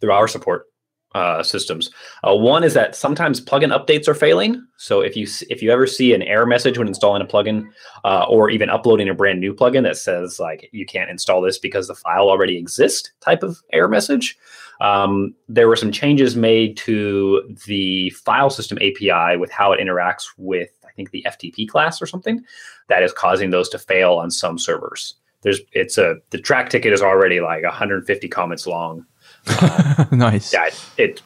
through 0.00 0.12
our 0.12 0.28
support 0.28 0.66
uh, 1.14 1.42
systems. 1.42 1.90
Uh, 2.26 2.34
one 2.34 2.64
is 2.64 2.74
that 2.74 2.96
sometimes 2.96 3.40
plugin 3.40 3.72
updates 3.72 4.08
are 4.08 4.14
failing. 4.14 4.64
So 4.78 5.00
if 5.00 5.16
you 5.16 5.26
if 5.48 5.62
you 5.62 5.70
ever 5.70 5.86
see 5.86 6.12
an 6.12 6.22
error 6.22 6.46
message 6.46 6.76
when 6.76 6.88
installing 6.88 7.22
a 7.22 7.26
plugin, 7.26 7.66
uh, 8.04 8.26
or 8.28 8.50
even 8.50 8.68
uploading 8.68 9.08
a 9.08 9.14
brand 9.14 9.40
new 9.40 9.54
plugin 9.54 9.84
that 9.84 9.96
says 9.96 10.40
like 10.40 10.68
you 10.72 10.84
can't 10.84 11.10
install 11.10 11.40
this 11.40 11.58
because 11.58 11.86
the 11.86 11.94
file 11.94 12.28
already 12.28 12.58
exists, 12.58 13.10
type 13.20 13.42
of 13.42 13.62
error 13.72 13.88
message. 13.88 14.36
Um, 14.80 15.34
there 15.48 15.68
were 15.68 15.76
some 15.76 15.92
changes 15.92 16.34
made 16.34 16.76
to 16.78 17.56
the 17.66 18.10
file 18.10 18.50
system 18.50 18.78
API 18.78 19.36
with 19.36 19.50
how 19.52 19.72
it 19.72 19.80
interacts 19.80 20.24
with, 20.36 20.70
I 20.84 20.90
think, 20.96 21.12
the 21.12 21.24
FTP 21.28 21.68
class 21.68 22.02
or 22.02 22.06
something 22.06 22.44
that 22.88 23.02
is 23.02 23.12
causing 23.12 23.50
those 23.50 23.68
to 23.68 23.78
fail 23.78 24.14
on 24.14 24.32
some 24.32 24.58
servers. 24.58 25.14
There's, 25.44 25.60
it's 25.72 25.96
a, 25.98 26.16
the 26.30 26.38
Trac 26.38 26.70
ticket 26.70 26.92
is 26.92 27.02
already 27.02 27.40
like 27.40 27.62
150 27.62 28.28
comments 28.28 28.66
long. 28.66 29.06
nice. 30.10 30.52
Yeah, 30.52 30.66
it, 30.66 30.82
it's 30.98 31.22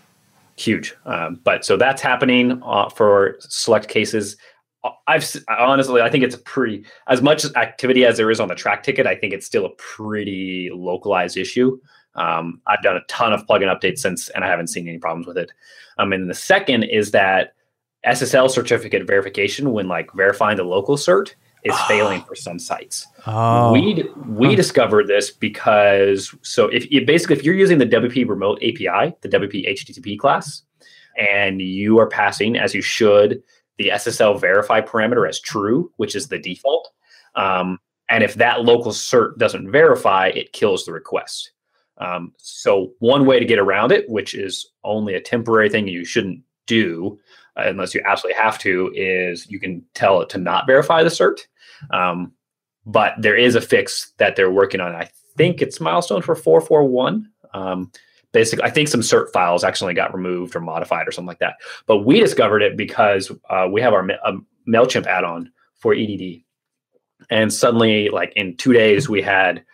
huge. 0.57 0.95
Um, 1.07 1.41
but 1.45 1.65
so 1.65 1.77
that's 1.77 2.03
happening 2.03 2.61
uh, 2.65 2.89
for 2.91 3.37
select 3.41 3.89
cases. 3.89 4.37
Uh, 4.85 4.91
I've 5.07 5.25
honestly, 5.49 6.01
I 6.01 6.11
think 6.11 6.25
it's 6.25 6.35
a 6.35 6.39
pretty 6.39 6.85
as 7.07 7.23
much 7.23 7.45
activity 7.57 8.05
as 8.05 8.17
there 8.17 8.31
is 8.31 8.41
on 8.41 8.49
the 8.49 8.55
Trac 8.55 8.83
ticket. 8.83 9.07
I 9.07 9.15
think 9.15 9.33
it's 9.33 9.47
still 9.47 9.65
a 9.65 9.71
pretty 9.77 10.71
localized 10.73 11.37
issue. 11.37 11.79
Um, 12.15 12.61
I've 12.67 12.83
done 12.83 12.97
a 12.97 13.05
ton 13.09 13.33
of 13.33 13.47
plugin 13.47 13.73
updates 13.73 14.01
since, 14.01 14.29
and 14.31 14.45
I 14.45 14.49
haven't 14.49 14.69
seen 14.69 14.89
any 14.89 14.99
problems 14.99 15.27
with 15.27 15.39
it. 15.39 15.53
Um, 15.99 16.13
and 16.13 16.29
the 16.29 16.35
second 16.35 16.85
is 16.85 17.13
that 17.13 17.55
SSL 18.07 18.51
certificate 18.51 19.07
verification, 19.07 19.73
when 19.73 19.89
like 19.89 20.13
verifying 20.15 20.57
the 20.57 20.65
local 20.65 20.97
cert, 20.97 21.35
is 21.65 21.79
failing 21.83 22.23
for 22.23 22.35
some 22.35 22.59
sites. 22.59 23.07
Oh. 23.27 23.73
We 23.73 24.05
we 24.27 24.55
discovered 24.55 25.07
this 25.07 25.31
because 25.31 26.35
so 26.43 26.67
if 26.69 26.91
you 26.91 27.05
basically 27.05 27.37
if 27.37 27.45
you're 27.45 27.55
using 27.55 27.79
the 27.79 27.87
WP 27.87 28.29
Remote 28.29 28.59
API, 28.59 29.15
the 29.21 29.29
WP 29.29 29.69
HTTP 29.69 30.19
class, 30.19 30.63
and 31.19 31.61
you 31.61 31.99
are 31.99 32.09
passing 32.09 32.57
as 32.57 32.75
you 32.75 32.83
should 32.83 33.43
the 33.77 33.91
SSL 33.91 34.41
verify 34.41 34.81
parameter 34.81 35.29
as 35.29 35.41
true, 35.41 35.93
which 35.97 36.17
is 36.17 36.27
the 36.27 36.39
default, 36.39 36.91
um, 37.37 37.79
and 38.11 38.25
if 38.25 38.35
that 38.35 38.65
local 38.65 38.93
cert 38.93 39.37
doesn't 39.39 39.71
verify, 39.71 40.29
it 40.29 40.53
kills 40.53 40.85
the 40.85 40.93
request. 40.93 41.53
Um, 41.99 42.33
so 42.39 42.93
one 43.01 43.27
way 43.27 43.39
to 43.39 43.45
get 43.45 43.59
around 43.59 43.93
it, 43.93 44.09
which 44.09 44.35
is 44.35 44.71
only 44.85 45.15
a 45.15 45.21
temporary 45.21 45.69
thing 45.69 45.89
you 45.89 46.05
shouldn't 46.05 46.43
do 46.67 47.19
unless 47.59 47.95
you 47.95 48.03
absolutely 48.05 48.41
have 48.41 48.59
to, 48.61 48.93
is 48.95 49.51
you 49.51 49.61
can 49.61 49.85
tell 49.95 50.21
it 50.21 50.29
to 50.31 50.39
not 50.39 50.67
verify 50.67 51.03
the 51.03 51.09
cert. 51.09 51.41
Um, 51.91 52.33
but 52.87 53.15
there 53.19 53.37
is 53.37 53.55
a 53.55 53.61
fix 53.61 54.13
that 54.19 54.37
they're 54.37 54.51
working 54.51 54.81
on. 54.81 54.95
I 54.95 55.11
think 55.37 55.61
it's 55.61 55.81
milestone 55.81 56.23
for 56.23 56.35
441. 56.35 57.29
Um, 57.53 57.93
basically, 58.33 58.65
I 58.65 58.71
think 58.71 58.89
some 58.89 59.01
cert 59.01 59.31
files 59.33 59.65
actually 59.65 59.95
got 59.95 60.15
removed 60.15 60.57
or 60.57 60.61
modified 60.61 61.07
or 61.07 61.13
something 61.13 61.29
like 61.29 61.41
that. 61.41 61.57
But 61.87 61.99
we 61.99 62.21
discovered 62.21 62.63
it 62.63 62.77
because 62.77 63.31
uh, 63.51 63.69
we 63.71 63.81
have 63.83 63.93
our 63.93 64.09
Mailchimp 64.69 65.07
add-on 65.07 65.53
for 65.77 65.95
EDD, 65.95 66.43
and 67.31 67.53
suddenly, 67.53 68.09
like 68.09 68.33
in 68.37 68.57
two 68.57 68.73
days, 68.73 69.09
we 69.09 69.23
had 69.23 69.65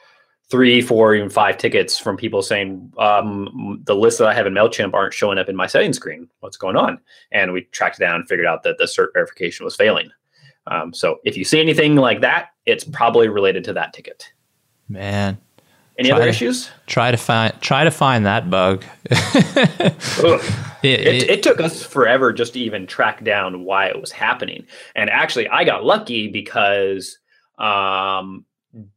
three, 0.50 0.80
four, 0.80 1.14
even 1.14 1.30
five 1.30 1.58
tickets 1.58 1.98
from 1.98 2.16
people 2.16 2.42
saying 2.42 2.92
um, 2.98 3.80
the 3.84 3.94
lists 3.94 4.18
that 4.18 4.28
I 4.28 4.34
have 4.34 4.46
in 4.46 4.52
Mailchimp 4.52 4.94
aren't 4.94 5.14
showing 5.14 5.38
up 5.38 5.48
in 5.48 5.56
my 5.56 5.66
settings 5.66 5.96
screen. 5.96 6.28
What's 6.40 6.56
going 6.56 6.76
on? 6.76 7.00
And 7.32 7.52
we 7.52 7.62
tracked 7.72 7.98
down 7.98 8.16
and 8.16 8.28
figured 8.28 8.46
out 8.46 8.62
that 8.64 8.78
the 8.78 8.84
cert 8.84 9.08
verification 9.14 9.64
was 9.64 9.76
failing. 9.76 10.10
Um, 10.66 10.94
so 10.94 11.18
if 11.24 11.36
you 11.36 11.44
see 11.44 11.60
anything 11.60 11.96
like 11.96 12.20
that, 12.20 12.48
it's 12.66 12.84
probably 12.84 13.28
related 13.28 13.64
to 13.64 13.72
that 13.74 13.92
ticket. 13.92 14.32
Man, 14.88 15.38
any 15.98 16.10
other 16.10 16.24
to, 16.24 16.30
issues? 16.30 16.70
Try 16.86 17.10
to 17.10 17.16
find 17.16 17.54
try 17.60 17.84
to 17.84 17.90
find 17.90 18.26
that 18.26 18.50
bug. 18.50 18.84
it, 19.10 20.40
it, 20.82 21.30
it, 21.30 21.42
took 21.42 21.60
us 21.60 21.82
forever 21.82 22.32
just 22.32 22.54
to 22.54 22.60
even 22.60 22.86
track 22.86 23.24
down 23.24 23.64
why 23.64 23.86
it 23.86 24.00
was 24.00 24.10
happening. 24.10 24.66
And 24.94 25.08
actually, 25.08 25.48
I 25.48 25.64
got 25.64 25.84
lucky 25.84 26.28
because 26.28 27.18
um, 27.58 28.44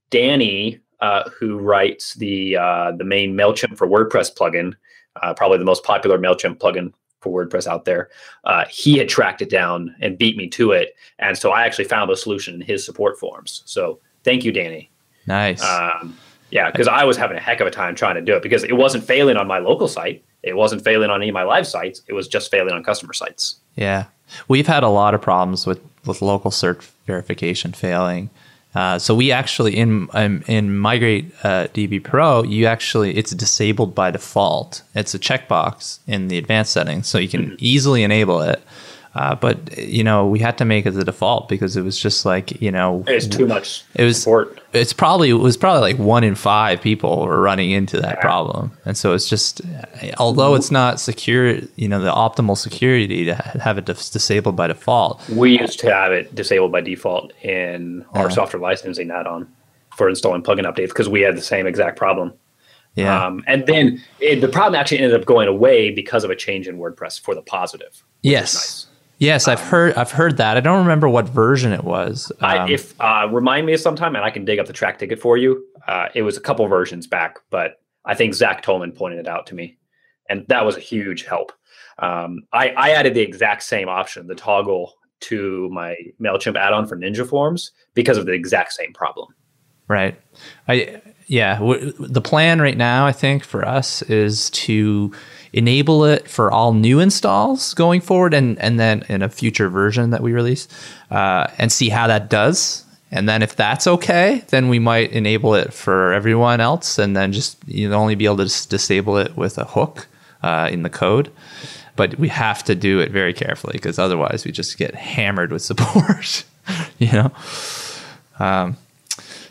Danny, 0.10 0.80
uh, 1.00 1.30
who 1.30 1.58
writes 1.58 2.16
the 2.16 2.58
uh, 2.58 2.92
the 2.92 3.04
main 3.04 3.36
Mailchimp 3.36 3.78
for 3.78 3.88
WordPress 3.88 4.34
plugin, 4.36 4.74
uh, 5.22 5.34
probably 5.34 5.58
the 5.58 5.66
most 5.66 5.84
popular 5.84 6.18
Mailchimp 6.18 6.58
plugin 6.58 6.94
for 7.20 7.46
WordPress 7.46 7.68
out 7.68 7.86
there, 7.86 8.10
uh, 8.44 8.66
he 8.70 8.98
had 8.98 9.10
tracked 9.10 9.42
it 9.42 9.50
down 9.50 9.96
and 10.02 10.18
beat 10.18 10.38
me 10.38 10.48
to 10.50 10.72
it, 10.72 10.96
and 11.20 11.38
so 11.38 11.52
I 11.52 11.66
actually 11.66 11.86
found 11.86 12.10
the 12.10 12.18
solution 12.18 12.56
in 12.56 12.62
his 12.62 12.86
support 12.86 13.20
forums. 13.20 13.64
So 13.66 14.00
thank 14.24 14.44
you, 14.44 14.52
Danny. 14.52 14.92
Nice. 15.26 15.64
Um, 15.64 16.18
yeah, 16.50 16.72
because 16.72 16.88
I 16.88 17.04
was 17.04 17.18
having 17.18 17.38
a 17.38 17.42
heck 17.42 17.60
of 17.60 17.68
a 17.68 17.72
time 17.72 17.96
trying 17.96 18.16
to 18.16 18.22
do 18.22 18.36
it 18.36 18.42
because 18.42 18.64
it 18.64 18.78
wasn't 18.78 19.04
failing 19.04 19.36
on 19.36 19.48
my 19.48 19.60
local 19.60 19.88
site. 19.88 20.24
It 20.44 20.56
wasn't 20.56 20.84
failing 20.84 21.10
on 21.10 21.22
any 21.22 21.30
of 21.30 21.34
my 21.34 21.44
live 21.44 21.68
sites. 21.68 22.02
It 22.08 22.14
was 22.14 22.28
just 22.28 22.50
failing 22.50 22.74
on 22.74 22.84
customer 22.84 23.14
sites. 23.14 23.58
Yeah, 23.76 24.06
we've 24.48 24.68
had 24.68 24.84
a 24.84 24.90
lot 24.90 25.14
of 25.14 25.22
problems 25.22 25.66
with 25.66 25.82
with 26.06 26.22
local 26.22 26.52
search 26.52 26.90
verification 27.06 27.74
failing. 27.74 28.30
Uh, 28.76 29.00
so 29.00 29.16
we 29.16 29.32
actually 29.32 29.76
in 29.76 30.08
um, 30.14 30.44
in 30.48 30.78
Migrate 30.78 31.32
uh, 31.44 31.68
DB 31.74 32.04
Pro, 32.04 32.44
you 32.44 32.66
actually 32.68 33.18
it's 33.18 33.32
disabled 33.32 33.96
by 33.96 34.12
default. 34.12 34.84
It's 34.94 35.16
a 35.16 35.20
checkbox 35.20 36.00
in 36.06 36.28
the 36.28 36.38
advanced 36.38 36.74
settings, 36.74 37.08
so 37.08 37.18
you 37.18 37.30
can 37.30 37.48
mm-hmm. 37.48 37.56
easily 37.60 38.04
enable 38.04 38.42
it. 38.42 38.62
Uh, 39.16 39.36
but 39.36 39.78
you 39.78 40.04
know, 40.04 40.28
we 40.28 40.40
had 40.40 40.58
to 40.58 40.66
make 40.66 40.86
it 40.86 40.92
the 40.92 41.04
default 41.04 41.50
because 41.50 41.76
it 41.76 41.82
was 41.82 42.00
just 42.00 42.26
like 42.26 42.62
you 42.62 42.72
know, 42.72 43.04
it's 43.08 43.28
too 43.28 43.48
much. 43.48 43.84
It 43.96 44.04
was. 44.04 44.22
Support. 44.22 44.62
It's 44.74 44.94
probably 44.94 45.30
it 45.30 45.34
was 45.34 45.58
probably 45.58 45.82
like 45.82 45.98
one 45.98 46.24
in 46.24 46.36
five 46.36 46.82
people 46.82 47.26
were 47.26 47.42
running 47.42 47.72
into 47.72 48.00
that 48.02 48.18
yeah. 48.18 48.22
problem, 48.22 48.72
and 48.86 48.98
so 48.98 49.14
it's 49.14 49.28
just, 49.28 49.62
although 50.20 50.56
it's 50.56 50.72
not 50.72 51.00
secure, 51.00 51.56
you 51.76 51.88
know, 51.88 52.00
the 52.00 52.12
optimal 52.12 52.58
security 52.58 53.26
to 53.26 53.34
have 53.34 53.78
it 53.78 53.86
disabled 53.86 54.56
by 54.56 54.68
default. 54.68 55.28
We 55.30 55.58
used 55.60 55.80
to 55.80 55.92
have 55.92 56.12
it 56.12 56.36
disabled 56.36 56.72
by 56.72 56.82
default 56.82 57.34
in 57.44 58.06
our 58.14 58.30
software 58.30 58.62
licensing 58.62 59.10
add-on 59.10 59.52
for 59.96 60.10
installing 60.10 60.44
plugin 60.44 60.66
updates 60.66 60.90
because 60.90 61.10
we 61.10 61.22
had 61.22 61.36
the 61.36 61.42
same 61.42 61.66
exact 61.66 61.98
problem. 61.98 62.34
Yeah. 62.96 63.26
Um, 63.26 63.44
and 63.48 63.66
then 63.68 64.04
it, 64.20 64.42
the 64.42 64.48
problem 64.48 64.80
actually 64.80 65.00
ended 65.00 65.20
up 65.20 65.26
going 65.28 65.48
away 65.48 65.92
because 65.92 66.24
of 66.24 66.32
a 66.32 66.36
change 66.36 66.68
in 66.68 66.78
WordPress 66.80 67.22
for 67.22 67.36
the 67.36 67.44
positive. 67.44 68.04
Yes. 68.24 68.87
Yes, 69.20 69.48
I've 69.48 69.60
heard. 69.60 69.96
I've 69.96 70.12
heard 70.12 70.38
that. 70.38 70.58
I 70.58 70.60
don't 70.60 70.80
remember 70.80 71.10
what 71.10 71.28
version 71.28 71.74
it 71.74 71.84
was. 71.84 72.32
Um, 72.42 72.50
I, 72.50 72.70
if 72.70 73.00
uh, 73.02 73.28
remind 73.32 73.66
me 73.66 73.74
of 73.74 73.80
sometime, 73.80 74.16
and 74.16 74.24
I 74.24 74.30
can 74.30 74.46
dig 74.46 74.60
up 74.60 74.68
the 74.68 74.74
Trac 74.74 75.00
ticket 75.00 75.20
for 75.20 75.38
you. 75.38 75.66
Uh, 75.88 76.10
it 76.14 76.22
was 76.22 76.38
a 76.38 76.42
couple 76.42 76.68
versions 76.68 77.08
back, 77.08 77.40
but 77.50 77.82
I 78.06 78.14
think 78.14 78.34
Zack 78.34 78.64
Tollman 78.64 78.96
pointed 78.96 79.20
it 79.20 79.28
out 79.28 79.48
to 79.48 79.56
me, 79.56 79.78
and 80.30 80.46
that 80.50 80.66
was 80.66 80.78
a 80.78 80.82
huge 80.82 81.26
help. 81.26 81.52
Um, 82.00 82.44
I, 82.54 82.70
I 82.70 82.90
added 82.92 83.16
the 83.16 83.22
exact 83.22 83.64
same 83.64 83.90
option, 83.90 84.28
the 84.28 84.36
toggle, 84.36 84.94
to 85.20 85.68
my 85.72 85.96
Mailchimp 86.22 86.56
add-on 86.56 86.86
for 86.86 86.96
Ninja 86.96 87.28
Forms 87.28 87.72
because 87.96 88.18
of 88.18 88.28
the 88.28 88.34
exact 88.34 88.74
same 88.74 88.94
problem. 88.94 89.30
Right. 89.88 90.20
I 90.68 91.02
yeah. 91.28 91.56
W- 91.56 91.94
the 91.98 92.22
plan 92.22 92.62
right 92.62 92.78
now, 92.78 93.08
I 93.08 93.14
think, 93.14 93.44
for 93.44 93.66
us 93.66 94.02
is 94.04 94.50
to 94.52 95.12
enable 95.54 96.06
it 96.06 96.28
for 96.28 96.52
all 96.52 96.74
new 96.74 97.00
installs 97.00 97.74
going 97.74 98.02
forward 98.02 98.34
and, 98.34 98.60
and 98.60 98.80
then 98.80 99.04
in 99.10 99.22
a 99.22 99.30
future 99.30 99.70
version 99.70 100.10
that 100.12 100.22
we 100.22 100.34
release 100.34 100.68
uh, 101.12 101.48
and 101.58 101.72
see 101.72 101.90
how 101.90 102.08
that 102.08 102.30
does. 102.30 102.84
And 103.10 103.28
then 103.28 103.42
if 103.42 103.56
that's 103.56 103.88
okay, 103.88 104.44
then 104.50 104.68
we 104.68 104.80
might 104.80 105.12
enable 105.12 105.56
it 105.56 105.74
for 105.74 106.14
everyone 106.14 106.60
else 106.60 107.00
and 107.00 107.16
then 107.16 107.32
just 107.32 107.58
you 107.68 107.90
know, 107.90 107.96
only 107.96 108.16
be 108.16 108.26
able 108.26 108.38
to 108.38 108.44
dis- 108.44 108.66
disable 108.66 109.18
it 109.18 109.38
with 109.38 109.58
a 109.58 109.64
hook 109.64 110.08
uh, 110.44 110.70
in 110.72 110.84
the 110.84 110.90
code. 110.90 111.32
But 111.96 112.20
we 112.20 112.28
have 112.28 112.64
to 112.66 112.76
do 112.76 113.00
it 113.00 113.12
very 113.12 113.34
carefully 113.34 113.74
because 113.74 113.98
otherwise 113.98 114.46
we 114.46 114.52
just 114.52 114.78
get 114.78 114.94
hammered 114.94 115.52
with 115.52 115.62
support, 115.62 116.44
you 117.00 117.12
know? 117.12 117.32
Um, 118.40 118.78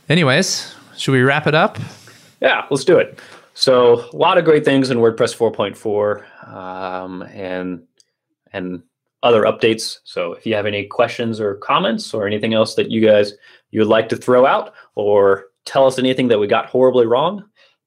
anyways, 0.09 0.75
should 0.97 1.13
we 1.13 1.23
wrap 1.23 1.47
it 1.47 1.55
up? 1.55 1.79
Yeah, 2.41 2.67
let's 2.71 2.85
do 2.85 2.99
it. 2.99 3.19
So 3.57 4.07
a 4.13 4.17
lot 4.17 4.37
of 4.37 4.45
great 4.45 4.67
things 4.67 4.91
in 4.91 4.99
WordPress 4.99 5.35
4.4 5.35 6.47
um, 6.55 7.23
and 7.23 7.83
and 8.53 8.83
other 9.23 9.45
updates. 9.45 9.99
So 10.05 10.35
if 10.35 10.45
you 10.45 10.55
have 10.55 10.67
any 10.67 10.85
questions 10.85 11.41
or 11.41 11.55
comments 11.55 12.13
or 12.13 12.27
anything 12.27 12.53
else 12.53 12.75
that 12.75 12.91
you 12.91 13.01
guys 13.01 13.33
you 13.71 13.81
would 13.81 13.89
like 13.89 14.11
to 14.11 14.17
throw 14.17 14.45
out 14.45 14.75
or 14.95 15.47
tell 15.65 15.87
us 15.87 15.99
anything 15.99 16.29
that 16.29 16.39
we 16.39 16.47
got 16.47 16.67
horribly 16.67 17.07
wrong, 17.07 17.45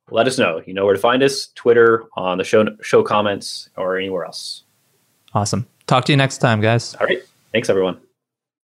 let 0.10 0.26
us 0.26 0.40
know. 0.40 0.60
You 0.66 0.74
know 0.74 0.86
where 0.86 0.96
to 0.96 1.00
find 1.00 1.22
us: 1.22 1.50
Twitter, 1.54 2.06
on 2.18 2.40
the 2.40 2.44
show 2.44 2.66
show 2.82 3.04
comments, 3.04 3.70
or 3.78 3.96
anywhere 3.96 4.26
else. 4.26 4.64
Awesome. 5.36 5.68
Talk 5.86 6.06
to 6.06 6.12
you 6.12 6.18
next 6.18 6.40
time, 6.40 6.62
guys. 6.62 6.96
All 6.96 7.06
right. 7.06 7.22
Thanks, 7.52 7.70
everyone. 7.70 8.00